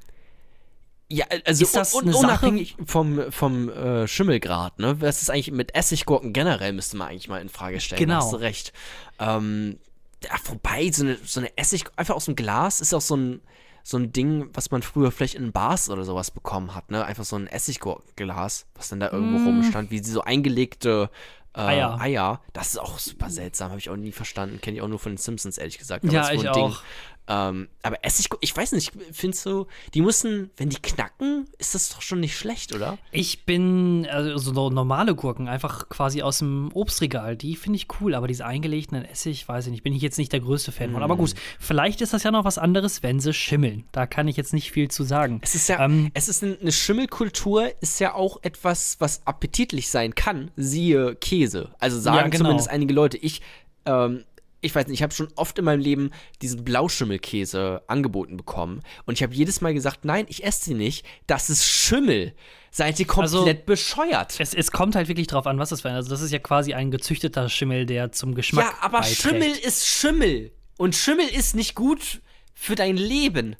[1.12, 2.18] Ja, also Ist das un Sache?
[2.26, 5.02] unabhängig vom, vom äh, Schimmelgrad, ne?
[5.02, 8.00] Was ist eigentlich mit Essiggurken generell, müsste man eigentlich mal in Frage stellen.
[8.00, 8.20] Genau.
[8.20, 8.74] Da hast du recht.
[9.18, 9.80] Ähm,
[10.24, 13.42] ja, wobei, so eine, so eine Essig, einfach aus dem Glas ist auch so ein,
[13.84, 17.06] so ein Ding, was man früher vielleicht in Bars oder sowas bekommen hat, ne?
[17.06, 21.10] Einfach so ein Essiggurkenglas, was dann da irgendwo rumstand, wie so eingelegte
[21.56, 22.00] äh, Eier.
[22.00, 22.42] Eier.
[22.54, 24.62] Das ist auch super seltsam, habe ich auch nie verstanden.
[24.62, 26.04] Kenne ich auch nur von den Simpsons, ehrlich gesagt.
[26.06, 26.64] Ja, ist wohl ich Ding.
[26.64, 26.84] auch.
[27.32, 31.90] Ähm, aber Essiggurken, ich weiß nicht, findest du, die müssen, wenn die knacken, ist das
[31.90, 32.98] doch schon nicht schlecht, oder?
[33.12, 38.16] Ich bin, also so normale Gurken, einfach quasi aus dem Obstregal, die finde ich cool,
[38.16, 40.92] aber diese eingelegten in Essig, weiß ich nicht, bin ich jetzt nicht der größte Fan
[40.92, 41.04] von.
[41.04, 41.20] Aber Mm.
[41.20, 43.84] gut, vielleicht ist das ja noch was anderes, wenn sie schimmeln.
[43.92, 45.40] Da kann ich jetzt nicht viel zu sagen.
[45.44, 49.90] Es ist ja, Ähm, es ist ein- eine Schimmelkultur, ist ja auch etwas, was appetitlich
[49.90, 51.70] sein kann, siehe Käse.
[51.80, 52.38] Also sagen Ja, genau.
[52.46, 53.18] zumindest einige Leute.
[53.18, 53.42] Ich,
[53.86, 54.24] ähm,
[54.62, 59.14] ich weiß nicht, ich habe schon oft in meinem Leben diesen Blauschimmelkäse angeboten bekommen und
[59.14, 62.34] ich habe jedes Mal gesagt, nein, ich esse sie nicht, das ist Schimmel.
[62.72, 64.40] Seid ihr komplett Also, bescheuert?
[64.40, 65.96] Es, es kommt halt wirklich drauf an, was das wäre.
[65.96, 68.66] Also, das ist ja quasi ein gezüchteter Schimmel, der zum Geschmack.
[68.66, 69.22] Ja, aber beiträgt.
[69.22, 72.22] Schimmel ist Schimmel und Schimmel ist nicht gut
[72.54, 73.56] für dein Leben.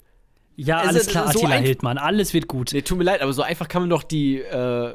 [0.54, 2.70] Ja, also, alles klar, so Attila ein- Hildmann, alles wird gut.
[2.72, 4.94] Nee, tut mir leid, aber so einfach kann man doch die, äh,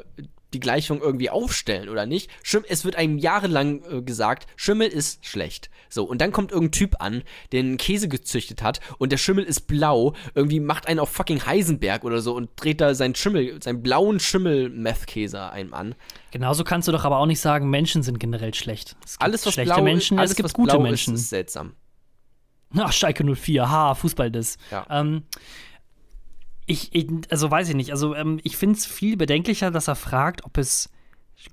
[0.56, 2.30] die Gleichung irgendwie aufstellen, oder nicht?
[2.42, 5.68] Schim es wird einem jahrelang äh, gesagt, Schimmel ist schlecht.
[5.90, 9.44] So, und dann kommt irgendein Typ an, der einen Käse gezüchtet hat und der Schimmel
[9.44, 13.62] ist blau, irgendwie macht einen auf fucking Heisenberg oder so und dreht da seinen Schimmel,
[13.62, 15.94] seinen blauen Schimmel-Meth-Käse einem an.
[16.30, 18.96] Genauso kannst du doch aber auch nicht sagen, Menschen sind generell schlecht.
[19.04, 21.14] Es gibt Alles, was schlechte blau Menschen, alles, es gibt was gute blau Menschen.
[21.14, 21.74] Ist, ist seltsam.
[22.74, 24.56] Ach, Schalke 04, ha, Fußball das.
[24.70, 24.86] Ja.
[24.90, 25.22] Ähm,
[26.66, 30.44] ich, also weiß ich nicht, also ähm, ich finde es viel bedenklicher, dass er fragt,
[30.44, 30.90] ob es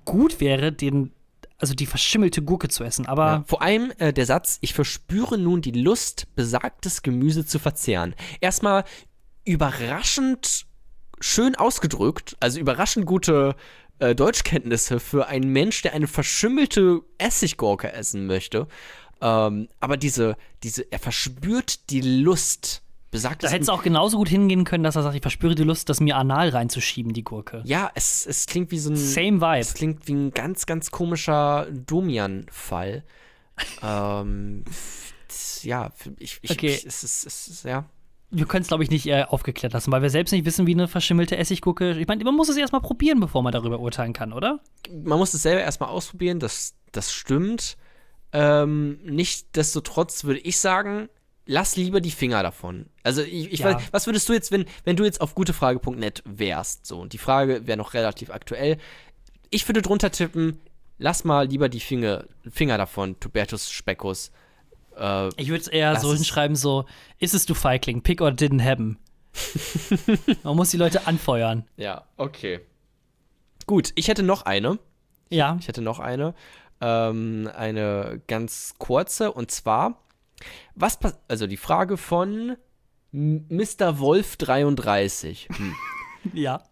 [0.05, 1.11] gut wäre, den,
[1.57, 3.05] also die verschimmelte Gurke zu essen.
[3.05, 3.43] Aber Ja.
[3.47, 8.15] Vor allem äh, der Satz, ich verspüre nun die Lust, besagtes Gemüse zu verzehren.
[8.41, 8.83] Erstmal
[9.45, 10.65] überraschend
[11.19, 13.55] schön ausgedrückt, also überraschend gute
[13.99, 18.67] äh, Deutschkenntnisse für einen Mensch, der eine verschimmelte Essiggurke essen möchte.
[19.21, 22.82] Ähm, aber diese, diese, er verspürt die Lust,
[23.13, 25.63] da besagtes hätte es auch genauso gut hingehen können, dass er sagt, ich verspüre die
[25.63, 27.61] Lust, das mir anal reinzuschieben, die Gurke.
[27.65, 28.95] Ja, es, es klingt wie so ein.
[28.95, 29.59] Same Vibe.
[29.59, 33.03] Es klingt wie ein ganz, ganz komischer Domian-Fall.
[33.83, 34.63] ähm,
[35.61, 36.73] ja, ich, ich, Okay.
[36.73, 37.85] es ist, es ist, ja.
[38.35, 40.73] Wir können es, glaube ich, nicht äh, aufgeklärt lassen, weil wir selbst nicht wissen, wie
[40.73, 41.91] eine verschimmelte Essiggurke.
[41.99, 44.59] Ich meine, man muss es erstmal probieren, bevor man darüber urteilen kann, oder?
[44.91, 47.77] Man muss es selber erstmal ausprobieren, das, das stimmt.
[48.31, 51.09] Ähm, Nichtsdestotrotz würde ich sagen,
[51.45, 52.85] lass lieber die Finger davon.
[53.03, 53.73] Also ich, ich Ja.
[53.75, 57.17] weiß, was würdest du jetzt, wenn, wenn du jetzt auf gutefrage.net wärst, so, und die
[57.17, 58.77] Frage wäre noch relativ aktuell.
[59.49, 60.59] Ich würde drunter tippen,
[60.97, 64.31] lass mal lieber die Finger, Finger davon, Tubertus Speckus.
[64.97, 66.85] Äh, Ich würde es eher so hinschreiben, so,
[67.19, 68.97] ist es du Feigling, pick or didn't happen.
[70.43, 71.65] man muss die Leute anfeuern.
[71.77, 72.59] Ja, okay.
[73.65, 74.77] Gut, ich hätte noch eine.
[75.29, 76.35] Ja, Ich hätte noch eine.
[76.81, 79.31] Ähm, eine ganz kurze.
[79.31, 80.03] Und zwar,
[80.75, 82.57] was pass- Also die Frage von
[83.11, 83.99] Mr.
[83.99, 85.47] Wolf 33.
[85.55, 85.75] Hm.
[86.33, 86.63] ja,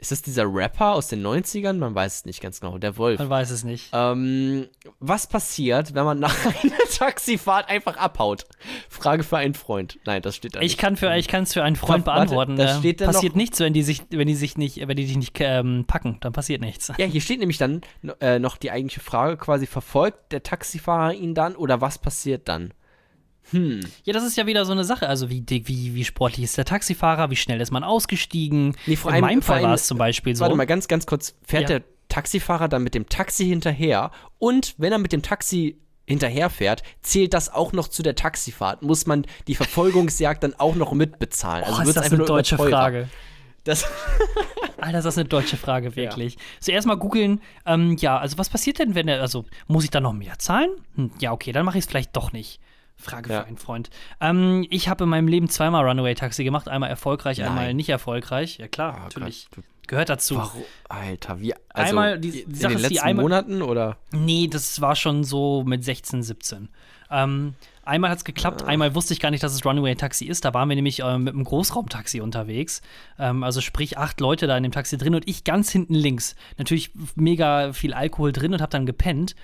[0.00, 1.72] Ist das dieser Rapper aus den 90ern?
[1.72, 2.78] Man weiß es nicht ganz genau.
[2.78, 3.18] Der Wolf.
[3.18, 3.90] man weiß es nicht.
[3.92, 4.68] Ähm,
[5.00, 6.32] was passiert, wenn man nach
[6.62, 8.44] einer Taxifahrt einfach abhaut?
[8.88, 9.98] Frage für einen Freund.
[10.06, 10.78] Nein, das steht da Ich nicht.
[10.78, 12.54] kann für ich kann es für einen Freund Warte, beantworten.
[12.56, 14.96] da äh, steht dann passiert noch- nichts, wenn die sich, wenn die sich nicht, wenn
[14.96, 16.92] die dich nicht ähm, packen, dann passiert nichts.
[16.96, 17.80] Ja, hier steht nämlich dann
[18.20, 22.72] äh, noch die eigentliche Frage quasi, verfolgt der Taxifahrer ihn dann oder was passiert dann?
[23.52, 25.08] Ja, das ist ja wieder so eine Sache.
[25.08, 28.76] Also wie, wie, wie sportlich ist der Taxifahrer, wie schnell ist man ausgestiegen?
[28.86, 30.42] Nee, vor In allem- meinem Fall war es zum Beispiel so.
[30.42, 31.34] Warte mal ganz, ganz kurz.
[31.46, 31.78] Fährt Ja.
[31.78, 37.34] der Taxifahrer dann mit dem Taxi hinterher und wenn er mit dem Taxi hinterherfährt, zählt
[37.34, 38.82] das auch noch zu der Taxifahrt?
[38.82, 41.64] Muss man die Verfolgungsjagd dann auch noch mitbezahlen?
[41.68, 42.56] oh, Also ist das eine deutsche.
[42.56, 43.08] Frage.
[43.64, 43.84] Das,
[44.78, 46.38] Alter, ist das eine deutsche Frage, wirklich.
[46.60, 50.04] Zuerst mal googeln, ähm, ja, also was passiert denn, wenn er, also muss ich dann
[50.04, 50.70] noch mehr zahlen?
[50.94, 52.60] Hm, ja, okay, dann mache ich es vielleicht doch nicht.
[52.98, 53.40] Frage ja.
[53.40, 53.90] für einen Freund.
[54.20, 56.68] Ähm, ich habe in meinem Leben zweimal Runaway-Taxi gemacht.
[56.68, 57.48] Einmal erfolgreich, Nein.
[57.48, 58.58] einmal nicht erfolgreich.
[58.58, 59.48] Ja, klar, oh, natürlich.
[59.54, 59.64] Gott.
[59.88, 60.36] Gehört dazu.
[60.36, 60.62] Warum?
[60.88, 61.54] Alter, wie.
[61.70, 63.96] Also einmal, die, die in Sache den letzten einmal, Monaten oder?
[64.12, 66.68] Nee, das war schon so mit 16, 17.
[67.10, 68.66] Ähm, einmal hat es geklappt, ah.
[68.66, 70.44] einmal wusste ich gar nicht, dass es Runaway Taxi ist.
[70.44, 72.82] Da waren wir nämlich äh, mit einem Großraumtaxi unterwegs.
[73.18, 76.36] Ähm, also sprich acht Leute da in dem Taxi drin und ich ganz hinten links.
[76.58, 79.36] Natürlich mega viel Alkohol drin und habe dann gepennt.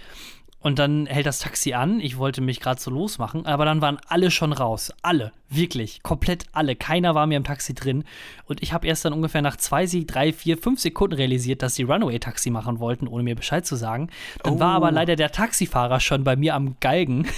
[0.64, 2.00] Und dann hält das Taxi an.
[2.00, 4.90] Ich wollte mich gerade so losmachen, aber dann waren alle schon raus.
[5.02, 6.74] Alle, wirklich, komplett alle.
[6.74, 8.02] Keiner war mehr im Taxi drin.
[8.46, 11.82] Und ich habe erst dann ungefähr nach zwei, drei, vier, fünf Sekunden realisiert, dass sie
[11.82, 14.08] Runaway-Taxi machen wollten, ohne mir Bescheid zu sagen.
[14.42, 14.60] Dann oh.
[14.60, 14.92] war aber oh.
[14.92, 17.28] leider der Taxifahrer schon bei mir am Galgen.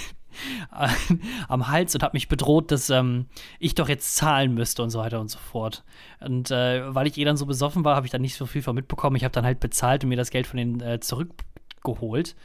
[1.49, 3.25] am Hals und hat mich bedroht, dass ähm,
[3.59, 5.83] ich doch jetzt zahlen müsste und so weiter und so fort.
[6.21, 8.61] Und äh, weil ich eh dann so besoffen war, habe ich dann nicht so viel
[8.61, 9.17] von mitbekommen.
[9.17, 12.37] Ich habe dann halt bezahlt und mir das Geld von denen äh, zurückgeholt.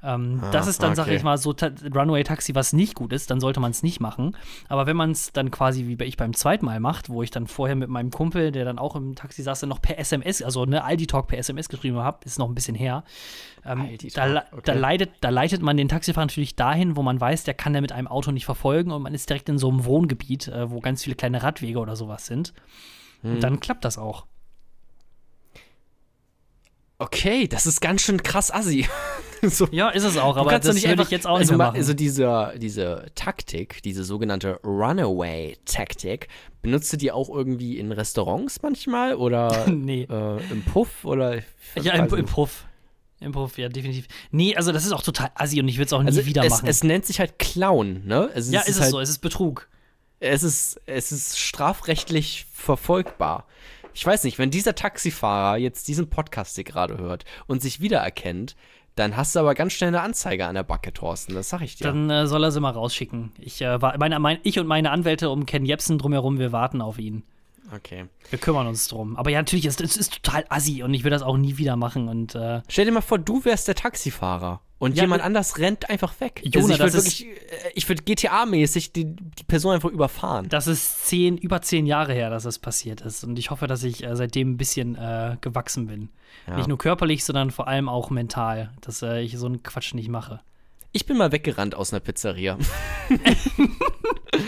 [0.00, 0.96] Ähm, ah, das ist dann, okay.
[0.96, 4.36] sag ich mal, so Runway-Taxi, was nicht gut ist, dann sollte man es nicht machen.
[4.68, 7.48] Aber wenn man es dann quasi wie ich beim zweiten Mal macht, wo ich dann
[7.48, 10.84] vorher mit meinem Kumpel, der dann auch im Taxi saß, noch per SMS, also eine
[10.84, 13.02] Aldi-Talk per SMS geschrieben habe, ist noch ein bisschen her.
[13.64, 14.62] Ähm, da, okay.
[14.64, 17.82] da, leitet, da leitet man den Taxifahrer natürlich dahin, wo man weiß, der kann der
[17.82, 20.80] mit einem Auto nicht verfolgen und man ist direkt in so einem Wohngebiet, äh, wo
[20.80, 22.54] ganz viele kleine Radwege oder sowas sind.
[23.22, 23.34] Hm.
[23.34, 24.26] Und dann klappt das auch.
[26.98, 28.86] Okay, das ist ganz schön krass assi.
[29.50, 29.68] so.
[29.70, 31.76] Ja, ist es auch, aber das würde ich jetzt auch also nicht machen.
[31.76, 36.28] Also diese, diese Taktik, diese sogenannte Runaway-Taktik,
[36.62, 40.02] benutzt du die auch irgendwie in Restaurants manchmal oder nee.
[40.02, 41.42] äh, im Puff oder?
[41.80, 42.64] Ja, im, im Puff.
[43.20, 44.06] Im Puff, ja, definitiv.
[44.30, 46.44] Nee, also das ist auch total assi und ich würde es auch nie also wieder
[46.44, 46.68] es, machen.
[46.68, 48.30] Es nennt sich halt Clown, ne?
[48.32, 49.68] Also ja, ist, ist es halt, so, es ist Betrug.
[50.20, 53.46] Es ist, es ist strafrechtlich verfolgbar
[53.98, 58.54] ich weiß nicht, wenn dieser Taxifahrer jetzt diesen Podcast hier gerade hört und sich wiedererkennt,
[58.98, 61.34] dann hast du aber ganz schnell eine Anzeige an der Backe, Thorsten.
[61.34, 61.84] Das sag ich dir.
[61.84, 63.32] Dann äh, soll er sie mal rausschicken.
[63.38, 66.98] Ich, äh, meine, mein, ich und meine Anwälte um Ken Jebsen drumherum, wir warten auf
[66.98, 67.22] ihn.
[67.74, 68.06] Okay.
[68.30, 69.16] Wir kümmern uns drum.
[69.16, 71.76] Aber ja, natürlich, es, es ist total assi und ich will das auch nie wieder
[71.76, 72.08] machen.
[72.08, 74.60] Und, äh Stell dir mal vor, du wärst der Taxifahrer.
[74.78, 76.40] Und ja, jemand anders rennt einfach weg.
[76.44, 80.48] Jona, also ich würde wirklich, äh, ich würde GTA-mäßig die, die Person einfach überfahren.
[80.48, 83.24] Das ist zehn, über zehn Jahre her, dass das passiert ist.
[83.24, 86.10] Und ich hoffe, dass ich äh, seitdem ein bisschen äh, gewachsen bin.
[86.46, 86.56] Ja.
[86.56, 90.08] Nicht nur körperlich, sondern vor allem auch mental, dass äh, ich so einen Quatsch nicht
[90.08, 90.40] mache.
[90.92, 92.56] Ich bin mal weggerannt aus einer Pizzeria.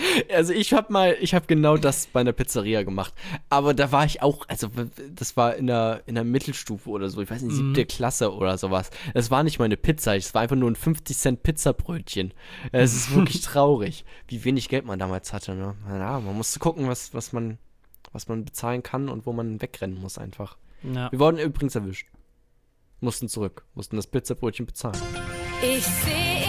[0.35, 3.15] also ich habe mal, ich habe genau das bei einer Pizzeria gemacht.
[3.49, 4.71] Aber da war ich auch, also
[5.15, 7.87] das war in der, in der Mittelstufe oder so, ich weiß nicht, siebte mhm.
[7.87, 8.91] Klasse oder sowas.
[9.15, 12.33] Es war nicht mal eine Pizza, es war einfach nur ein 50 Cent Pizzabrötchen.
[12.73, 15.55] Es ist wirklich traurig, wie wenig Geld man damals hatte.
[15.55, 15.75] Ne?
[15.89, 17.59] Ja, man musste gucken, was, was, man,
[18.13, 20.57] was man bezahlen kann und wo man wegrennen muss einfach.
[20.83, 21.11] Ja.
[21.13, 22.09] Wir wurden übrigens erwischt.
[23.01, 25.01] Mussten zurück, mussten das Pizzabrötchen bezahlen.
[25.63, 26.40] Ich sehe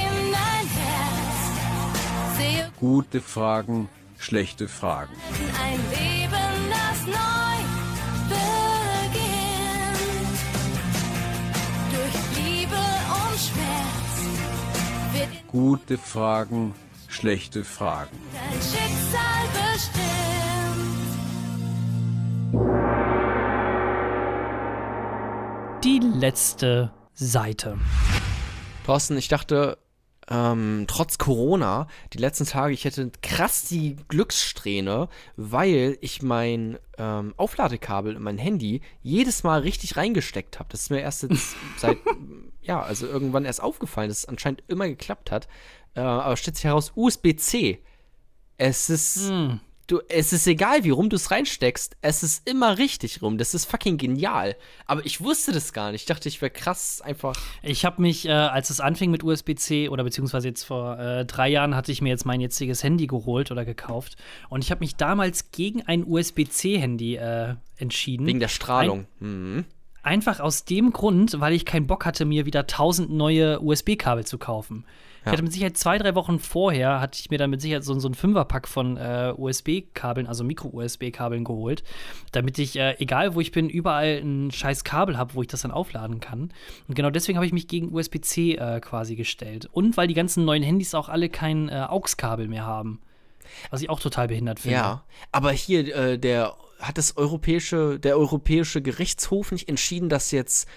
[2.81, 5.13] Gute Fragen, schlechte Fragen.
[5.63, 6.31] Ein Leben,
[6.71, 7.61] das neu
[8.27, 9.21] beginnt.
[11.91, 14.17] Durch Liebe und Schmerz
[15.13, 16.73] wird Gute Fragen,
[17.07, 18.17] schlechte Fragen.
[18.33, 20.11] Dein Schicksal bestimmt.
[25.83, 27.77] Die letzte Seite.
[28.87, 29.77] Thorsten, ich dachte,
[30.31, 37.33] ähm, trotz Corona, die letzten Tage, ich hätte krass die Glückssträhne, weil ich mein ähm,
[37.35, 40.69] Aufladekabel in mein Handy jedes Mal richtig reingesteckt habe.
[40.71, 41.97] Das ist mir erst jetzt seit,
[42.61, 45.49] ja, also irgendwann erst aufgefallen, dass es anscheinend immer geklappt hat.
[45.95, 47.83] Äh, aber stellt sich heraus, USB-C.
[48.57, 49.29] Es ist.
[49.29, 49.59] Mm
[49.91, 53.37] du, es ist egal, wie rum du es reinsteckst, es ist immer richtig rum.
[53.37, 54.55] Das ist fucking genial.
[54.85, 56.01] Aber ich wusste das gar nicht.
[56.01, 57.35] Ich dachte, ich wäre krass einfach.
[57.61, 61.49] Ich habe mich, äh, als es anfing mit USB-C oder beziehungsweise jetzt vor äh, drei
[61.49, 64.15] Jahren, hatte ich mir jetzt mein jetziges Handy geholt oder gekauft.
[64.49, 68.25] Und ich habe mich damals gegen ein USB-C-Handy äh, entschieden.
[68.25, 69.07] Wegen der Strahlung.
[69.19, 69.65] Ein mhm.
[70.03, 74.39] Einfach aus dem Grund, weil ich keinen Bock hatte, mir wieder tausend neue USB-Kabel zu
[74.39, 74.85] kaufen.
[75.23, 75.27] Ja.
[75.27, 77.97] Ich hatte mit Sicherheit zwei, drei Wochen vorher, hatte ich mir dann mit Sicherheit so,
[77.99, 81.83] so ein Fünferpack von äh, USB-Kabeln, also Micro-USB-Kabeln geholt,
[82.31, 85.61] damit ich, äh, egal wo ich bin, überall ein scheiß Kabel habe, wo ich das
[85.61, 86.51] dann aufladen kann.
[86.87, 89.69] Und genau deswegen habe ich mich gegen USB-C äh, quasi gestellt.
[89.71, 92.99] Und weil die ganzen neuen Handys auch alle kein äh, AUX-Kabel mehr haben.
[93.69, 94.77] Was ich auch total behindert finde.
[94.77, 100.67] Ja, aber hier, äh, der hat das europäische, der europäische Gerichtshof nicht entschieden, dass jetzt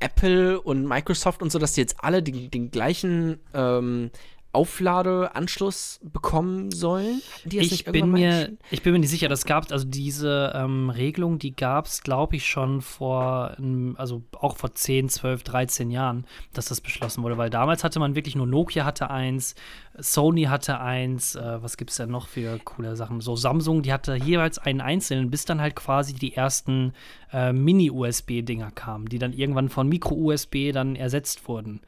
[0.00, 4.10] Apple und Microsoft und so, dass die jetzt alle die, den gleichen ähm,
[4.58, 7.22] Aufladeanschluss bekommen sollen?
[7.48, 11.54] ich, bin mir, ich bin mir nicht sicher, das gab also diese ähm, Regelung, die
[11.54, 13.56] gab es, glaube ich, schon vor,
[13.94, 18.16] also auch vor 10, 12, 13 Jahren, dass das beschlossen wurde, weil damals hatte man
[18.16, 19.54] wirklich nur Nokia hatte eins,
[19.96, 23.20] Sony hatte eins, äh, was gibt es denn noch für coole Sachen?
[23.20, 26.94] So Samsung, die hatte jeweils einen einzelnen, bis dann halt quasi die ersten
[27.32, 31.80] äh, Mini-USB-Dinger kamen, die dann irgendwann von Micro-USB dann ersetzt wurden.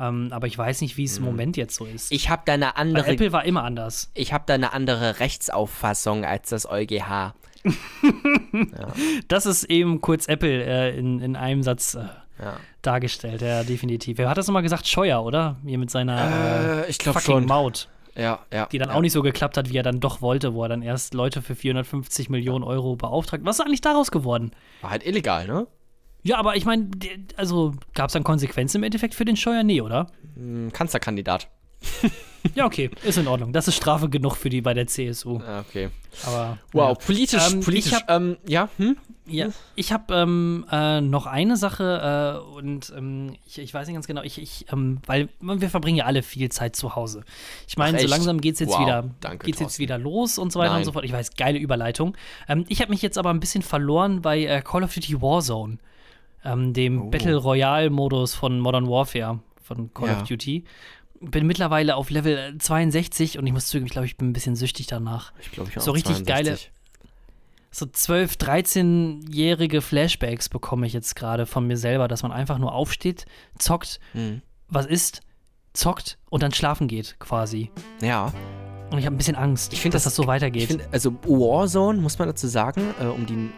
[0.00, 1.32] Ähm, aber ich weiß nicht, wie es im hm.
[1.32, 2.10] Moment jetzt so ist.
[2.10, 3.06] Ich habe da eine andere.
[3.06, 4.10] Weil Apple war immer anders.
[4.14, 6.90] Ich habe da eine andere Rechtsauffassung als das EuGH.
[7.62, 8.92] ja.
[9.28, 12.04] Das ist eben kurz Apple äh, in, in einem Satz äh,
[12.42, 12.56] ja.
[12.80, 14.16] dargestellt, ja, definitiv.
[14.16, 14.86] Wer hat das nochmal gesagt?
[14.86, 15.56] Scheuer, oder?
[15.66, 17.46] Hier mit seiner äh, ich fucking schon.
[17.46, 17.88] Maut.
[18.16, 18.66] Ja, ja.
[18.66, 18.94] Die dann ja.
[18.94, 21.42] auch nicht so geklappt hat, wie er dann doch wollte, wo er dann erst Leute
[21.42, 23.44] für 450 Millionen Euro beauftragt.
[23.44, 24.52] Was ist eigentlich daraus geworden?
[24.80, 25.66] War halt illegal, ne?
[26.22, 26.90] Ja, aber ich meine,
[27.36, 29.62] also gab es dann Konsequenzen im Endeffekt für den Scheuer?
[29.62, 30.06] Nee, oder?
[30.34, 31.48] Hm, Kanzlerkandidat.
[32.54, 33.52] ja, okay, ist in Ordnung.
[33.52, 35.40] Das ist Strafe genug für die bei der CSU.
[35.40, 35.88] Ah, okay.
[36.26, 37.06] Aber, wow, ja.
[37.06, 38.96] politisch, ähm, politisch, hab, ähm, ja, hm?
[39.26, 43.94] Ja, ich habe ähm, äh, noch eine Sache äh, und ähm, ich, ich, weiß nicht
[43.94, 47.22] ganz genau, ich, ich ähm, weil wir verbringen ja alle viel Zeit zu Hause.
[47.68, 48.80] Ich meine, so langsam geht es jetzt, wow.
[48.80, 50.80] wieder, geht's jetzt wieder los und so weiter Nein.
[50.80, 51.04] und so fort.
[51.04, 52.16] Ich weiß, geile Überleitung.
[52.48, 55.78] Ähm, ich habe mich jetzt aber ein bisschen verloren bei äh, Call of Duty Warzone
[56.44, 57.10] ähm, dem oh.
[57.10, 60.20] Battle Royale-Modus von Modern Warfare von Call ja.
[60.20, 60.64] of Duty.
[61.20, 64.56] Bin mittlerweile auf Level 62 und ich muss zugeben, ich glaube, ich bin ein bisschen
[64.56, 65.32] süchtig danach.
[65.40, 65.82] Ich glaube, ich auch.
[65.82, 66.26] So richtig 62.
[66.26, 66.58] geile.
[67.72, 72.74] So 12, 13-jährige Flashbacks bekomme ich jetzt gerade von mir selber, dass man einfach nur
[72.74, 73.26] aufsteht,
[73.58, 74.42] zockt, mhm.
[74.68, 75.20] was isst,
[75.72, 77.70] zockt und dann schlafen geht, quasi.
[78.02, 78.32] Ja.
[78.90, 80.66] Und ich habe ein bisschen Angst, ich find, dass das, das so weitergeht.
[80.66, 83.52] Find, also Warzone, muss man dazu sagen, äh, um die ähm,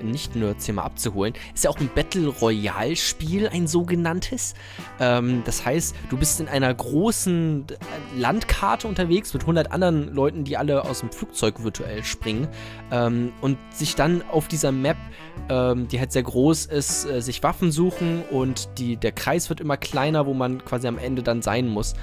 [0.00, 4.54] Nicht-Nerds hier mal abzuholen, ist ja auch ein Battle Royale-Spiel, ein sogenanntes.
[5.00, 7.74] Ähm, das heißt, du bist in einer großen äh,
[8.18, 12.46] Landkarte unterwegs mit 100 anderen Leuten, die alle aus dem Flugzeug virtuell springen
[12.92, 14.96] ähm, und sich dann auf dieser Map,
[15.48, 19.60] ähm, die halt sehr groß ist, äh, sich Waffen suchen und die, der Kreis wird
[19.60, 21.94] immer kleiner, wo man quasi am Ende dann sein muss.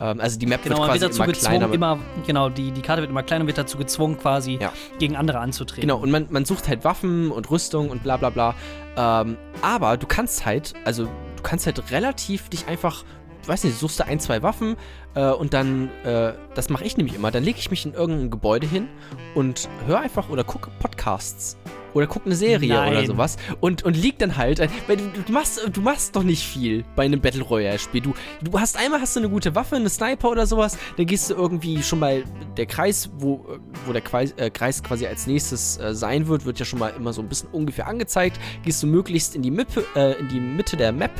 [0.00, 1.74] Ähm, also die Map genau, wird quasi wird dazu immer gezwungen, kleiner.
[1.74, 4.72] Immer, genau, die, die Karte wird immer kleiner und wird dazu gezwungen, quasi ja.
[4.98, 5.88] gegen andere anzutreten.
[5.88, 8.54] Genau, und man, man sucht halt Waffen und Rüstung und bla bla bla.
[8.96, 13.04] Ähm, aber du kannst halt, also du kannst halt relativ dich einfach
[13.48, 14.76] weiß nicht, suchst du ein, zwei Waffen
[15.14, 18.30] äh, und dann, äh, das mache ich nämlich immer, dann lege ich mich in irgendein
[18.30, 18.88] Gebäude hin
[19.34, 21.56] und höre einfach oder gucke Podcasts
[21.94, 22.92] oder guck eine Serie Nein.
[22.92, 26.84] oder sowas und, und liegt dann halt, weil du, machst, du machst doch nicht viel
[26.96, 28.00] bei einem Battle Royale Spiel.
[28.00, 31.30] Du, du hast einmal hast du eine gute Waffe, eine Sniper oder sowas, dann gehst
[31.30, 32.24] du irgendwie schon mal
[32.56, 33.44] der Kreis, wo,
[33.86, 36.90] wo der Kreis, äh, Kreis quasi als nächstes äh, sein wird, wird ja schon mal
[36.90, 38.38] immer so ein bisschen ungefähr angezeigt.
[38.62, 41.12] Gehst du möglichst in die, Mippe, äh, in die Mitte der Map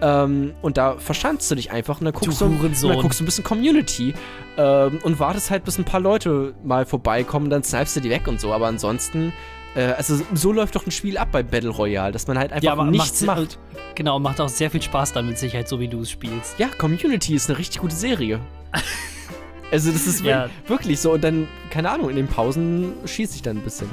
[0.00, 3.20] ähm, und da verschanzt du dich einfach und dann guckst, du, du, und dann guckst
[3.20, 4.14] du ein bisschen Community
[4.56, 8.28] ähm, und wartest halt, bis ein paar Leute mal vorbeikommen, dann snipest du die weg
[8.28, 8.52] und so.
[8.52, 9.32] Aber ansonsten
[9.74, 12.76] äh, also so läuft doch ein Spiel ab bei Battle Royale, dass man halt einfach
[12.76, 13.58] ja, nichts macht, macht.
[13.94, 16.58] Genau, macht auch sehr viel Spaß dann mit Sicherheit, so wie du es spielst.
[16.58, 18.40] Ja, Community ist eine richtig gute Serie.
[19.70, 20.48] also das ist ja.
[20.66, 21.12] wirklich so.
[21.12, 23.88] Und dann, keine Ahnung, in den Pausen schieße ich dann ein bisschen.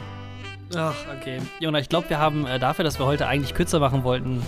[0.76, 1.40] Ach, okay.
[1.60, 4.42] Jona, ich glaube, wir haben äh, dafür, dass wir heute eigentlich kürzer machen wollten,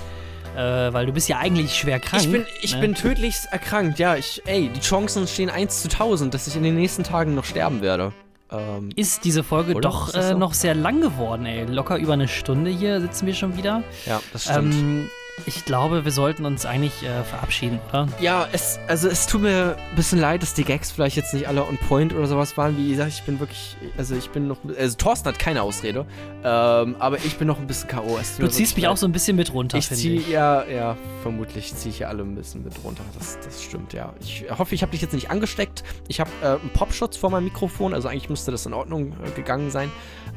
[0.58, 2.24] äh, weil du bist ja eigentlich schwer krank.
[2.24, 2.82] Ich bin, ich ne?
[2.82, 4.16] bin tödlichst erkrankt, ja.
[4.16, 7.46] Ich, ey, die Chancen stehen 1 zu 1000, dass ich in den nächsten Tagen noch
[7.46, 8.12] sterben werde.
[8.52, 10.38] Ähm, ist diese Folge doch äh, so?
[10.38, 11.66] noch sehr lang geworden, ey.
[11.66, 13.84] Locker über eine Stunde hier sitzen wir schon wieder.
[14.06, 14.74] Ja, das stimmt.
[14.74, 15.10] Ähm,
[15.46, 18.08] ich glaube, wir sollten uns eigentlich äh, verabschieden, oder?
[18.20, 21.48] Ja, es, also es tut mir ein bisschen leid, dass die Gags vielleicht jetzt nicht
[21.48, 22.76] alle on point oder sowas waren.
[22.78, 26.06] Wie gesagt, ich bin wirklich, also ich bin noch, also Thorsten hat keine Ausrede,
[26.44, 28.18] ähm, aber ich bin noch ein bisschen K.O.
[28.40, 28.92] Du ziehst mich leid.
[28.92, 30.28] auch so ein bisschen mit runter, ich zieh, ich.
[30.28, 33.04] Ja, ja, vermutlich ziehe ich hier alle ein bisschen mit runter.
[33.18, 34.14] Das, das stimmt, ja.
[34.20, 35.84] Ich hoffe, ich habe dich jetzt nicht angesteckt.
[36.08, 39.32] Ich habe äh, einen Popschutz vor meinem Mikrofon, also eigentlich müsste das in Ordnung äh,
[39.36, 39.92] gegangen sein.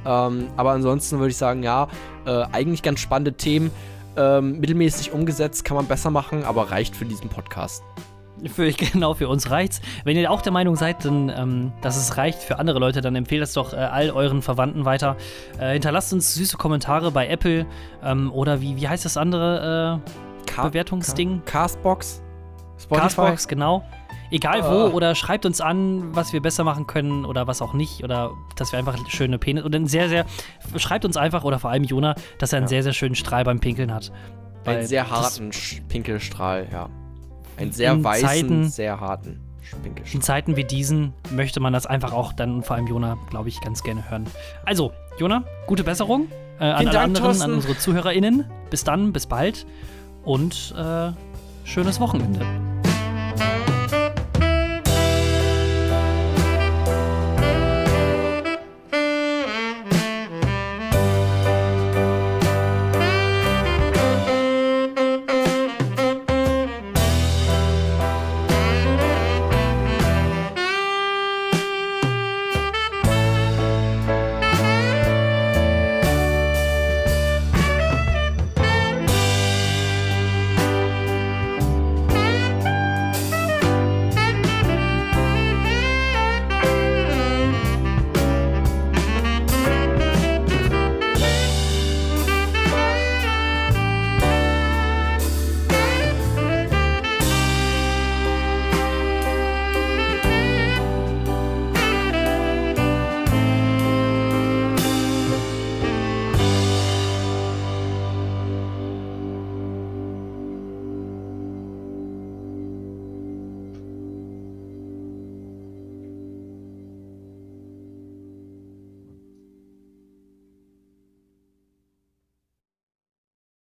[0.04, 1.88] Ähm, aber ansonsten würde ich sagen, ja,
[2.26, 3.70] äh, eigentlich ganz spannende Themen
[4.16, 7.82] ähm, mittelmäßig umgesetzt, kann man besser machen, aber reicht für diesen Podcast.
[8.46, 9.80] Für, genau, für uns reicht's.
[10.04, 13.14] Wenn ihr auch der Meinung seid, dann, ähm, dass es reicht für andere Leute, dann
[13.16, 15.16] empfehlt es doch äh, all euren Verwandten weiter.
[15.58, 17.66] Äh, hinterlasst uns süße Kommentare bei Apple
[18.02, 21.42] ähm, oder wie, wie heißt das andere äh, Bewertungsding?
[21.44, 22.22] Castbox?
[22.78, 23.02] Spotify?
[23.02, 23.84] Castbox, genau.
[24.30, 24.94] Egal wo, uh.
[24.94, 28.04] oder schreibt uns an, was wir besser machen können oder was auch nicht.
[28.04, 29.64] Oder dass wir einfach schöne Penis.
[29.64, 30.26] Oder sehr, sehr.
[30.76, 32.68] Schreibt uns einfach, oder vor allem Jona, dass er einen ja.
[32.68, 34.12] sehr, sehr schönen Strahl beim Pinkeln hat.
[34.64, 35.50] Einen sehr harten
[35.88, 36.88] Pinkelstrahl, ja.
[37.56, 39.40] Einen sehr weißen, Zeiten, sehr harten
[39.82, 40.14] Pinkelstrahl.
[40.14, 43.60] In Zeiten wie diesen möchte man das einfach auch dann, vor allem Jona, glaube ich,
[43.60, 44.26] ganz gerne hören.
[44.64, 46.28] Also, Jona, gute Besserung
[46.58, 47.44] äh, an alle anderen, Thorsten.
[47.44, 48.44] an unsere ZuhörerInnen.
[48.70, 49.66] Bis dann, bis bald
[50.24, 51.10] und äh,
[51.64, 52.69] schönes Wochenende.